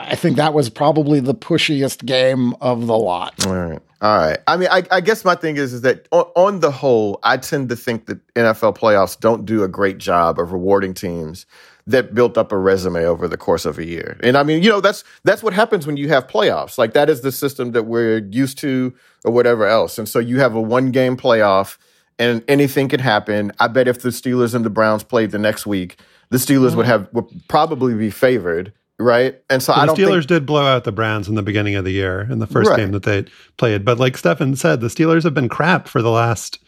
I 0.09 0.15
think 0.15 0.37
that 0.37 0.55
was 0.55 0.69
probably 0.69 1.21
the 1.21 1.35
pushiest 1.35 2.05
game 2.05 2.55
of 2.61 2.87
the 2.87 2.97
lot. 2.97 3.47
All 3.47 3.55
right. 3.55 3.81
All 4.03 4.17
right. 4.17 4.39
I 4.47 4.57
mean, 4.57 4.69
I, 4.71 4.83
I 4.91 5.01
guess 5.01 5.25
my 5.25 5.35
thing 5.35 5.59
is, 5.59 5.75
is 5.75 5.83
that 5.83 6.09
on, 6.11 6.25
on, 6.35 6.61
the 6.61 6.71
whole, 6.71 7.19
I 7.23 7.37
tend 7.37 7.69
to 7.69 7.77
think 7.77 8.07
that 8.07 8.27
NFL 8.35 8.79
playoffs 8.79 9.19
don't 9.19 9.45
do 9.45 9.63
a 9.63 9.69
great 9.69 9.99
job 9.99 10.39
of 10.39 10.53
rewarding 10.53 10.95
teams 10.95 11.45
that 11.87 12.15
built 12.15 12.39
up 12.39 12.53
a 12.53 12.57
resume 12.57 13.05
over 13.05 13.29
the 13.29 13.37
course 13.37 13.67
of 13.67 13.79
a 13.79 13.85
year. 13.85 14.19
And 14.23 14.39
I 14.39 14.43
mean, 14.43 14.63
you 14.63 14.71
know, 14.71 14.81
that's 14.81 15.05
that's 15.25 15.43
what 15.43 15.53
happens 15.53 15.87
when 15.87 15.97
you 15.97 16.09
have 16.09 16.27
playoffs. 16.27 16.79
Like 16.79 16.95
that 16.95 17.11
is 17.11 17.21
the 17.21 17.33
system 17.33 17.73
that 17.73 17.83
we're 17.83 18.27
used 18.31 18.59
to 18.59 18.95
or 19.25 19.33
whatever 19.33 19.67
else. 19.67 19.99
And 19.99 20.09
so 20.09 20.19
you 20.19 20.39
have 20.39 20.55
a 20.55 20.61
one 20.61 20.93
game 20.93 21.17
playoff 21.17 21.77
and 22.19 22.43
anything 22.49 22.89
can 22.89 23.01
happen. 23.01 23.53
I 23.61 23.69
bet 23.69 23.89
if 23.89 24.01
the 24.03 24.11
Steelers 24.11 24.55
and 24.55 24.65
the 24.65 24.71
Browns 24.71 25.03
played 25.03 25.31
the 25.31 25.39
next 25.39 25.67
week, 25.67 25.99
the 26.31 26.39
Steelers 26.39 26.69
mm-hmm. 26.69 26.77
would 26.79 26.87
have 26.87 27.09
would 27.13 27.27
probably 27.49 27.95
be 27.95 28.11
favored 28.11 28.73
right? 29.01 29.41
And 29.49 29.63
so 29.63 29.73
well, 29.73 29.83
I 29.83 29.87
don't. 29.87 29.97
The 29.97 30.03
Steelers 30.03 30.19
think... 30.21 30.29
did 30.29 30.47
blow 30.47 30.65
out 30.65 30.85
the 30.85 30.93
Browns 30.93 31.29
in 31.29 31.35
the 31.35 31.43
beginning 31.43 31.75
of 31.75 31.85
the 31.85 31.91
year 31.91 32.29
in 32.31 32.39
the 32.39 32.47
first 32.47 32.71
right. 32.71 32.77
game 32.77 32.93
that 32.93 33.03
they 33.03 33.25
played, 33.57 33.85
but 33.85 33.99
like 33.99 34.17
Stefan 34.17 34.57
said, 34.57 34.81
the 34.81 34.89
Steelers 34.89 35.25
have 35.25 35.35
been 35.35 35.49
crap 35.49 35.89
for 35.89 36.03
the 36.03 36.11
last, 36.11 36.59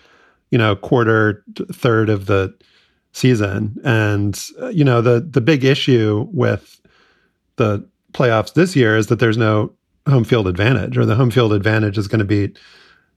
you 0.51 0.59
know, 0.59 0.75
quarter 0.75 1.45
third 1.73 2.09
of 2.09 2.27
the 2.27 2.55
season, 3.13 3.79
and 3.85 4.49
uh, 4.61 4.69
you 4.69 4.85
know 4.85 5.03
the 5.03 5.21
the 5.21 5.41
big 5.41 5.65
issue 5.65 6.27
with 6.33 6.81
the 7.57 7.87
playoffs 8.13 8.55
this 8.55 8.75
year 8.75 8.97
is 8.97 9.07
that 9.09 9.19
there's 9.19 9.39
no 9.39 9.73
home 10.09 10.25
field 10.25 10.49
advantage, 10.49 10.99
or 10.99 11.05
the 11.05 11.15
home 11.15 11.31
field 11.31 11.53
advantage 11.53 11.99
is 11.99 12.09
going 12.09 12.19
to 12.19 12.25
be 12.25 12.53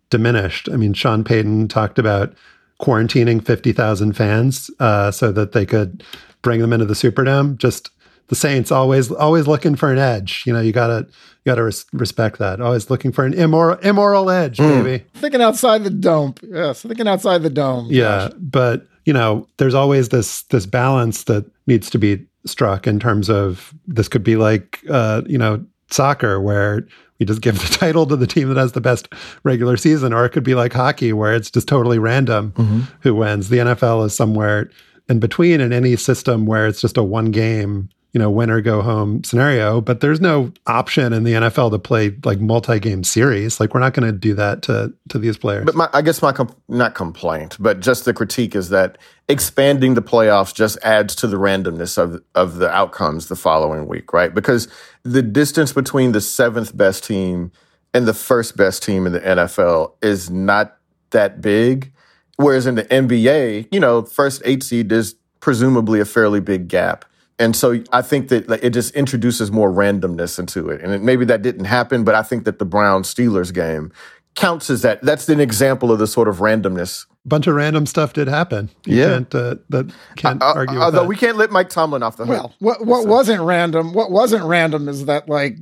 diminished. 0.10 0.70
I 0.72 0.78
mean, 0.78 0.94
Sean 0.94 1.24
Payton 1.24 1.68
talked 1.68 1.98
about 1.98 2.34
quarantining 2.80 3.44
50,000 3.44 4.14
fans 4.14 4.70
uh, 4.80 5.10
so 5.12 5.32
that 5.32 5.54
they 5.54 5.66
could 5.66 6.04
bring 6.42 6.60
them 6.60 6.74
into 6.74 6.86
the 6.86 6.94
Superdome. 6.94 7.58
Just 7.58 7.90
the 8.28 8.36
Saints 8.36 8.72
always 8.72 9.12
always 9.12 9.48
looking 9.48 9.76
for 9.76 9.92
an 9.92 10.00
edge. 10.00 10.44
You 10.46 10.54
know, 10.54 10.62
you 10.62 10.72
gotta 10.72 11.08
you 11.08 11.52
gotta 11.52 11.64
res- 11.64 11.86
respect 11.94 12.40
that. 12.40 12.60
Always 12.62 12.90
looking 12.90 13.12
for 13.12 13.26
an 13.26 13.34
immoral 13.34 13.78
immoral 13.80 14.30
edge, 14.30 14.58
mm. 14.58 14.84
baby. 14.84 15.06
Thinking 15.14 15.42
outside 15.42 15.84
the 15.84 15.90
dome. 15.90 16.36
Yes, 16.42 16.82
thinking 16.82 17.08
outside 17.08 17.44
the 17.44 17.50
dome. 17.50 17.88
Yeah, 17.90 18.30
Gosh. 18.30 18.32
but 18.40 18.88
you 19.06 19.14
know, 19.14 19.48
there's 19.58 19.76
always 19.76 20.10
this 20.10 20.44
this 20.44 20.66
balance 20.66 21.24
that 21.26 21.46
needs 21.68 21.90
to 21.92 22.00
be 22.00 22.26
struck 22.46 22.88
in 22.88 23.00
terms 23.00 23.30
of 23.30 23.74
this 23.88 24.08
could 24.08 24.24
be 24.24 24.36
like 24.36 24.80
uh, 24.90 25.22
you 25.28 25.38
know 25.38 25.64
soccer 25.92 26.42
where 26.42 26.88
we 27.20 27.26
just 27.26 27.42
give 27.42 27.60
the 27.60 27.78
title 27.80 28.06
to 28.08 28.16
the 28.16 28.28
team 28.28 28.50
that 28.50 28.58
has 28.58 28.72
the 28.72 28.82
best 28.82 29.08
regular 29.44 29.78
season, 29.78 30.14
or 30.14 30.26
it 30.26 30.30
could 30.30 30.44
be 30.44 30.56
like 30.56 30.74
hockey 30.74 31.14
where 31.14 31.34
it's 31.34 31.52
just 31.52 31.68
totally 31.68 32.00
random 32.00 32.52
mm-hmm. 32.54 32.82
who 33.02 33.16
wins. 33.16 33.50
The 33.50 33.58
NFL 33.58 34.06
is 34.06 34.16
somewhere 34.16 34.70
in 35.08 35.20
between 35.20 35.62
in 35.62 35.72
any 35.72 35.96
system 35.96 36.46
where 36.46 36.68
it's 36.68 36.82
just 36.82 36.98
a 36.98 37.04
one 37.04 37.32
game 37.32 37.90
you 38.16 38.20
know, 38.20 38.30
win 38.30 38.50
or 38.50 38.62
go 38.62 38.82
home 38.82 39.22
scenario, 39.26 39.82
but 39.82 40.00
there's 40.00 40.22
no 40.22 40.50
option 40.68 41.12
in 41.12 41.26
the 41.26 41.34
NFL 41.34 41.70
to 41.72 41.80
play 41.80 42.16
like 42.24 42.40
multi-game 42.40 43.04
series. 43.04 43.60
Like 43.60 43.74
we're 43.74 43.82
not 43.82 43.94
going 43.94 44.10
to 44.10 44.18
do 44.18 44.34
that 44.36 44.62
to 44.64 44.94
to 45.10 45.20
these 45.20 45.38
players. 45.38 45.66
But 45.66 45.76
my, 45.76 45.90
I 45.92 46.02
guess 46.02 46.22
my 46.22 46.32
comp- 46.32 46.58
not 46.70 46.96
complaint, 46.96 47.58
but 47.60 47.82
just 47.82 48.06
the 48.06 48.14
critique 48.14 48.56
is 48.56 48.70
that 48.70 48.98
expanding 49.28 49.96
the 49.96 50.02
playoffs 50.02 50.56
just 50.56 50.78
adds 50.82 51.14
to 51.16 51.28
the 51.28 51.36
randomness 51.36 51.98
of 51.98 52.24
of 52.36 52.56
the 52.56 52.70
outcomes 52.70 53.28
the 53.28 53.36
following 53.36 53.86
week, 53.86 54.14
right? 54.14 54.34
Because 54.34 54.70
the 55.04 55.22
distance 55.22 55.74
between 55.74 56.14
the 56.14 56.22
seventh 56.22 56.78
best 56.78 57.04
team 57.04 57.52
and 57.94 58.08
the 58.08 58.14
first 58.14 58.56
best 58.56 58.82
team 58.82 59.06
in 59.06 59.12
the 59.12 59.20
NFL 59.20 59.92
is 60.02 60.30
not 60.30 60.78
that 61.10 61.42
big. 61.42 61.92
Whereas 62.38 62.66
in 62.66 62.76
the 62.76 62.86
NBA, 62.86 63.68
you 63.74 63.80
know, 63.82 64.04
first 64.04 64.42
eight 64.46 64.64
seed 64.64 64.90
is 64.94 65.16
presumably 65.42 66.00
a 66.00 66.06
fairly 66.06 66.40
big 66.40 66.70
gap. 66.70 67.04
And 67.38 67.56
so 67.56 67.84
I 67.92 68.02
think 68.02 68.30
that 68.30 68.48
like, 68.48 68.64
it 68.64 68.70
just 68.70 68.96
introduces 68.96 69.52
more 69.52 69.70
randomness 69.70 70.40
into 70.40 70.70
it. 70.70 70.82
And 70.82 70.94
it, 70.94 71.02
maybe 71.02 71.26
that 71.26 71.42
didn't 71.42 71.66
happen, 71.66 72.04
but 72.04 72.16
I 72.16 72.24
think 72.24 72.46
that 72.46 72.60
the 72.60 72.66
Brown 72.66 73.04
Steelers 73.04 73.54
game 73.54 73.92
counts 74.36 74.70
as 74.70 74.82
that. 74.84 75.02
That's 75.02 75.28
an 75.30 75.40
example 75.40 75.92
of 75.92 76.00
the 76.00 76.08
sort 76.08 76.28
of 76.28 76.38
randomness. 76.38 77.06
Bunch 77.26 77.48
of 77.48 77.56
random 77.56 77.86
stuff 77.86 78.14
did 78.14 78.28
happen. 78.28 78.70
You 78.86 78.98
yeah, 78.98 79.08
can't, 79.08 79.36
uh, 79.36 79.56
that 79.70 79.94
can't 80.16 80.42
uh, 80.42 80.54
argue. 80.56 80.76
Although 80.78 80.92
that. 80.92 80.98
Although 81.00 81.10
we 81.10 81.16
can't 81.16 81.38
let 81.38 81.52
Mike 81.52 81.70
Tomlin 81.70 82.04
off 82.04 82.18
the 82.18 82.26
hook. 82.26 82.38
Well, 82.38 82.54
what 82.60 82.86
what 82.86 83.04
so. 83.04 83.10
wasn't 83.10 83.42
random? 83.42 83.94
What 83.94 84.12
wasn't 84.12 84.46
random 84.46 84.88
is 84.88 85.06
that 85.06 85.28
like 85.28 85.58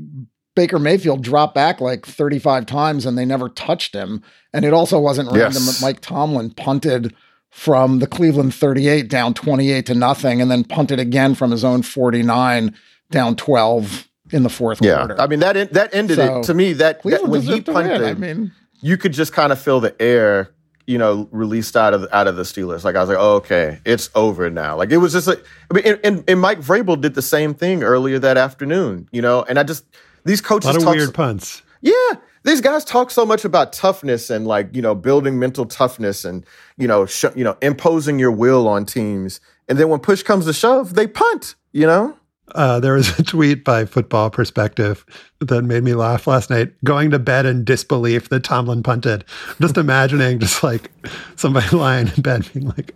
Baker 0.56 0.80
Mayfield 0.80 1.22
dropped 1.24 1.56
back 1.56 1.82
like 1.82 2.06
35 2.06 2.66
times 2.66 3.06
and 3.06 3.18
they 3.18 3.26
never 3.26 3.50
touched 3.50 3.96
him. 3.96 4.22
And 4.54 4.66
it 4.66 4.74
also 4.74 5.00
wasn't 5.00 5.32
random 5.32 5.64
yes. 5.64 5.80
that 5.80 5.86
Mike 5.86 6.02
Tomlin 6.02 6.52
punted 6.52 7.16
from 7.54 8.00
the 8.00 8.08
Cleveland 8.08 8.52
38 8.54 9.08
down 9.08 9.36
28 9.36 9.86
to 9.86 9.94
nothing 9.94 10.42
and 10.42 10.50
then 10.50 10.64
punted 10.64 11.00
again 11.00 11.36
from 11.36 11.52
his 11.52 11.64
own 11.64 11.84
49 11.84 12.76
down 13.12 13.36
12 13.36 14.10
in 14.32 14.42
the 14.42 14.50
fourth 14.50 14.82
yeah. 14.82 14.98
quarter. 14.98 15.22
I 15.22 15.28
mean 15.28 15.40
that 15.42 15.72
that 15.72 15.94
ended 15.94 16.18
so, 16.18 16.40
it 16.40 16.44
to 16.46 16.56
me 16.56 16.74
that, 16.74 17.04
that 17.04 17.28
when 17.28 17.44
he 17.44 17.62
punted 17.62 18.02
I 18.02 18.16
mean 18.16 18.52
you 18.82 18.98
could 18.98 19.14
just 19.14 19.34
kind 19.34 19.52
of 19.52 19.62
feel 19.62 19.80
the 19.80 19.96
air 20.02 20.50
you 20.88 20.98
know 20.98 21.30
released 21.32 21.78
out 21.78 21.94
of 21.94 22.08
out 22.12 22.28
of 22.28 22.38
the 22.38 22.42
Steelers. 22.42 22.84
Like 22.84 22.96
I 22.96 23.02
was 23.02 23.10
like 23.10 23.20
oh, 23.20 23.36
okay 23.36 23.80
it's 23.86 24.10
over 24.16 24.50
now. 24.50 24.76
Like 24.76 24.90
it 24.90 24.98
was 24.98 25.14
just 25.14 25.28
like 25.28 25.46
I 25.70 25.76
mean 25.76 25.86
and, 25.86 26.00
and, 26.04 26.24
and 26.28 26.42
Mike 26.42 26.60
Vrabel 26.60 27.00
did 27.00 27.14
the 27.14 27.22
same 27.22 27.54
thing 27.54 27.84
earlier 27.84 28.18
that 28.18 28.36
afternoon 28.36 29.08
you 29.12 29.22
know 29.22 29.44
and 29.44 29.60
I 29.60 29.64
just 29.64 29.86
these 30.26 30.42
coaches 30.42 30.76
a 30.76 30.80
lot 30.80 30.96
of 30.96 30.96
weird 30.98 31.14
punts. 31.14 31.62
Yeah 31.82 32.16
these 32.44 32.62
guys 32.62 32.86
talk 32.86 33.12
so 33.12 33.26
much 33.26 33.46
about 33.46 33.74
toughness 33.74 34.30
and 34.30 34.46
like 34.46 34.74
you 34.76 34.82
know 34.82 34.96
building 34.96 35.40
mental 35.40 35.66
toughness 35.66 36.24
and 36.26 36.46
you 36.78 36.88
know 36.88 37.06
sh- 37.06 37.26
you 37.36 37.44
know 37.44 37.58
imposing 37.62 38.20
your 38.20 38.32
will 38.32 38.68
on 38.68 38.86
teams 38.86 39.40
and 39.68 39.78
then 39.78 39.90
when 39.90 40.00
push 40.00 40.24
comes 40.24 40.46
to 40.46 40.54
shove 40.54 40.94
they 40.94 41.08
punt 41.08 41.56
you 41.72 41.88
know 41.88 42.16
uh, 42.56 42.80
there 42.80 42.94
was 42.94 43.18
a 43.18 43.24
tweet 43.24 43.64
by 43.64 43.86
Football 43.86 44.30
Perspective 44.30 45.06
that 45.40 45.64
made 45.64 45.84
me 45.84 45.94
laugh 45.94 46.28
last 46.28 46.50
night. 46.50 46.74
Going 46.84 47.10
to 47.12 47.18
bed 47.18 47.46
in 47.46 47.64
disbelief 47.64 48.30
that 48.30 48.44
Tomlin 48.44 48.84
punted. 48.84 49.24
Just 49.62 49.78
imagining 49.78 50.40
just 50.40 50.62
like 50.62 50.92
somebody 51.36 51.70
lying 51.76 52.12
in 52.16 52.22
bed 52.22 52.48
being 52.54 52.68
like, 52.68 52.94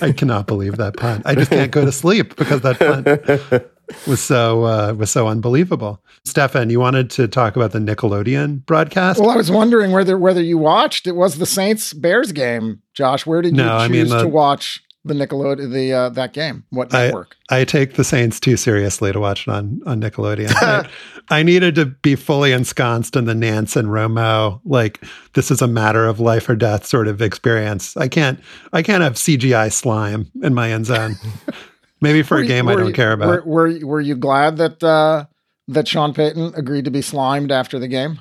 "I 0.00 0.12
cannot 0.12 0.46
believe 0.46 0.78
that 0.78 0.96
punt. 0.96 1.22
I 1.26 1.34
just 1.34 1.50
can't 1.50 1.70
go 1.70 1.84
to 1.84 1.92
sleep 1.92 2.36
because 2.36 2.62
that 2.62 2.78
punt 2.78 3.70
was 4.06 4.22
so 4.22 4.64
uh, 4.64 4.94
was 4.94 5.10
so 5.10 5.28
unbelievable." 5.28 6.02
Stefan, 6.24 6.70
you 6.70 6.80
wanted 6.80 7.08
to 7.10 7.28
talk 7.28 7.54
about 7.54 7.72
the 7.72 7.78
Nickelodeon 7.78 8.66
broadcast? 8.66 9.20
Well, 9.20 9.30
I 9.30 9.36
was 9.36 9.50
wondering 9.50 9.92
whether 9.92 10.18
whether 10.18 10.42
you 10.42 10.58
watched. 10.58 11.06
It 11.06 11.14
was 11.14 11.38
the 11.38 11.46
Saints 11.46 11.92
Bears 11.92 12.32
game. 12.32 12.82
Josh, 12.94 13.26
where 13.26 13.42
did 13.42 13.56
you 13.56 13.62
no, 13.62 13.78
choose 13.78 13.82
I 13.82 13.88
mean, 13.88 14.08
the, 14.08 14.22
to 14.22 14.28
watch 14.28 14.82
the 15.06 15.14
Nickelodeon 15.14 15.72
the 15.72 15.92
uh, 15.92 16.08
that 16.10 16.32
game? 16.32 16.64
What 16.70 16.92
network? 16.92 17.36
I, 17.48 17.60
I, 17.60 17.64
take 17.64 17.94
the 17.94 18.04
Saints 18.04 18.40
too 18.40 18.56
seriously 18.56 19.12
to 19.12 19.20
watch 19.20 19.46
it 19.46 19.50
on 19.50 19.80
on 19.86 20.00
Nickelodeon. 20.00 20.50
I, 20.56 20.88
I, 21.28 21.42
needed 21.42 21.76
to 21.76 21.86
be 21.86 22.16
fully 22.16 22.52
ensconced 22.52 23.14
in 23.14 23.24
the 23.24 23.34
Nantz 23.34 23.76
and 23.76 23.88
Romo 23.88 24.60
like 24.64 25.02
this 25.34 25.50
is 25.50 25.62
a 25.62 25.68
matter 25.68 26.06
of 26.06 26.18
life 26.18 26.48
or 26.48 26.56
death 26.56 26.84
sort 26.84 27.06
of 27.06 27.22
experience. 27.22 27.96
I 27.96 28.08
can't 28.08 28.40
I 28.72 28.82
can't 28.82 29.02
have 29.02 29.14
CGI 29.14 29.72
slime 29.72 30.30
in 30.42 30.54
my 30.54 30.72
end 30.72 30.86
zone. 30.86 31.14
Maybe 32.00 32.22
for 32.22 32.36
were 32.36 32.42
a 32.42 32.46
game 32.46 32.66
you, 32.66 32.72
I 32.72 32.76
don't 32.76 32.86
you, 32.88 32.92
care 32.92 33.12
about. 33.12 33.28
Were, 33.28 33.42
were, 33.44 33.86
were 33.86 34.00
you 34.00 34.16
glad 34.16 34.58
that 34.58 34.82
uh, 34.82 35.26
that 35.68 35.88
Sean 35.88 36.12
Payton 36.14 36.54
agreed 36.54 36.84
to 36.84 36.90
be 36.90 37.02
slimed 37.02 37.50
after 37.50 37.78
the 37.78 37.88
game? 37.88 38.20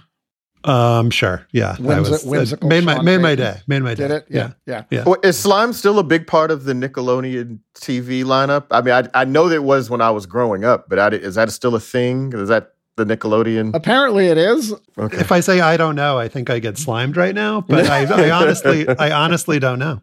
Um, 0.66 1.12
sure. 1.12 1.46
Yeah. 1.52 1.76
Whimsi- 1.76 2.10
was, 2.10 2.26
whimsical. 2.26 2.68
Made 2.68 2.84
my, 2.84 3.00
made 3.02 3.20
my 3.20 3.36
day. 3.36 3.58
Made 3.68 3.84
my 3.84 3.94
day. 3.94 4.08
Did 4.08 4.12
it? 4.12 4.26
Yeah. 4.30 4.54
Yeah. 4.66 4.86
Yeah. 4.90 5.04
Well, 5.06 5.18
is 5.24 5.38
slime 5.38 5.74
still 5.74 6.00
a 6.00 6.04
big 6.04 6.26
part 6.26 6.50
of 6.50 6.64
the 6.64 6.74
Nickelodeon 6.74 7.60
TV 7.76 8.24
lineup? 8.24 8.66
I 8.72 8.82
mean, 8.82 8.94
I, 8.94 9.22
I 9.22 9.26
know 9.26 9.48
that 9.48 9.56
it 9.56 9.64
was 9.64 9.92
when 9.92 10.02
I 10.02 10.10
was 10.10 10.26
growing 10.26 10.64
up, 10.64 10.90
but 10.90 10.98
I, 10.98 11.10
is 11.10 11.36
that 11.36 11.52
still 11.52 11.76
a 11.76 11.80
thing? 11.80 12.34
Is 12.34 12.50
that 12.50 12.74
the 12.98 13.06
Nickelodeon? 13.06 13.74
Apparently 13.74 14.28
it 14.28 14.38
is. 14.38 14.74
Okay. 14.98 15.18
If 15.18 15.32
I 15.32 15.40
say 15.40 15.62
I 15.62 15.78
don't 15.78 15.96
know, 15.96 16.18
I 16.18 16.28
think 16.28 16.50
I 16.50 16.60
get 16.60 16.78
slimed 16.78 17.18
right 17.18 17.36
now, 17.36 17.62
but 17.62 17.90
I, 17.90 18.04
I 18.28 18.32
honestly, 18.32 18.88
I 18.88 19.12
honestly 19.12 19.60
don't 19.60 19.80
know. 19.80 20.02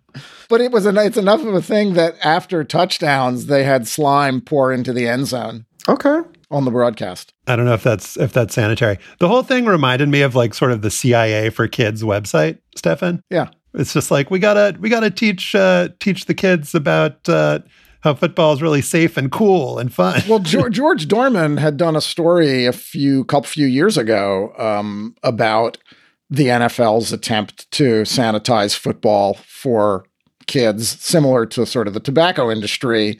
But 0.49 0.61
it 0.61 0.73
was, 0.73 0.87
a, 0.87 0.95
it's 1.05 1.17
enough 1.17 1.45
of 1.45 1.55
a 1.55 1.63
thing 1.63 1.95
that 1.95 2.15
after 2.25 2.65
touchdowns, 2.65 3.47
they 3.47 3.65
had 3.65 3.89
slime 3.89 4.41
pour 4.41 4.73
into 4.73 4.93
the 4.93 5.09
end 5.09 5.27
zone. 5.27 5.67
Okay 5.89 6.21
on 6.53 6.67
the 6.67 6.71
broadcast. 6.71 7.33
I 7.47 7.57
don't 7.57 7.65
know 7.65 7.73
if 7.73 7.83
that's 7.83 8.17
if 8.19 8.33
that's 8.33 8.55
sanitary. 8.55 8.99
The 9.19 9.27
whole 9.27 9.43
thing 9.43 9.65
reminded 9.65 10.09
me 10.09 10.21
of 10.21 10.35
like 10.35 10.55
sort 10.55 10.71
of 10.71 10.83
the 10.83 10.91
CIA 10.91 11.51
for 11.51 11.67
kids 11.67 12.03
website, 12.03 12.59
Stefan. 12.77 13.23
Yeah. 13.31 13.49
It's 13.75 13.95
just 13.95 14.11
like 14.11 14.31
we 14.31 14.39
gotta 14.39 14.77
we 14.79 14.91
gotta 14.91 15.11
teach 15.11 15.55
uh, 15.55 15.89
teach 15.99 16.27
the 16.27 16.35
kids 16.35 16.75
about 16.75 17.27
uh, 17.29 17.61
how 18.03 18.15
football 18.15 18.53
is 18.53 18.63
really 18.63 18.83
safe 18.83 19.17
and 19.17 19.31
cool 19.31 19.79
and 19.79 19.93
fun. 19.93 20.23
well, 20.29 20.39
George, 20.41 20.75
George 20.75 21.09
Dohrmann 21.09 21.59
had 21.59 21.77
done 21.77 21.97
a 21.97 22.01
story 22.01 22.67
a 22.67 22.73
few 22.73 23.25
couple 23.25 23.49
few 23.49 23.67
years 23.67 23.97
ago 23.97 24.53
um, 24.59 25.15
about 25.23 25.79
the 26.29 26.47
NFL's 26.47 27.13
attempt 27.13 27.71
to 27.73 28.03
sanitize 28.03 28.77
football 28.77 29.35
for 29.35 30.05
kids, 30.47 31.01
similar 31.01 31.47
to 31.47 31.67
sort 31.67 31.87
of 31.89 31.95
the 31.95 32.01
tobacco 32.01 32.51
industry 32.51 33.19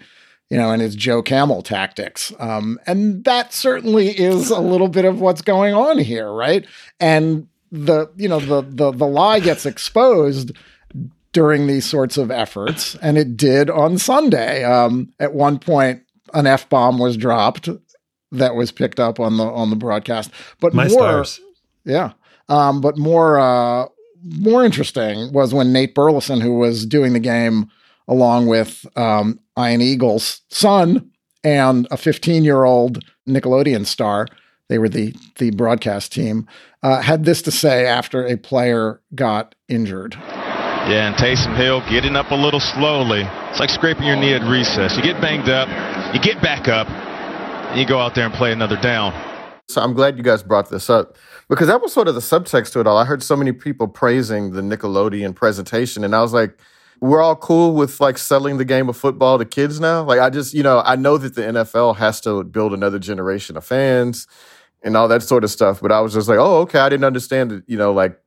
you 0.53 0.59
know, 0.59 0.71
and 0.71 0.83
his 0.83 0.95
Joe 0.95 1.23
Camel 1.23 1.63
tactics. 1.63 2.31
Um, 2.39 2.79
and 2.87 3.25
that 3.25 3.55
certainly 3.55 4.11
is 4.11 4.51
a 4.51 4.61
little 4.61 4.89
bit 4.89 5.07
of 5.07 5.19
what's 5.19 5.41
going 5.41 5.73
on 5.73 5.97
here, 5.97 6.31
right? 6.31 6.67
And 7.01 7.49
the 7.71 8.11
you 8.17 8.29
know 8.29 8.39
the 8.39 8.61
the 8.61 8.91
the 8.91 9.07
lie 9.07 9.41
gets 9.41 9.65
exposed 9.65 10.53
during 11.33 11.67
these 11.67 11.85
sorts 11.87 12.17
of 12.17 12.31
efforts, 12.31 12.95
and 12.97 13.17
it 13.19 13.37
did 13.37 13.71
on 13.71 13.99
Sunday. 13.99 14.65
Um, 14.65 15.13
at 15.19 15.35
one 15.35 15.59
point, 15.59 16.03
an 16.35 16.47
f 16.47 16.69
bomb 16.69 16.99
was 16.99 17.17
dropped 17.17 17.69
that 18.33 18.55
was 18.55 18.73
picked 18.73 18.99
up 19.01 19.21
on 19.21 19.37
the 19.37 19.45
on 19.45 19.71
the 19.71 19.77
broadcast. 19.77 20.31
But 20.61 20.75
My 20.75 20.85
more, 20.89 20.91
stars. 20.91 21.41
yeah. 21.85 22.13
Um, 22.49 22.81
but 22.81 22.99
more 22.99 23.39
uh, 23.39 23.87
more 24.23 24.65
interesting 24.65 25.33
was 25.33 25.55
when 25.55 25.73
Nate 25.73 25.95
Burleson, 25.95 26.41
who 26.41 26.55
was 26.59 26.87
doing 26.87 27.13
the 27.13 27.21
game 27.21 27.71
along 28.09 28.47
with 28.47 28.87
um, 28.97 29.39
Ian 29.59 29.81
Eagle's 29.81 30.43
son 30.51 31.11
and 31.45 31.87
a 31.91 31.97
15 31.97 32.45
year 32.45 32.65
old 32.65 33.05
Nickelodeon 33.29 33.87
star, 33.87 34.27
they 34.69 34.79
were 34.79 34.89
the 34.89 35.15
the 35.39 35.51
broadcast 35.51 36.13
team, 36.13 36.47
uh, 36.83 37.01
had 37.01 37.25
this 37.25 37.43
to 37.43 37.51
say 37.51 37.87
after 37.87 38.27
a 38.27 38.37
player 38.37 39.01
got 39.15 39.55
injured. 39.69 40.17
Yeah, 40.89 41.07
and 41.07 41.15
Taysom 41.15 41.57
Hill 41.57 41.81
getting 41.89 42.17
up 42.17 42.33
a 42.33 42.35
little 42.35 42.59
slowly. 42.59 43.23
It's 43.51 43.61
like 43.61 43.71
scraping 43.71 44.05
your 44.05 44.17
knee 44.17 44.35
at 44.35 44.43
recess. 44.43 44.97
You 44.97 45.03
get 45.03 45.21
banged 45.21 45.49
up, 45.49 45.69
you 46.13 46.21
get 46.21 46.43
back 46.43 46.67
up, 46.67 46.89
and 46.91 47.79
you 47.79 47.87
go 47.87 48.01
out 48.01 48.17
there 48.17 48.27
and 48.27 48.35
play 48.35 48.51
another 48.51 48.77
down. 48.77 49.13
So 49.69 49.81
I'm 49.81 49.95
glad 49.95 50.17
you 50.17 50.25
guys 50.25 50.43
brought 50.43 50.71
this 50.71 50.91
up 50.91 51.17
because 51.49 51.69
that 51.69 51.81
was 51.81 51.93
sort 51.93 52.09
of 52.09 52.17
the 52.17 52.21
subtext 52.21 52.73
to 52.73 52.81
it 52.81 52.89
all. 52.89 52.99
I 52.99 53.05
heard 53.05 53.23
so 53.23 53.37
many 53.37 53.53
people 53.53 53.87
praising 53.87 54.51
the 54.51 54.61
Nickelodeon 54.61 55.37
presentation, 55.37 56.03
and 56.03 56.17
I 56.17 56.21
was 56.21 56.33
like, 56.33 56.59
we're 57.01 57.23
all 57.23 57.37
cool 57.37 57.75
with 57.75 58.01
like 58.01 58.19
selling 58.19 58.59
the 58.59 58.65
game 58.65 58.89
of 58.89 58.97
football 58.97 59.39
to 59.39 59.45
kids 59.45 59.79
now. 59.79 60.03
Like, 60.03 60.19
I 60.19 60.31
just, 60.31 60.53
you 60.53 60.65
know, 60.65 60.83
I 60.85 60.97
know 60.97 61.17
that 61.17 61.37
the 61.37 61.43
NFL 61.43 61.97
has 61.99 62.21
to 62.23 62.43
build 62.43 62.75
another 62.75 62.99
generation 62.99 63.57
of 63.57 63.65
fans 63.65 64.27
and 64.83 64.97
all 64.97 65.07
that 65.07 65.23
sort 65.23 65.45
of 65.45 65.51
stuff, 65.53 65.81
but 65.81 65.93
I 65.93 66.01
was 66.01 66.13
just 66.13 66.29
like, 66.29 66.39
oh, 66.39 66.63
okay, 66.63 66.81
I 66.81 66.89
didn't 66.89 67.05
understand 67.05 67.53
it, 67.53 67.65
you 67.69 67.77
know, 67.77 67.93
like, 67.93 68.19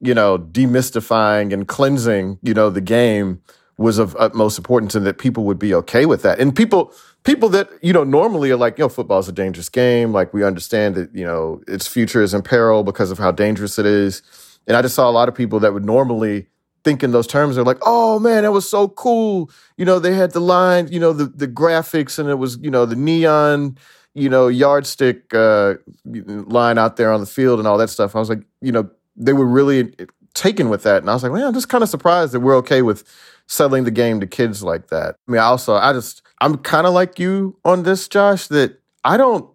you 0.00 0.14
know, 0.14 0.38
demystifying 0.38 1.52
and 1.52 1.66
cleansing, 1.66 2.38
you 2.42 2.54
know, 2.54 2.70
the 2.70 2.80
game 2.80 3.42
was 3.76 3.98
of 3.98 4.16
utmost 4.16 4.58
importance 4.58 4.94
and 4.94 5.06
that 5.06 5.18
people 5.18 5.44
would 5.44 5.58
be 5.58 5.72
okay 5.72 6.04
with 6.04 6.22
that. 6.22 6.40
And 6.40 6.54
people, 6.54 6.92
people 7.22 7.48
that, 7.50 7.68
you 7.80 7.92
know, 7.92 8.04
normally 8.04 8.50
are 8.50 8.56
like, 8.56 8.76
you 8.76 8.84
know, 8.84 8.88
football 8.88 9.20
is 9.20 9.28
a 9.28 9.32
dangerous 9.32 9.68
game. 9.68 10.12
Like 10.12 10.34
we 10.34 10.42
understand 10.42 10.96
that, 10.96 11.14
you 11.14 11.24
know, 11.24 11.62
its 11.68 11.86
future 11.86 12.20
is 12.20 12.34
in 12.34 12.42
peril 12.42 12.82
because 12.82 13.10
of 13.10 13.18
how 13.18 13.30
dangerous 13.30 13.78
it 13.78 13.86
is. 13.86 14.22
And 14.66 14.76
I 14.76 14.82
just 14.82 14.96
saw 14.96 15.08
a 15.08 15.12
lot 15.12 15.28
of 15.28 15.34
people 15.34 15.60
that 15.60 15.72
would 15.72 15.84
normally 15.84 16.48
think 16.84 17.02
in 17.04 17.12
those 17.12 17.26
terms. 17.26 17.54
They're 17.54 17.64
like, 17.64 17.78
oh 17.82 18.18
man, 18.18 18.42
that 18.42 18.52
was 18.52 18.68
so 18.68 18.88
cool. 18.88 19.50
You 19.76 19.84
know, 19.84 19.98
they 20.00 20.14
had 20.14 20.32
the 20.32 20.40
line, 20.40 20.88
you 20.88 20.98
know, 20.98 21.12
the, 21.12 21.26
the 21.26 21.48
graphics 21.48 22.18
and 22.18 22.28
it 22.28 22.36
was, 22.36 22.58
you 22.60 22.70
know, 22.70 22.84
the 22.84 22.96
neon, 22.96 23.78
you 24.14 24.28
know, 24.28 24.48
yardstick 24.48 25.32
uh, 25.34 25.74
line 26.04 26.78
out 26.78 26.96
there 26.96 27.12
on 27.12 27.20
the 27.20 27.26
field 27.26 27.60
and 27.60 27.68
all 27.68 27.78
that 27.78 27.90
stuff. 27.90 28.16
I 28.16 28.18
was 28.18 28.28
like, 28.28 28.42
you 28.60 28.72
know, 28.72 28.90
they 29.18 29.32
were 29.32 29.46
really 29.46 29.92
eh, 29.98 30.06
taken 30.34 30.68
with 30.68 30.84
that. 30.84 31.02
And 31.02 31.10
I 31.10 31.14
was 31.14 31.22
like, 31.22 31.32
man, 31.32 31.44
I'm 31.44 31.54
just 31.54 31.68
kind 31.68 31.82
of 31.82 31.88
surprised 31.88 32.32
that 32.32 32.40
we're 32.40 32.56
okay 32.56 32.82
with 32.82 33.04
selling 33.46 33.84
the 33.84 33.90
game 33.90 34.20
to 34.20 34.26
kids 34.26 34.62
like 34.62 34.88
that. 34.88 35.16
I 35.26 35.30
mean, 35.30 35.40
I 35.40 35.44
also, 35.44 35.74
I 35.74 35.92
just, 35.92 36.22
I'm 36.40 36.58
kind 36.58 36.86
of 36.86 36.92
like 36.92 37.18
you 37.18 37.58
on 37.64 37.82
this, 37.82 38.08
Josh, 38.08 38.46
that 38.48 38.80
I 39.04 39.16
don't, 39.16 39.50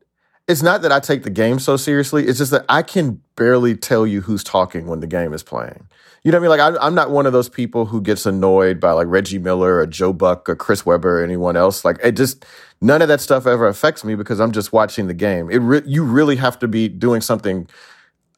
it's 0.47 0.61
not 0.61 0.81
that 0.81 0.91
I 0.91 0.99
take 0.99 1.23
the 1.23 1.29
game 1.29 1.57
so 1.59 1.77
seriously. 1.77 2.27
It's 2.27 2.39
just 2.39 2.51
that 2.51 2.65
I 2.67 2.81
can 2.81 3.21
barely 3.35 3.75
tell 3.77 4.05
you 4.05 4.21
who's 4.21 4.43
talking 4.43 4.87
when 4.87 4.99
the 4.99 5.07
game 5.07 5.31
is 5.33 5.41
playing. 5.41 5.87
You 6.23 6.31
know 6.31 6.39
what 6.39 6.49
I 6.49 6.57
mean? 6.57 6.59
Like, 6.59 6.81
I, 6.81 6.85
I'm 6.85 6.95
not 6.95 7.11
one 7.11 7.25
of 7.25 7.33
those 7.33 7.49
people 7.49 7.85
who 7.85 8.01
gets 8.01 8.25
annoyed 8.25 8.79
by 8.79 8.91
like 8.91 9.07
Reggie 9.07 9.39
Miller 9.39 9.77
or 9.77 9.85
Joe 9.85 10.11
Buck 10.11 10.49
or 10.49 10.55
Chris 10.55 10.85
Webber 10.85 11.19
or 11.19 11.23
anyone 11.23 11.55
else. 11.55 11.85
Like, 11.85 11.97
it 12.03 12.13
just, 12.13 12.45
none 12.81 13.01
of 13.01 13.07
that 13.09 13.21
stuff 13.21 13.45
ever 13.45 13.67
affects 13.67 14.03
me 14.03 14.15
because 14.15 14.39
I'm 14.39 14.51
just 14.51 14.73
watching 14.73 15.07
the 15.07 15.13
game. 15.13 15.49
It 15.49 15.57
re- 15.57 15.83
you 15.85 16.03
really 16.03 16.37
have 16.37 16.59
to 16.59 16.67
be 16.67 16.87
doing 16.89 17.21
something 17.21 17.67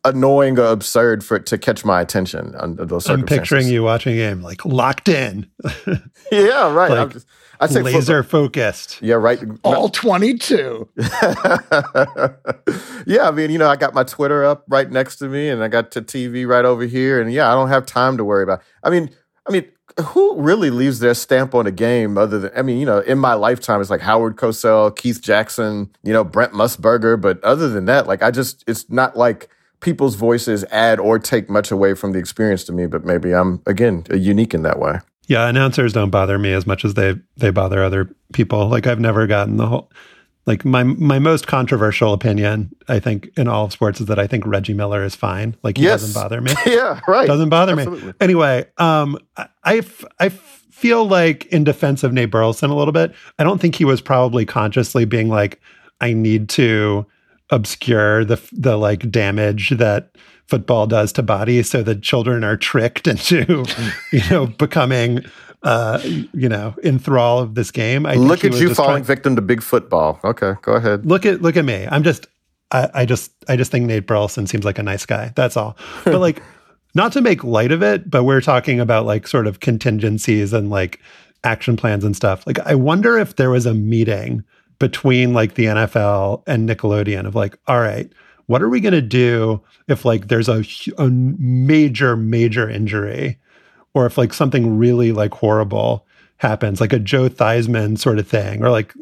annoying 0.06 0.60
or 0.60 0.66
absurd 0.66 1.24
for 1.24 1.38
it 1.38 1.46
to 1.48 1.58
catch 1.58 1.84
my 1.84 2.00
attention 2.00 2.56
under 2.58 2.86
those 2.86 3.10
I'm 3.10 3.26
picturing 3.26 3.68
you 3.68 3.84
watching 3.84 4.14
a 4.14 4.18
game 4.18 4.42
like 4.42 4.66
locked 4.66 5.10
in, 5.10 5.50
Yeah, 6.32 6.74
right. 6.74 6.90
Like, 6.90 7.00
I'm 7.00 7.10
just, 7.12 7.28
I 7.60 7.68
say 7.68 7.82
laser 7.82 8.24
focused. 8.24 9.02
Yeah, 9.02 9.16
right. 9.16 9.40
All 9.64 9.90
22. 9.90 10.90
yeah, 10.98 13.28
I 13.28 13.32
mean, 13.32 13.52
you 13.52 13.58
know, 13.58 13.70
I 13.70 13.76
got 13.76 13.94
my 13.94 14.04
Twitter 14.04 14.44
up 14.44 14.66
right 14.68 14.90
next 14.90 15.18
to 15.18 15.28
me, 15.28 15.50
and 15.50 15.64
I 15.64 15.68
got 15.68 15.92
the 15.92 16.02
TV 16.02 16.48
right 16.48 16.66
over 16.66 16.84
here, 16.84 17.22
and 17.22 17.32
yeah, 17.32 17.52
I 17.52 17.54
don't 17.54 17.70
have 17.70 17.86
time 17.86 18.18
to 18.18 18.26
worry 18.26 18.44
about. 18.44 18.62
I 18.84 18.90
mean, 18.90 19.10
I 19.48 19.52
mean, 19.52 19.66
who 20.00 20.40
really 20.40 20.70
leaves 20.70 21.00
their 21.00 21.14
stamp 21.14 21.56
on 21.56 21.66
a 21.66 21.72
game 21.72 22.18
other 22.18 22.40
than? 22.40 22.52
I 22.56 22.62
mean, 22.62 22.80
you 22.80 22.86
know, 22.86 23.00
in 23.00 23.18
my 23.18 23.34
lifetime, 23.34 23.80
it's 23.80 23.90
like 23.90 24.02
Howard 24.02 24.36
Cosell, 24.36 24.96
Keith 24.96 25.22
Jackson, 25.22 25.90
you 26.04 26.12
know, 26.12 26.24
Brent 26.24 26.52
Musburger, 26.52 27.20
but 27.20 27.42
other 27.44 27.70
than 27.70 27.86
that, 27.86 28.08
like, 28.08 28.22
I 28.22 28.32
just, 28.32 28.64
it's 28.68 28.90
not 28.90 29.16
like 29.16 29.50
people's 29.86 30.16
voices 30.16 30.66
add 30.72 31.00
or 31.00 31.18
take 31.20 31.50
much 31.50 31.72
away 31.72 31.94
from 31.94 32.12
the 32.12 32.20
experience 32.20 32.64
to 32.66 32.74
me. 32.74 32.88
But 32.88 33.06
maybe 33.06 33.32
I'm 33.34 33.62
again 33.66 34.04
unique 34.14 34.54
in 34.54 34.64
that 34.64 34.80
way. 34.80 35.00
Yeah, 35.28 35.48
announcers 35.48 35.94
don't 35.94 36.10
bother 36.10 36.38
me 36.38 36.52
as 36.52 36.68
much 36.68 36.84
as 36.84 36.96
they 36.96 37.16
they 37.38 37.52
bother 37.52 37.82
other 37.84 38.10
people. 38.34 38.68
Like 38.68 38.86
I've 38.88 39.00
never 39.00 39.26
gotten 39.28 39.58
the 39.58 39.68
whole 39.68 39.92
like 40.46 40.66
my 40.66 40.84
my 40.84 41.18
most 41.20 41.48
controversial 41.48 42.14
opinion, 42.14 42.76
I 42.88 43.00
think, 43.00 43.30
in 43.38 43.48
all 43.48 43.66
of 43.66 43.72
sports 43.72 44.00
is 44.02 44.08
that 44.08 44.20
I 44.20 44.28
think 44.28 44.46
Reggie 44.46 44.74
Miller 44.76 45.04
is 45.04 45.16
fine. 45.16 45.56
Like 45.64 45.78
he 45.78 45.84
Yes. 45.86 46.02
doesn't 46.02 46.22
bother 46.22 46.42
me. 46.42 46.52
yeah, 46.66 47.00
right. 47.08 47.26
doesn't 47.28 47.50
bother 47.50 47.76
me. 47.76 48.12
Anyway, 48.20 48.66
um, 48.78 49.18
I, 49.38 49.48
I 49.64 49.78
f- 49.78 50.06
I 50.20 50.30
feel 50.30 51.08
like 51.08 51.46
in 51.48 51.64
defense 51.64 52.04
of 52.04 52.12
Nate 52.14 52.30
Burleson 52.30 52.70
a 52.70 52.76
little 52.76 52.92
bit, 52.92 53.14
I 53.40 53.44
don't 53.44 53.60
think 53.62 53.76
he 53.76 53.86
was 53.86 54.02
probably 54.02 54.46
consciously 54.46 55.06
being 55.06 55.30
like, 55.30 55.60
I 56.02 56.14
need 56.14 56.50
to 56.50 57.06
obscure 57.52 58.26
the 58.26 58.42
the 58.52 58.78
like 58.78 59.10
damage 59.12 59.70
that 59.72 60.16
football 60.48 60.88
does 60.88 61.12
to 61.14 61.24
bodies 61.24 61.70
so 61.70 61.84
that 61.84 62.02
children 62.02 62.44
are 62.44 62.58
tricked 62.58 63.08
into 63.14 63.64
you 64.12 64.22
know 64.30 64.48
becoming 64.48 65.24
uh 65.64 66.00
you 66.04 66.50
know 66.50 66.74
in 66.84 66.98
thrall 67.00 67.40
of 67.40 67.56
this 67.56 67.72
game 67.72 68.06
I 68.06 68.16
Look 68.16 68.44
at 68.44 68.54
you 68.56 68.74
falling 68.74 68.92
trying- 68.92 69.04
victim 69.04 69.36
to 69.36 69.42
big 69.42 69.62
football. 69.62 70.20
Okay, 70.24 70.54
go 70.62 70.74
ahead. 70.74 71.06
look 71.06 71.26
at 71.26 71.42
look 71.42 71.58
at 71.58 71.66
me. 71.66 71.88
I'm 71.90 72.04
just 72.04 72.28
I, 72.72 72.90
I 72.94 73.06
just 73.06 73.32
I 73.48 73.56
just 73.56 73.72
think 73.72 73.86
Nate 73.86 74.08
Burleson 74.08 74.48
seems 74.48 74.66
like 74.66 74.80
a 74.80 74.84
nice 74.84 75.06
guy. 75.06 75.32
That's 75.36 75.56
all. 75.58 75.78
But 76.04 76.20
like 76.20 76.42
not 76.96 77.12
to 77.14 77.22
make 77.22 77.44
light 77.44 77.72
of 77.72 77.84
it, 77.84 78.10
but 78.10 78.24
we're 78.24 78.42
talking 78.42 78.80
about 78.80 79.06
like 79.06 79.28
sort 79.28 79.48
of 79.48 79.60
contingencies 79.60 80.54
and 80.54 80.70
like 80.70 81.00
action 81.44 81.78
plans 81.78 82.04
and 82.04 82.16
stuff. 82.16 82.46
Like 82.48 82.60
I 82.60 82.74
wonder 82.76 83.18
if 83.20 83.36
there 83.36 83.50
was 83.52 83.66
a 83.66 83.74
meeting 83.74 84.44
between 84.80 85.34
like 85.34 85.56
the 85.56 85.66
NFL 85.66 86.44
and 86.48 86.68
Nickelodeon 86.68 87.26
of 87.26 87.36
like, 87.36 87.58
all 87.68 87.80
right, 87.80 88.12
what 88.48 88.62
are 88.62 88.70
we 88.70 88.80
going 88.80 88.94
to 88.94 89.02
do 89.02 89.62
if 89.88 90.06
like 90.06 90.28
there's 90.28 90.50
a, 90.50 90.64
a 90.98 91.10
major 91.10 92.16
major 92.16 92.70
injury 92.70 93.40
or 93.94 94.06
if 94.06 94.18
like 94.18 94.34
something 94.34 94.78
really 94.78 95.12
like 95.12 95.34
horrible 95.34 96.06
happens, 96.38 96.82
like 96.82 96.94
a 96.94 97.00
Joe 97.00 97.30
Theismann 97.30 97.98
sort 97.98 98.20
of 98.20 98.28
thing, 98.28 98.64
or 98.64 98.70
like, 98.70 98.94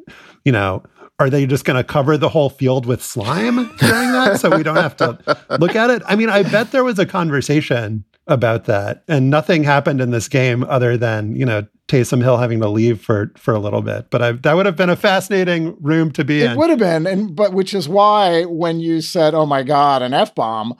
you 0.46 0.52
know, 0.52 0.84
are 1.20 1.30
they 1.30 1.46
just 1.46 1.66
going 1.66 1.78
to 1.78 1.84
cover 1.84 2.18
the 2.18 2.30
whole 2.30 2.50
field 2.50 2.86
with 2.86 3.04
slime 3.04 3.56
during 3.78 4.12
that 4.12 4.40
so 4.40 4.56
we 4.56 4.64
don't 4.64 4.76
have 4.76 4.96
to 4.98 5.18
look 5.60 5.76
at 5.76 5.90
it? 5.90 6.02
I 6.06 6.16
mean, 6.16 6.30
I 6.30 6.44
bet 6.44 6.72
there 6.72 6.84
was 6.84 7.00
a 7.00 7.06
conversation 7.06 8.04
about 8.28 8.66
that, 8.66 9.04
and 9.08 9.30
nothing 9.30 9.64
happened 9.64 10.02
in 10.02 10.12
this 10.12 10.28
game 10.28 10.64
other 10.64 10.98
than 10.98 11.36
you 11.36 11.46
know 11.46 11.66
Taysom 11.88 12.22
Hill 12.22 12.38
having 12.38 12.62
to 12.62 12.70
leave 12.70 13.02
for 13.02 13.32
for 13.38 13.54
a 13.54 13.60
little 13.60 13.82
bit. 13.82 14.10
But 14.10 14.22
I, 14.22 14.32
that 14.32 14.56
would 14.56 14.66
have 14.66 14.76
been 14.76 14.90
a 14.90 14.96
fascinating 14.96 15.76
room 15.82 16.12
to 16.14 16.24
be 16.24 16.42
It 16.42 16.46
in. 16.46 16.52
It 16.52 16.58
would 16.58 16.70
have 16.70 16.80
been, 16.80 17.06
and 17.06 17.36
but 17.36 17.54
which 17.54 17.74
is 17.74 17.90
why 17.90 18.44
when 18.44 18.80
you 18.80 19.02
said, 19.02 19.34
"Oh 19.34 19.46
my 19.46 19.64
God," 19.64 20.02
an 20.02 20.14
f 20.14 20.34
bomb, 20.34 20.76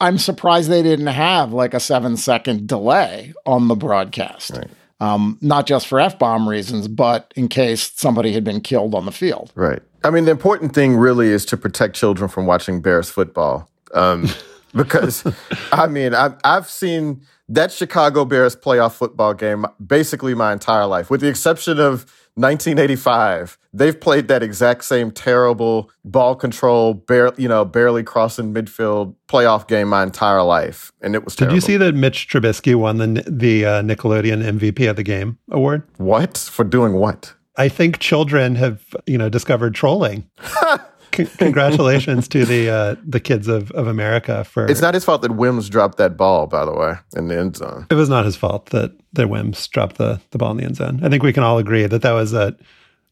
I'm 0.00 0.18
surprised 0.18 0.70
they 0.70 0.82
didn't 0.82 1.08
have 1.08 1.52
like 1.52 1.74
a 1.74 1.80
seven 1.80 2.16
second 2.16 2.66
delay 2.66 3.34
on 3.44 3.68
the 3.68 3.76
broadcast. 3.76 4.58
Um, 4.98 5.38
not 5.40 5.66
just 5.66 5.86
for 5.86 5.98
f 6.00 6.18
bomb 6.18 6.48
reasons, 6.48 6.88
but 6.88 7.32
in 7.36 7.48
case 7.48 7.92
somebody 7.94 8.32
had 8.32 8.44
been 8.44 8.60
killed 8.60 8.94
on 8.94 9.06
the 9.06 9.12
field. 9.12 9.52
Right. 9.54 9.80
I 10.02 10.10
mean, 10.10 10.24
the 10.24 10.30
important 10.30 10.74
thing 10.74 10.96
really 10.96 11.28
is 11.28 11.44
to 11.46 11.56
protect 11.56 11.94
children 11.94 12.28
from 12.28 12.46
watching 12.46 12.80
Bears 12.80 13.10
football. 13.10 13.70
Um, 13.94 14.28
because, 14.74 15.24
I 15.72 15.86
mean, 15.86 16.14
I've, 16.14 16.36
I've 16.44 16.68
seen 16.68 17.22
that 17.50 17.72
Chicago 17.72 18.24
Bears 18.24 18.56
playoff 18.56 18.94
football 18.94 19.34
game 19.34 19.66
basically 19.84 20.34
my 20.34 20.52
entire 20.52 20.86
life, 20.86 21.10
with 21.10 21.20
the 21.20 21.28
exception 21.28 21.78
of 21.78 22.06
1985. 22.36 23.58
They've 23.72 23.98
played 23.98 24.28
that 24.28 24.42
exact 24.42 24.84
same 24.84 25.10
terrible 25.10 25.90
ball 26.04 26.34
control, 26.36 26.94
bare, 26.94 27.32
you 27.36 27.48
know, 27.48 27.64
barely 27.64 28.02
crossing 28.02 28.54
midfield 28.54 29.14
playoff 29.28 29.68
game 29.68 29.88
my 29.88 30.02
entire 30.02 30.42
life, 30.42 30.92
and 31.02 31.14
it 31.14 31.24
was 31.24 31.36
Did 31.36 31.52
you 31.52 31.60
see 31.60 31.76
that 31.76 31.94
Mitch 31.94 32.28
Trubisky 32.28 32.74
won 32.74 32.98
the 32.98 33.24
the 33.26 33.64
uh, 33.64 33.82
Nickelodeon 33.82 34.42
MVP 34.42 34.88
of 34.88 34.96
the 34.96 35.02
game 35.02 35.38
award? 35.50 35.82
what 35.98 36.38
for 36.38 36.64
doing 36.64 36.94
what? 36.94 37.34
I 37.56 37.68
think 37.68 37.98
children 37.98 38.54
have 38.54 38.82
you 39.06 39.18
know 39.18 39.28
discovered 39.28 39.74
trolling. 39.74 40.28
C- 41.24 41.36
congratulations 41.38 42.28
to 42.28 42.44
the 42.44 42.68
uh, 42.70 42.96
the 43.04 43.20
kids 43.20 43.48
of, 43.48 43.70
of 43.72 43.86
America 43.86 44.44
for 44.44 44.66
It's 44.66 44.80
not 44.80 44.94
his 44.94 45.04
fault 45.04 45.22
that 45.22 45.32
Wims 45.32 45.68
dropped 45.68 45.98
that 45.98 46.16
ball, 46.16 46.46
by 46.46 46.64
the 46.64 46.72
way, 46.72 46.94
in 47.16 47.28
the 47.28 47.38
end 47.38 47.56
zone. 47.56 47.86
it 47.90 47.94
was 47.94 48.08
not 48.08 48.24
his 48.24 48.36
fault 48.36 48.66
that 48.66 48.92
that 49.12 49.28
Wims 49.28 49.66
dropped 49.68 49.96
the 49.96 50.20
the 50.30 50.38
ball 50.38 50.50
in 50.52 50.56
the 50.58 50.64
end 50.64 50.76
zone. 50.76 51.00
I 51.02 51.08
think 51.08 51.22
we 51.22 51.32
can 51.32 51.42
all 51.42 51.58
agree 51.58 51.86
that 51.86 52.02
that 52.02 52.12
was 52.12 52.32
a 52.32 52.56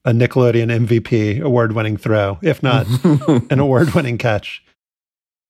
a 0.04 0.12
Nickelodeon 0.12 0.86
MVP 0.86 1.40
award 1.42 1.72
winning 1.72 1.96
throw, 1.96 2.38
if 2.42 2.62
not 2.62 2.86
an 3.50 3.58
award 3.58 3.94
winning 3.94 4.16
catch. 4.16 4.62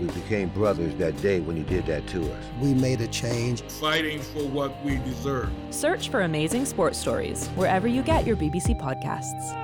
We 0.00 0.06
became 0.06 0.48
brothers 0.48 0.94
that 0.96 1.20
day 1.22 1.40
when 1.40 1.56
he 1.56 1.62
did 1.62 1.86
that 1.86 2.06
to 2.08 2.22
us. 2.32 2.44
We 2.60 2.74
made 2.74 3.00
a 3.00 3.08
change. 3.08 3.62
Fighting 3.62 4.20
for 4.20 4.46
what 4.48 4.82
we 4.84 4.96
deserve. 4.98 5.50
Search 5.70 6.08
for 6.08 6.22
Amazing 6.22 6.66
Sports 6.66 6.98
Stories 6.98 7.48
wherever 7.48 7.86
you 7.86 8.02
get 8.02 8.26
your 8.26 8.36
BBC 8.36 8.78
podcasts. 8.80 9.58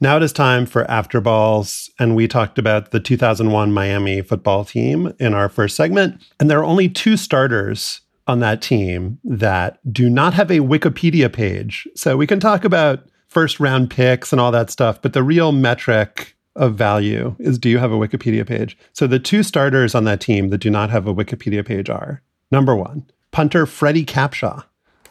Now 0.00 0.16
it 0.16 0.22
is 0.22 0.32
time 0.32 0.64
for 0.64 0.88
After 0.88 1.20
Balls, 1.20 1.90
and 1.98 2.14
we 2.14 2.28
talked 2.28 2.56
about 2.56 2.92
the 2.92 3.00
2001 3.00 3.72
Miami 3.72 4.22
football 4.22 4.64
team 4.64 5.12
in 5.18 5.34
our 5.34 5.48
first 5.48 5.74
segment. 5.74 6.22
And 6.38 6.48
there 6.48 6.60
are 6.60 6.64
only 6.64 6.88
two 6.88 7.16
starters 7.16 8.02
on 8.28 8.38
that 8.38 8.62
team 8.62 9.18
that 9.24 9.80
do 9.92 10.08
not 10.08 10.34
have 10.34 10.52
a 10.52 10.60
Wikipedia 10.60 11.32
page. 11.32 11.88
So 11.96 12.16
we 12.16 12.28
can 12.28 12.38
talk 12.38 12.64
about 12.64 13.08
first 13.28 13.60
round 13.60 13.90
picks 13.90 14.32
and 14.32 14.40
all 14.40 14.50
that 14.50 14.70
stuff, 14.70 15.00
but 15.00 15.12
the 15.12 15.22
real 15.22 15.52
metric 15.52 16.36
of 16.56 16.74
value 16.74 17.36
is 17.38 17.58
do 17.58 17.68
you 17.68 17.78
have 17.78 17.92
a 17.92 17.96
Wikipedia 17.96 18.46
page? 18.46 18.76
So 18.92 19.06
the 19.06 19.20
two 19.20 19.42
starters 19.42 19.94
on 19.94 20.04
that 20.04 20.20
team 20.20 20.48
that 20.48 20.58
do 20.58 20.70
not 20.70 20.90
have 20.90 21.06
a 21.06 21.14
Wikipedia 21.14 21.64
page 21.64 21.88
are 21.88 22.22
number 22.50 22.74
one, 22.74 23.06
punter 23.30 23.66
Freddie 23.66 24.04
Capshaw. 24.04 24.64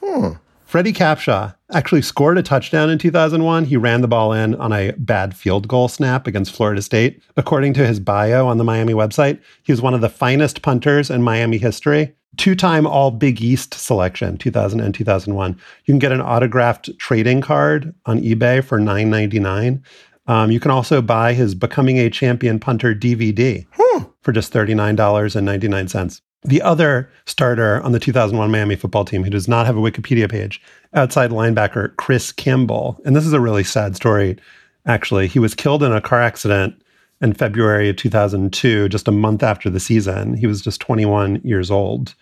Hmm. 0.03 0.33
Freddie 0.65 0.91
Capshaw 0.91 1.55
actually 1.71 2.01
scored 2.01 2.37
a 2.37 2.43
touchdown 2.43 2.89
in 2.89 2.97
2001. 2.97 3.65
He 3.65 3.77
ran 3.77 4.01
the 4.01 4.07
ball 4.09 4.33
in 4.33 4.53
on 4.55 4.73
a 4.73 4.91
bad 4.97 5.33
field 5.33 5.69
goal 5.69 5.87
snap 5.87 6.27
against 6.27 6.53
Florida 6.53 6.81
State. 6.81 7.23
According 7.37 7.73
to 7.75 7.87
his 7.87 8.01
bio 8.01 8.47
on 8.47 8.57
the 8.57 8.65
Miami 8.65 8.91
website, 8.91 9.39
he 9.63 9.71
was 9.71 9.81
one 9.81 9.93
of 9.93 10.01
the 10.01 10.09
finest 10.09 10.61
punters 10.61 11.09
in 11.09 11.23
Miami 11.23 11.57
history. 11.57 12.16
Two 12.35 12.55
time 12.55 12.85
All 12.85 13.09
Big 13.09 13.41
East 13.41 13.73
selection, 13.73 14.37
2000 14.37 14.79
and 14.79 14.93
2001. 14.93 15.53
You 15.85 15.93
can 15.93 15.99
get 15.99 16.11
an 16.11 16.21
autographed 16.21 16.89
trading 16.99 17.41
card 17.41 17.95
on 18.05 18.19
eBay 18.21 18.63
for 18.63 18.79
$9.99. 18.79 19.81
Um, 20.27 20.51
you 20.51 20.59
can 20.59 20.69
also 20.71 21.01
buy 21.01 21.33
his 21.33 21.55
Becoming 21.55 21.97
a 21.97 22.09
Champion 22.09 22.59
Punter 22.59 22.93
DVD 22.93 23.65
Hmm. 23.73 24.03
for 24.21 24.31
just 24.33 24.53
$39.99. 24.53 26.21
The 26.43 26.61
other 26.61 27.09
starter 27.25 27.81
on 27.81 27.93
the 27.93 27.99
2001 27.99 28.51
Miami 28.51 28.75
football 28.75 29.05
team 29.05 29.23
who 29.23 29.29
does 29.29 29.47
not 29.47 29.65
have 29.65 29.75
a 29.77 29.81
Wikipedia 29.81 30.29
page, 30.29 30.61
outside 30.93 31.31
linebacker 31.31 31.95
Chris 31.95 32.31
Campbell. 32.31 32.99
And 33.05 33.15
this 33.15 33.25
is 33.25 33.33
a 33.33 33.39
really 33.39 33.63
sad 33.63 33.95
story, 33.95 34.37
actually. 34.85 35.27
He 35.27 35.39
was 35.39 35.55
killed 35.55 35.81
in 35.81 35.91
a 35.91 36.01
car 36.01 36.21
accident 36.21 36.79
in 37.21 37.33
February 37.33 37.89
of 37.89 37.95
2002, 37.95 38.89
just 38.89 39.07
a 39.07 39.11
month 39.11 39.43
after 39.43 39.69
the 39.69 39.79
season. 39.79 40.35
He 40.35 40.47
was 40.47 40.61
just 40.61 40.81
21 40.81 41.41
years 41.43 41.71
old. 41.71 42.13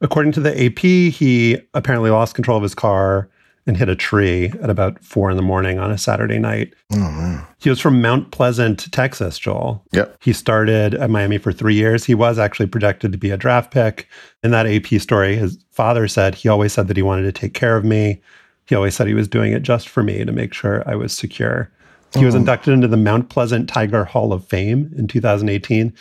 According 0.00 0.32
to 0.32 0.40
the 0.40 0.66
AP, 0.66 0.78
he 1.14 1.58
apparently 1.74 2.10
lost 2.10 2.34
control 2.34 2.56
of 2.56 2.62
his 2.62 2.74
car 2.74 3.28
and 3.66 3.76
hit 3.76 3.88
a 3.88 3.94
tree 3.94 4.52
at 4.60 4.70
about 4.70 5.02
four 5.04 5.30
in 5.30 5.36
the 5.36 5.42
morning 5.42 5.78
on 5.78 5.92
a 5.92 5.98
Saturday 5.98 6.38
night. 6.38 6.74
Oh. 6.92 7.46
He 7.58 7.70
was 7.70 7.78
from 7.78 8.02
Mount 8.02 8.32
Pleasant, 8.32 8.90
Texas, 8.92 9.38
Joel. 9.38 9.84
Yep. 9.92 10.16
He 10.20 10.32
started 10.32 10.94
at 10.94 11.10
Miami 11.10 11.38
for 11.38 11.52
three 11.52 11.74
years. 11.74 12.04
He 12.04 12.14
was 12.14 12.38
actually 12.38 12.66
projected 12.66 13.12
to 13.12 13.18
be 13.18 13.30
a 13.30 13.36
draft 13.36 13.70
pick. 13.70 14.08
In 14.42 14.50
that 14.50 14.66
AP 14.66 15.00
story, 15.00 15.36
his 15.36 15.62
father 15.70 16.08
said 16.08 16.34
he 16.34 16.48
always 16.48 16.72
said 16.72 16.88
that 16.88 16.96
he 16.96 17.02
wanted 17.04 17.22
to 17.22 17.32
take 17.32 17.54
care 17.54 17.76
of 17.76 17.84
me. 17.84 18.20
He 18.66 18.74
always 18.74 18.96
said 18.96 19.06
he 19.06 19.14
was 19.14 19.28
doing 19.28 19.52
it 19.52 19.62
just 19.62 19.88
for 19.88 20.02
me 20.02 20.24
to 20.24 20.32
make 20.32 20.52
sure 20.52 20.82
I 20.88 20.96
was 20.96 21.12
secure. 21.12 21.70
He 22.14 22.24
was 22.24 22.34
Oh. 22.34 22.38
inducted 22.38 22.74
into 22.74 22.88
the 22.88 22.96
Mount 22.96 23.28
Pleasant 23.28 23.68
Tiger 23.68 24.04
Hall 24.04 24.32
of 24.32 24.44
Fame 24.46 24.92
in 24.96 25.06
2018. 25.06 25.92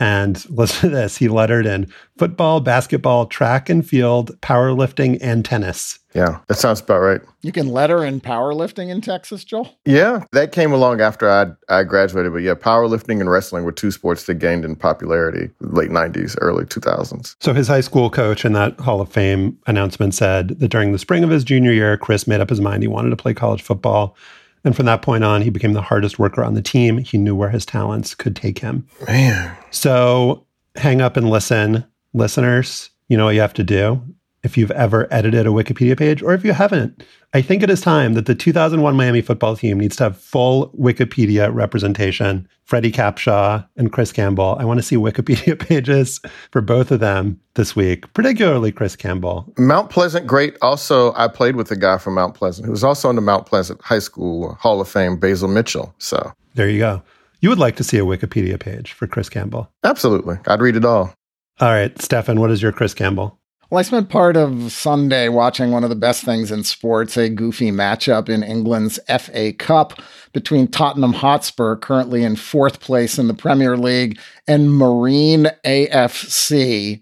And 0.00 0.44
listen 0.50 0.90
to 0.90 0.94
this 0.96 1.16
he 1.18 1.28
lettered 1.28 1.66
in 1.66 1.86
football, 2.18 2.60
basketball, 2.60 3.26
track 3.26 3.68
and 3.68 3.86
field, 3.86 4.38
powerlifting, 4.40 5.18
and 5.20 5.44
tennis. 5.44 6.00
Yeah, 6.14 6.38
that 6.48 6.58
sounds 6.58 6.80
about 6.80 6.98
right. 7.00 7.20
You 7.42 7.52
can 7.52 7.68
letter 7.68 8.04
in 8.04 8.20
powerlifting 8.20 8.88
in 8.88 9.00
Texas, 9.00 9.44
Joel? 9.44 9.68
Yeah, 9.84 10.24
that 10.32 10.50
came 10.52 10.72
along 10.72 11.00
after 11.00 11.30
I 11.30 11.46
I 11.68 11.84
graduated. 11.84 12.32
But 12.32 12.42
yeah, 12.42 12.54
powerlifting 12.54 13.20
and 13.20 13.30
wrestling 13.30 13.62
were 13.64 13.72
two 13.72 13.92
sports 13.92 14.24
that 14.24 14.34
gained 14.34 14.64
in 14.64 14.74
popularity 14.76 15.50
late 15.60 15.90
'90s, 15.90 16.36
early 16.40 16.64
2000s. 16.64 17.36
So 17.40 17.52
his 17.54 17.68
high 17.68 17.80
school 17.80 18.10
coach 18.10 18.44
in 18.44 18.52
that 18.54 18.78
Hall 18.80 19.00
of 19.00 19.08
Fame 19.12 19.56
announcement 19.68 20.14
said 20.14 20.48
that 20.60 20.68
during 20.68 20.90
the 20.92 20.98
spring 20.98 21.22
of 21.24 21.30
his 21.30 21.44
junior 21.44 21.72
year, 21.72 21.96
Chris 21.96 22.26
made 22.26 22.40
up 22.40 22.50
his 22.50 22.60
mind 22.60 22.82
he 22.82 22.88
wanted 22.88 23.10
to 23.10 23.16
play 23.16 23.32
college 23.34 23.62
football. 23.62 24.16
And 24.64 24.74
from 24.74 24.86
that 24.86 25.02
point 25.02 25.24
on, 25.24 25.42
he 25.42 25.50
became 25.50 25.74
the 25.74 25.82
hardest 25.82 26.18
worker 26.18 26.42
on 26.42 26.54
the 26.54 26.62
team. 26.62 26.98
He 26.98 27.18
knew 27.18 27.36
where 27.36 27.50
his 27.50 27.66
talents 27.66 28.14
could 28.14 28.34
take 28.34 28.58
him. 28.60 28.86
Man, 29.06 29.56
So 29.70 30.46
hang 30.74 31.00
up 31.00 31.16
and 31.16 31.28
listen, 31.28 31.84
listeners. 32.14 32.90
You 33.08 33.18
know 33.18 33.26
what 33.26 33.34
you 33.34 33.40
have 33.42 33.54
to 33.54 33.64
do 33.64 34.02
if 34.44 34.56
you've 34.56 34.70
ever 34.72 35.08
edited 35.10 35.46
a 35.46 35.50
Wikipedia 35.50 35.98
page, 35.98 36.22
or 36.22 36.34
if 36.34 36.44
you 36.44 36.52
haven't. 36.52 37.02
I 37.32 37.42
think 37.42 37.64
it 37.64 37.70
is 37.70 37.80
time 37.80 38.14
that 38.14 38.26
the 38.26 38.34
2001 38.34 38.94
Miami 38.94 39.20
football 39.20 39.56
team 39.56 39.80
needs 39.80 39.96
to 39.96 40.04
have 40.04 40.16
full 40.16 40.70
Wikipedia 40.78 41.52
representation. 41.52 42.46
Freddie 42.64 42.92
Capshaw 42.92 43.66
and 43.76 43.90
Chris 43.92 44.12
Campbell. 44.12 44.56
I 44.60 44.64
want 44.64 44.78
to 44.78 44.82
see 44.82 44.96
Wikipedia 44.96 45.58
pages 45.68 46.20
for 46.52 46.60
both 46.60 46.90
of 46.90 47.00
them 47.00 47.40
this 47.54 47.74
week, 47.74 48.10
particularly 48.14 48.70
Chris 48.70 48.94
Campbell. 48.94 49.52
Mount 49.58 49.90
Pleasant, 49.90 50.26
great. 50.26 50.56
Also, 50.62 51.12
I 51.14 51.26
played 51.26 51.56
with 51.56 51.70
a 51.70 51.76
guy 51.76 51.98
from 51.98 52.14
Mount 52.14 52.34
Pleasant 52.34 52.66
who 52.66 52.70
was 52.70 52.84
also 52.84 53.10
in 53.10 53.16
the 53.16 53.22
Mount 53.22 53.46
Pleasant 53.46 53.82
High 53.82 53.98
School 53.98 54.54
Hall 54.60 54.80
of 54.80 54.88
Fame, 54.88 55.18
Basil 55.18 55.48
Mitchell. 55.48 55.94
So, 55.98 56.32
There 56.54 56.68
you 56.68 56.78
go. 56.78 57.02
You 57.40 57.48
would 57.48 57.58
like 57.58 57.76
to 57.76 57.84
see 57.84 57.98
a 57.98 58.04
Wikipedia 58.04 58.58
page 58.58 58.92
for 58.92 59.06
Chris 59.06 59.28
Campbell. 59.28 59.70
absolutely, 59.82 60.36
I'd 60.46 60.60
read 60.60 60.76
it 60.76 60.84
all. 60.84 61.12
All 61.60 61.68
right, 61.68 62.00
Stefan, 62.00 62.40
what 62.40 62.50
is 62.50 62.62
your 62.62 62.72
Chris 62.72 62.94
Campbell? 62.94 63.38
Well, 63.70 63.78
I 63.78 63.82
spent 63.82 64.10
part 64.10 64.36
of 64.36 64.72
Sunday 64.72 65.30
watching 65.30 65.70
one 65.70 65.84
of 65.84 65.90
the 65.90 65.96
best 65.96 66.22
things 66.22 66.50
in 66.50 66.64
sports, 66.64 67.16
a 67.16 67.30
goofy 67.30 67.70
matchup 67.70 68.28
in 68.28 68.42
England's 68.42 69.00
FA 69.18 69.54
Cup 69.54 70.00
between 70.32 70.68
Tottenham 70.68 71.14
Hotspur, 71.14 71.76
currently 71.76 72.24
in 72.24 72.36
fourth 72.36 72.80
place 72.80 73.18
in 73.18 73.26
the 73.26 73.34
Premier 73.34 73.76
League, 73.76 74.18
and 74.46 74.76
Marine 74.76 75.50
AFC, 75.64 77.00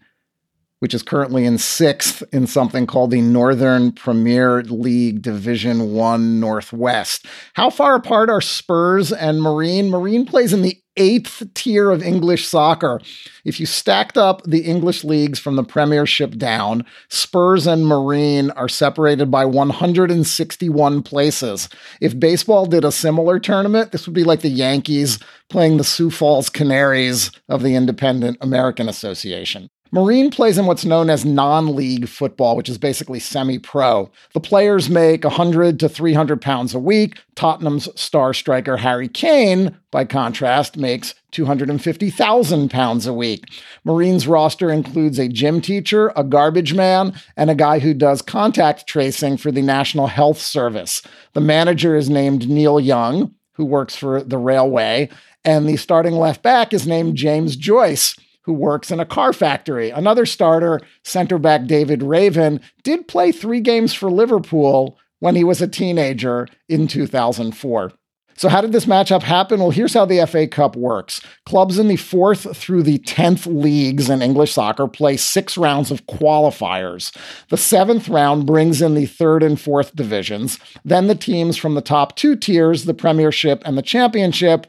which 0.79 0.95
is 0.95 1.03
currently 1.03 1.45
in 1.45 1.59
sixth 1.59 2.23
in 2.33 2.47
something 2.47 2.87
called 2.87 3.11
the 3.11 3.21
Northern 3.21 3.91
Premier 3.93 4.63
League 4.63 5.21
Division 5.21 5.93
One 5.93 6.39
Northwest. 6.39 7.27
How 7.55 7.71
far 7.71 7.97
apart 7.97 8.31
are 8.31 8.41
Spurs 8.41 9.13
and 9.13 9.43
Marine? 9.43 9.91
Marine 9.91 10.27
plays 10.27 10.53
in 10.53 10.63
the 10.63 10.82
eighth 10.97 11.43
tier 11.55 11.91
of 11.91 12.03
English 12.03 12.47
soccer. 12.47 13.01
If 13.45 13.59
you 13.59 13.67
stacked 13.67 14.17
up 14.17 14.43
the 14.45 14.61
English 14.61 15.05
leagues 15.05 15.39
from 15.39 15.57
the 15.57 15.65
Premiership 15.65 16.37
down, 16.37 16.85
Spurs 17.09 17.67
and 17.67 17.87
Marine 17.87 18.51
are 18.53 18.69
separated 18.69 19.31
by 19.31 19.45
161 19.45 21.03
places. 21.03 21.69
If 22.01 22.19
baseball 22.19 22.67
did 22.67 22.85
a 22.85 22.93
similar 22.93 23.39
tournament, 23.39 23.93
this 23.93 24.07
would 24.07 24.15
be 24.15 24.25
like 24.25 24.41
the 24.41 24.49
Yankees 24.49 25.19
playing 25.49 25.77
the 25.77 25.85
Sioux 25.85 26.11
Falls 26.11 26.49
Canaries 26.49 27.31
of 27.49 27.63
the 27.63 27.75
Independent 27.75 28.39
American 28.41 28.89
Association. 28.89 29.71
Marine 29.95 30.31
plays 30.31 30.57
in 30.57 30.65
what's 30.65 30.87
known 30.87 31.11
as 31.11 31.23
non 31.23 31.77
league 31.77 32.09
football, 32.09 32.57
which 32.57 32.71
is 32.71 32.79
basically 32.79 33.21
semi 33.21 33.59
pro. 33.59 34.11
The 34.33 34.41
players 34.41 34.89
make 34.89 35.23
100 35.23 35.79
to 35.81 35.89
300 35.89 36.41
pounds 36.41 36.75
a 36.75 36.79
week. 36.79 37.21
Tottenham's 37.35 37.91
star 38.01 38.33
striker 38.33 38.79
Harry 38.79 39.07
Kane, 39.07 39.77
by 39.91 40.07
contrast, 40.07 40.79
makes 40.79 41.15
250,000 41.33 42.71
pounds 42.71 43.07
a 43.07 43.13
week. 43.13 43.45
Marine's 43.85 44.27
roster 44.27 44.73
includes 44.73 45.19
a 45.19 45.29
gym 45.29 45.61
teacher, 45.61 46.11
a 46.17 46.25
garbage 46.25 46.73
man, 46.73 47.13
and 47.37 47.51
a 47.51 47.55
guy 47.55 47.79
who 47.79 47.93
does 47.93 48.23
contact 48.23 48.87
tracing 48.87 49.37
for 49.37 49.53
the 49.53 49.61
National 49.61 50.07
Health 50.07 50.39
Service. 50.39 51.03
The 51.35 51.43
manager 51.43 51.97
is 51.97 52.09
named 52.09 52.49
Neil 52.49 52.81
Young, 52.81 53.35
who 53.53 53.67
works 53.67 53.95
for 53.95 54.23
the 54.23 54.39
railway, 54.39 55.11
and 55.45 55.69
the 55.69 55.77
starting 55.77 56.15
left 56.15 56.43
back 56.43 56.73
is 56.73 56.87
named 56.87 57.17
James 57.17 57.57
Joyce 57.57 58.17
who 58.43 58.53
works 58.53 58.91
in 58.91 59.01
a 59.01 59.07
car 59.07 59.33
factory. 59.33 59.91
Another 59.91 60.27
starter, 60.27 60.81
center 61.05 61.39
back 61.39 61.67
David 61.67 62.03
Raven, 62.03 62.61
did 62.83 63.09
play 63.09 63.33
three 63.33 63.61
games 63.61 63.95
for 63.95 64.11
Liverpool 64.11 64.99
when 65.21 65.37
he 65.37 65.45
was 65.45 65.63
a 65.63 65.69
teenager 65.69 66.49
in 66.69 66.89
2004. 66.89 67.93
So, 68.37 68.49
how 68.49 68.61
did 68.61 68.73
this 68.73 68.87
matchup 68.87 69.23
happen? 69.23 69.61
Well, 69.61 69.71
here's 69.71 69.95
how 69.95 70.05
the 70.05 70.27
FA 70.27 70.47
Cup 70.47 70.75
works. 70.75 71.21
Clubs 71.47 71.79
in 71.79 71.89
the 71.89 71.97
fourth 71.97 72.57
through 72.57 72.83
the 72.83 72.99
10th 73.01 73.47
leagues 73.47 74.09
in 74.09 74.23
English 74.23 74.53
soccer 74.53 74.89
play 74.89 75.17
six 75.17 75.57
rounds 75.57 75.91
of 75.91 76.07
qualifiers. 76.07 77.17
The 77.51 77.57
seventh 77.57 78.09
round 78.09 78.47
brings 78.47 78.83
in 78.83 78.95
the 78.95 79.07
third 79.07 79.43
and 79.43 79.61
fourth 79.61 79.95
divisions. 79.95 80.59
Then 80.85 81.07
the 81.07 81.15
teams 81.15 81.57
from 81.57 81.75
the 81.75 81.81
top 81.81 82.17
two 82.17 82.35
tiers, 82.35 82.85
the 82.85 82.95
Premiership 82.95 83.63
and 83.65 83.77
the 83.77 83.83
Championship, 83.83 84.67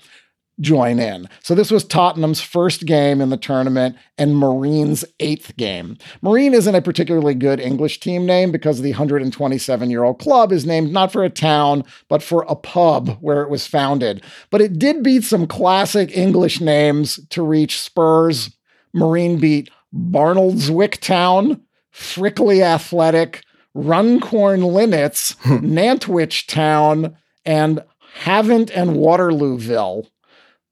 join 0.60 0.99
in. 0.99 1.28
So 1.41 1.56
this 1.56 1.72
was 1.72 1.84
Tottenham's 1.84 2.41
first 2.41 2.86
game 2.86 3.22
in 3.22 3.30
the 3.30 3.38
tournament 3.38 3.95
and 4.18 4.38
Marine's 4.38 5.04
eighth 5.20 5.56
game. 5.58 5.97
Marine 6.22 6.54
isn't 6.54 6.76
a 6.76 6.82
particularly 6.82 7.34
good 7.34 7.60
English 7.60 7.99
team 7.99 8.26
name 8.26 8.51
because 8.51 8.82
the 8.82 8.91
127 8.91 9.89
year 9.89 10.04
old 10.04 10.20
club 10.20 10.51
is 10.51 10.66
named 10.66 10.91
not 10.91 11.12
for 11.12 11.24
a 11.24 11.30
town, 11.30 11.84
but 12.08 12.22
for 12.22 12.45
a 12.47 12.56
pub 12.56 13.18
where 13.20 13.41
it 13.41 13.49
was 13.49 13.68
founded. 13.68 14.24
But 14.49 14.62
it 14.62 14.78
did 14.78 15.04
beat 15.04 15.24
some 15.24 15.47
classic 15.47 16.16
English 16.16 16.62
names 16.62 17.20
to 17.30 17.43
reach 17.43 17.80
Spurs. 17.80 18.56
Marine 18.93 19.39
beat 19.39 19.70
Barnoldswick 19.93 20.99
Town, 20.99 21.62
Frickley 21.93 22.62
Athletic, 22.62 23.43
Runcorn 23.74 24.62
Linnets, 24.62 25.36
hmm. 25.41 25.74
Nantwich 25.74 26.47
Town, 26.47 27.16
and 27.45 27.84
Havant 28.22 28.72
and 28.76 28.91
Waterlooville. 28.91 30.08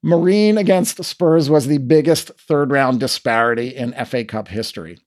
Marine 0.02 0.58
against 0.58 1.02
Spurs 1.04 1.48
was 1.48 1.66
the 1.66 1.78
biggest 1.78 2.28
third 2.38 2.70
round 2.70 2.98
disparity 2.98 3.68
in 3.68 3.92
FA 4.04 4.24
Cup 4.24 4.48
history. 4.48 4.98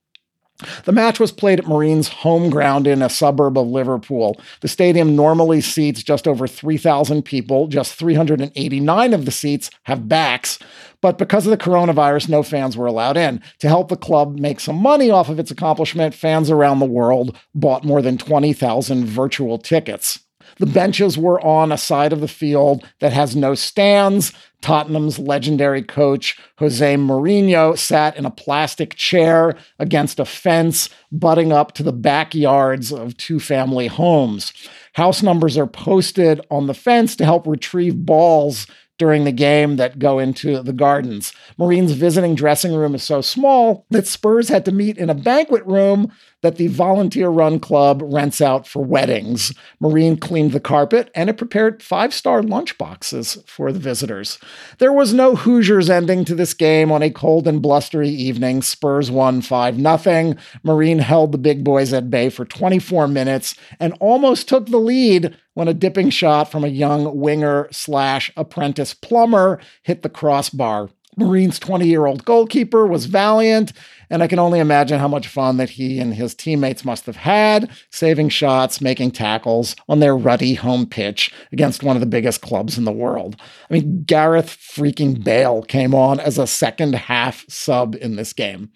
The 0.85 0.93
match 0.93 1.19
was 1.19 1.33
played 1.33 1.59
at 1.59 1.67
Marine's 1.67 2.07
home 2.07 2.49
ground 2.49 2.87
in 2.87 3.01
a 3.01 3.09
suburb 3.09 3.57
of 3.57 3.67
Liverpool. 3.67 4.39
The 4.61 4.69
stadium 4.69 5.13
normally 5.13 5.59
seats 5.59 6.01
just 6.01 6.29
over 6.29 6.47
3,000 6.47 7.23
people. 7.23 7.67
Just 7.67 7.95
389 7.95 9.13
of 9.13 9.25
the 9.25 9.31
seats 9.31 9.69
have 9.83 10.07
backs. 10.07 10.57
But 11.01 11.17
because 11.17 11.45
of 11.45 11.51
the 11.51 11.57
coronavirus, 11.57 12.29
no 12.29 12.41
fans 12.41 12.77
were 12.77 12.85
allowed 12.85 13.17
in. 13.17 13.41
To 13.59 13.67
help 13.67 13.89
the 13.89 13.97
club 13.97 14.39
make 14.39 14.61
some 14.61 14.77
money 14.77 15.11
off 15.11 15.27
of 15.27 15.39
its 15.39 15.51
accomplishment, 15.51 16.15
fans 16.15 16.49
around 16.49 16.79
the 16.79 16.85
world 16.85 17.37
bought 17.53 17.83
more 17.83 18.01
than 18.01 18.17
20,000 18.17 19.05
virtual 19.05 19.57
tickets. 19.57 20.24
The 20.57 20.65
benches 20.65 21.17
were 21.17 21.39
on 21.41 21.71
a 21.71 21.77
side 21.77 22.13
of 22.13 22.21
the 22.21 22.27
field 22.27 22.87
that 22.99 23.13
has 23.13 23.35
no 23.35 23.55
stands. 23.55 24.31
Tottenham's 24.61 25.19
legendary 25.19 25.83
coach, 25.83 26.39
Jose 26.57 26.95
Mourinho, 26.95 27.77
sat 27.77 28.17
in 28.17 28.25
a 28.25 28.31
plastic 28.31 28.95
chair 28.95 29.55
against 29.77 30.19
a 30.19 30.25
fence, 30.25 30.89
butting 31.11 31.51
up 31.51 31.73
to 31.73 31.83
the 31.83 31.93
backyards 31.93 32.91
of 32.91 33.17
two 33.17 33.39
family 33.39 33.87
homes. 33.87 34.53
House 34.93 35.21
numbers 35.21 35.57
are 35.57 35.67
posted 35.67 36.41
on 36.49 36.67
the 36.67 36.73
fence 36.73 37.15
to 37.17 37.25
help 37.25 37.45
retrieve 37.45 38.05
balls 38.05 38.65
during 38.97 39.25
the 39.25 39.31
game 39.31 39.75
that 39.75 39.99
go 39.99 40.19
into 40.19 40.61
the 40.61 40.73
gardens. 40.73 41.33
Marine's 41.57 41.91
visiting 41.91 42.33
dressing 42.33 42.73
room 42.73 42.95
is 42.95 43.03
so 43.03 43.21
small 43.21 43.85
that 43.89 44.07
Spurs 44.07 44.47
had 44.47 44.63
to 44.65 44.71
meet 44.71 44.97
in 44.97 45.09
a 45.09 45.15
banquet 45.15 45.65
room 45.65 46.11
that 46.45 46.57
the 46.57 46.67
volunteer 46.67 47.29
run 47.29 47.59
club 47.59 48.03
rents 48.05 48.39
out 48.39 48.67
for 48.67 48.83
weddings. 48.83 49.51
Marine 49.79 50.15
cleaned 50.15 50.51
the 50.51 50.59
carpet 50.59 51.09
and 51.15 51.27
it 51.27 51.39
prepared 51.39 51.81
five 51.81 52.13
star 52.13 52.43
lunch 52.43 52.77
boxes 52.77 53.39
for 53.47 53.71
the 53.71 53.79
visitors. 53.79 54.37
There 54.77 54.93
was 54.93 55.11
no 55.11 55.35
Hoosiers 55.35 55.89
ending 55.89 56.23
to 56.25 56.35
this 56.35 56.53
game 56.53 56.91
on 56.91 57.01
a 57.01 57.09
cold 57.09 57.47
and 57.47 57.63
blustery 57.63 58.09
evening. 58.09 58.61
Spurs 58.61 59.09
won 59.09 59.41
5 59.41 59.81
0. 59.81 60.35
Marine 60.61 60.99
held 60.99 61.31
the 61.31 61.39
big 61.39 61.63
boys 61.63 61.91
at 61.93 62.11
bay 62.11 62.29
for 62.29 62.45
24 62.45 63.07
minutes 63.07 63.55
and 63.79 63.97
almost 63.99 64.47
took 64.47 64.67
the 64.67 64.77
lead 64.77 65.35
when 65.55 65.67
a 65.67 65.73
dipping 65.73 66.11
shot 66.11 66.51
from 66.51 66.63
a 66.63 66.67
young 66.67 67.17
winger 67.17 67.67
slash 67.71 68.31
apprentice 68.37 68.93
plumber 68.93 69.59
hit 69.81 70.03
the 70.03 70.09
crossbar. 70.09 70.91
Marine's 71.17 71.59
20 71.59 71.87
year 71.87 72.05
old 72.05 72.25
goalkeeper 72.25 72.85
was 72.85 73.05
valiant 73.05 73.71
and 74.09 74.23
I 74.23 74.27
can 74.27 74.39
only 74.39 74.59
imagine 74.59 74.99
how 74.99 75.07
much 75.07 75.27
fun 75.27 75.57
that 75.57 75.71
he 75.71 75.99
and 75.99 76.13
his 76.13 76.35
teammates 76.35 76.85
must 76.85 77.05
have 77.05 77.15
had, 77.15 77.69
saving 77.89 78.29
shots, 78.29 78.81
making 78.81 79.11
tackles 79.11 79.75
on 79.87 79.99
their 79.99 80.15
ruddy 80.15 80.53
home 80.55 80.85
pitch 80.85 81.33
against 81.51 81.83
one 81.83 81.95
of 81.95 81.99
the 81.99 82.05
biggest 82.05 82.41
clubs 82.41 82.77
in 82.77 82.85
the 82.85 82.91
world. 82.91 83.35
I 83.69 83.73
mean, 83.73 84.03
Gareth 84.03 84.57
freaking 84.57 85.23
Bale 85.23 85.63
came 85.63 85.93
on 85.93 86.19
as 86.19 86.37
a 86.37 86.47
second 86.47 86.95
half 86.95 87.45
sub 87.49 87.95
in 87.95 88.15
this 88.15 88.33
game. 88.33 88.71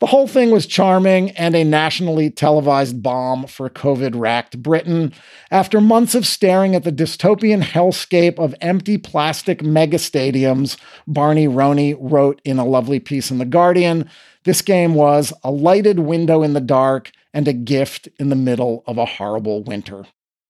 The 0.00 0.06
whole 0.06 0.26
thing 0.28 0.50
was 0.50 0.66
charming 0.66 1.30
and 1.32 1.54
a 1.54 1.64
nationally 1.64 2.30
televised 2.30 3.02
bomb 3.02 3.46
for 3.46 3.70
COVID 3.70 4.12
racked 4.14 4.62
Britain. 4.62 5.12
After 5.50 5.80
months 5.80 6.14
of 6.14 6.26
staring 6.26 6.74
at 6.74 6.84
the 6.84 6.92
dystopian 6.92 7.62
hellscape 7.62 8.38
of 8.38 8.54
empty 8.60 8.98
plastic 8.98 9.62
mega 9.62 9.98
stadiums, 9.98 10.76
Barney 11.06 11.46
Ronay 11.46 11.96
wrote 11.98 12.40
in 12.44 12.58
a 12.58 12.64
lovely 12.64 13.00
piece 13.00 13.30
in 13.30 13.38
The 13.38 13.44
Guardian 13.44 14.08
this 14.44 14.62
game 14.62 14.94
was 14.94 15.32
a 15.42 15.50
lighted 15.50 16.00
window 16.00 16.42
in 16.42 16.52
the 16.52 16.60
dark 16.60 17.10
and 17.32 17.48
a 17.48 17.52
gift 17.52 18.08
in 18.18 18.28
the 18.28 18.36
middle 18.36 18.84
of 18.86 18.98
a 18.98 19.04
horrible 19.04 19.62
winter. 19.62 20.04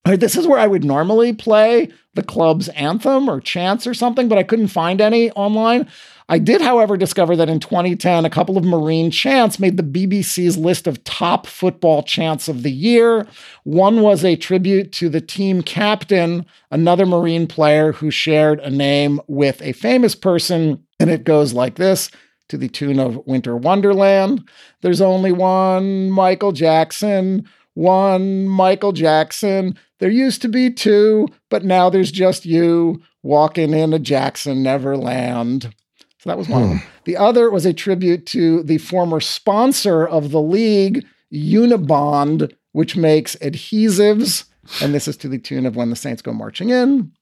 This 0.04 0.36
is 0.36 0.46
where 0.46 0.58
I 0.58 0.66
would 0.66 0.84
normally 0.84 1.32
play 1.32 1.88
the 2.12 2.22
club's 2.22 2.68
anthem 2.70 3.28
or 3.28 3.40
chants 3.40 3.86
or 3.86 3.94
something, 3.94 4.28
but 4.28 4.36
I 4.36 4.42
couldn't 4.42 4.68
find 4.68 5.00
any 5.00 5.30
online. 5.30 5.88
I 6.28 6.38
did, 6.38 6.60
however, 6.60 6.98
discover 6.98 7.36
that 7.36 7.48
in 7.48 7.58
2010, 7.58 8.26
a 8.26 8.30
couple 8.30 8.58
of 8.58 8.64
Marine 8.64 9.10
chants 9.10 9.58
made 9.58 9.78
the 9.78 9.82
BBC's 9.82 10.58
list 10.58 10.86
of 10.86 11.04
top 11.04 11.46
football 11.46 12.02
chants 12.02 12.48
of 12.48 12.62
the 12.62 12.70
year. 12.70 13.26
One 13.64 14.02
was 14.02 14.24
a 14.24 14.36
tribute 14.36 14.92
to 14.92 15.08
the 15.08 15.22
team 15.22 15.62
captain, 15.62 16.44
another 16.70 17.06
Marine 17.06 17.46
player 17.46 17.92
who 17.92 18.10
shared 18.10 18.60
a 18.60 18.70
name 18.70 19.20
with 19.26 19.62
a 19.62 19.72
famous 19.72 20.14
person, 20.14 20.84
and 21.00 21.08
it 21.08 21.24
goes 21.24 21.54
like 21.54 21.76
this 21.76 22.10
to 22.48 22.56
the 22.56 22.68
tune 22.68 22.98
of 22.98 23.20
Winter 23.26 23.56
Wonderland. 23.56 24.48
There's 24.82 25.00
only 25.00 25.32
one 25.32 26.10
Michael 26.10 26.52
Jackson, 26.52 27.48
one 27.74 28.46
Michael 28.46 28.92
Jackson. 28.92 29.78
There 29.98 30.10
used 30.10 30.42
to 30.42 30.48
be 30.48 30.70
two, 30.70 31.28
but 31.50 31.64
now 31.64 31.90
there's 31.90 32.12
just 32.12 32.44
you 32.44 33.02
walking 33.22 33.72
in 33.72 33.92
a 33.92 33.98
Jackson 33.98 34.62
Neverland. 34.62 35.74
So 36.18 36.30
that 36.30 36.38
was 36.38 36.48
one. 36.48 36.78
Hmm. 36.78 36.86
The 37.04 37.16
other 37.16 37.50
was 37.50 37.66
a 37.66 37.74
tribute 37.74 38.26
to 38.26 38.62
the 38.62 38.78
former 38.78 39.20
sponsor 39.20 40.06
of 40.06 40.30
the 40.30 40.40
league, 40.40 41.04
Unibond, 41.32 42.52
which 42.72 42.96
makes 42.96 43.36
adhesives. 43.36 44.44
And 44.80 44.94
this 44.94 45.06
is 45.06 45.16
to 45.18 45.28
the 45.28 45.38
tune 45.38 45.66
of 45.66 45.76
When 45.76 45.90
the 45.90 45.96
Saints 45.96 46.22
Go 46.22 46.32
Marching 46.32 46.70
In. 46.70 47.12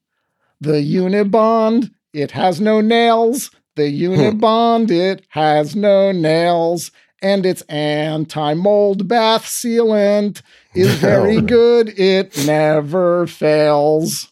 The 0.61 0.73
Unibond, 0.73 1.91
it 2.13 2.31
has 2.31 2.61
no 2.61 2.79
nails, 2.79 3.51
the 3.75 4.03
Unibond, 4.03 4.91
it 4.91 5.25
has 5.29 5.75
no 5.75 6.11
nails, 6.11 6.91
and 7.21 7.45
its 7.45 7.61
anti 7.63 8.53
mold 8.53 9.07
bath 9.07 9.45
sealant 9.45 10.41
is 10.75 10.93
very 10.99 11.41
good. 11.41 11.97
It 11.99 12.45
never 12.45 13.27
fails. 13.27 14.31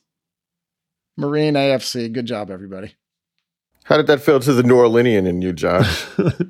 Marine 1.17 1.55
AFC, 1.55 2.11
good 2.11 2.25
job, 2.25 2.49
everybody. 2.49 2.95
How 3.83 3.97
did 3.97 4.07
that 4.07 4.21
feel 4.21 4.39
to 4.39 4.53
the 4.53 4.63
New 4.63 4.75
Orleanian 4.75 5.27
in 5.27 5.41
you, 5.41 5.53
Josh? 5.53 6.05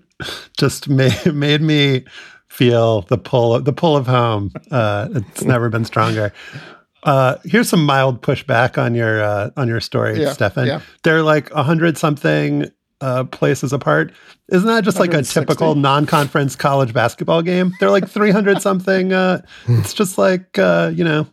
Just 0.57 0.89
made, 0.89 1.33
made 1.33 1.61
me 1.61 2.05
feel 2.51 3.01
the 3.03 3.17
pull 3.17 3.55
of 3.55 3.65
the 3.65 3.73
pull 3.73 3.95
of 3.95 4.07
home. 4.07 4.51
Uh, 4.69 5.07
it's 5.11 5.41
never 5.45 5.69
been 5.69 5.85
stronger. 5.85 6.33
Uh, 7.03 7.37
here's 7.45 7.69
some 7.69 7.83
mild 7.83 8.21
pushback 8.21 8.77
on 8.77 8.93
your 8.93 9.23
uh, 9.23 9.49
on 9.57 9.67
your 9.67 9.79
story, 9.79 10.21
yeah, 10.21 10.33
Stefan. 10.33 10.67
Yeah. 10.67 10.81
They're 11.03 11.23
like 11.23 11.49
a 11.51 11.63
hundred 11.63 11.97
something 11.97 12.69
uh, 13.01 13.25
places 13.25 13.73
apart. 13.73 14.13
Isn't 14.49 14.67
that 14.67 14.83
just 14.83 14.99
like 14.99 15.13
a 15.13 15.23
typical 15.23 15.75
non-conference 15.75 16.55
college 16.55 16.93
basketball 16.93 17.41
game? 17.41 17.73
They're 17.79 17.91
like 17.91 18.07
300 18.07 18.61
something. 18.61 19.13
Uh, 19.13 19.41
it's 19.67 19.93
just 19.93 20.17
like 20.17 20.57
uh, 20.57 20.91
you 20.93 21.03
know, 21.03 21.27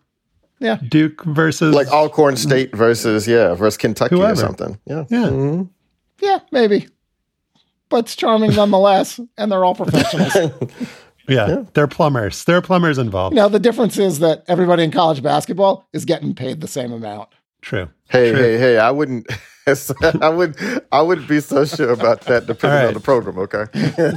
yeah, 0.58 0.78
Duke 0.88 1.24
versus 1.24 1.74
like 1.74 1.88
Alcorn 1.88 2.36
State 2.36 2.74
versus 2.74 3.28
yeah 3.28 3.54
versus 3.54 3.76
Kentucky 3.76 4.16
whoever. 4.16 4.32
or 4.32 4.36
something. 4.36 4.78
Yeah, 4.86 5.04
yeah, 5.10 5.26
mm-hmm. 5.26 5.62
yeah, 6.20 6.38
maybe. 6.50 6.88
But 7.88 8.00
it's 8.00 8.16
charming 8.16 8.54
nonetheless, 8.54 9.20
and 9.38 9.50
they're 9.50 9.64
all 9.64 9.74
professionals. 9.74 10.34
Yeah, 11.28 11.46
yeah, 11.46 11.64
they're 11.74 11.86
plumbers. 11.86 12.44
There 12.44 12.56
are 12.56 12.62
plumbers 12.62 12.96
involved. 12.96 13.36
Now 13.36 13.48
the 13.48 13.58
difference 13.58 13.98
is 13.98 14.20
that 14.20 14.44
everybody 14.48 14.82
in 14.82 14.90
college 14.90 15.22
basketball 15.22 15.86
is 15.92 16.06
getting 16.06 16.34
paid 16.34 16.62
the 16.62 16.68
same 16.68 16.90
amount. 16.90 17.28
True. 17.60 17.90
Hey, 18.08 18.30
True. 18.30 18.40
hey, 18.40 18.58
hey! 18.58 18.78
I 18.78 18.90
wouldn't. 18.90 19.26
I 20.20 20.28
would 20.28 20.56
I 20.92 21.02
wouldn't 21.02 21.28
be 21.28 21.40
so 21.40 21.64
sure 21.64 21.90
about 21.90 22.22
that 22.22 22.46
depending 22.46 22.78
right. 22.78 22.86
on 22.88 22.94
the 22.94 23.00
program, 23.00 23.38
okay? 23.38 23.66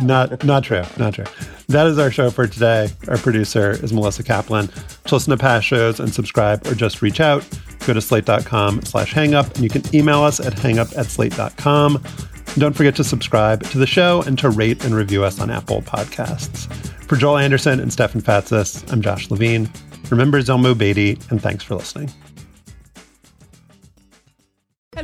not 0.06 0.43
not 0.43 0.64
true. 0.64 0.84
Not 0.97 1.16
true. 1.16 1.26
That 1.68 1.88
is 1.88 1.97
our 1.99 2.12
show 2.12 2.30
for 2.30 2.47
today. 2.47 2.89
Our 3.08 3.18
producer 3.18 3.72
is 3.72 3.93
Melissa 3.93 4.24
Kaplan. 4.24 4.68
To 4.68 5.16
listen 5.16 5.32
to 5.32 5.38
past 5.38 5.66
shows 5.66 5.99
and 5.99 6.14
subscribe 6.14 6.66
or 6.68 6.76
just 6.76 7.02
reach 7.02 7.20
out, 7.20 7.47
go 7.86 7.93
to 7.93 8.02
slate.com 8.02 8.82
slash 8.84 9.14
hangup 9.14 9.54
and 9.56 9.64
you 9.64 9.70
can 9.70 9.84
email 9.95 10.22
us 10.22 10.39
at 10.39 10.54
hangup 10.54 10.97
at 10.97 11.06
slate.com. 11.06 12.04
Don't 12.56 12.76
forget 12.76 12.95
to 12.97 13.04
subscribe 13.04 13.64
to 13.64 13.78
the 13.78 13.88
show 13.88 14.22
and 14.24 14.38
to 14.39 14.49
rate 14.49 14.84
and 14.84 14.93
review 14.93 15.24
us 15.24 15.39
on 15.39 15.49
Apple 15.49 15.82
Podcasts. 15.82 16.72
For 17.06 17.16
Joel 17.16 17.38
Anderson 17.38 17.80
and 17.80 17.91
Stefan 17.91 18.22
Fatsis, 18.22 18.89
I'm 18.91 19.02
Josh 19.02 19.32
Levin. 19.32 19.70
Remember 20.10 20.41
Zelmo 20.41 20.78
Beatty, 20.78 21.18
and 21.30 21.41
thanks 21.41 21.64
for 21.64 21.76
listening. 21.76 22.10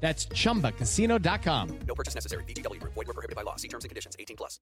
That's 0.00 0.26
chumbacasino.com. 0.26 1.78
No 1.86 1.94
purchase 1.94 2.14
necessary. 2.14 2.44
VGW 2.44 2.80
Group. 2.80 2.94
Void 2.94 3.06
were 3.06 3.12
prohibited 3.12 3.36
by 3.36 3.42
law. 3.42 3.56
See 3.56 3.68
terms 3.68 3.84
and 3.84 3.90
conditions. 3.90 4.16
18 4.18 4.36
plus. 4.36 4.58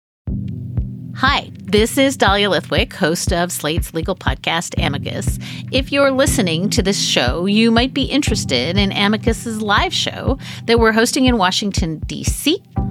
Hi, 1.17 1.51
this 1.65 1.99
is 1.99 2.17
Dahlia 2.17 2.49
Lithwick, 2.49 2.93
host 2.93 3.33
of 3.33 3.51
Slate's 3.51 3.93
legal 3.93 4.15
podcast, 4.15 4.81
Amicus. 4.81 5.39
If 5.73 5.91
you're 5.91 6.13
listening 6.13 6.71
to 6.71 6.83
this 6.83 7.01
show, 7.01 7.47
you 7.47 7.73
might 7.73 7.93
be 7.93 8.05
interested 8.05 8.79
in 8.79 8.93
Amicus's 8.93 9.61
live 9.61 9.93
show 9.93 10.39
that 10.67 10.79
we're 10.79 10.93
hosting 10.93 11.25
in 11.25 11.37
Washington, 11.37 11.99
D.C. 12.07 12.63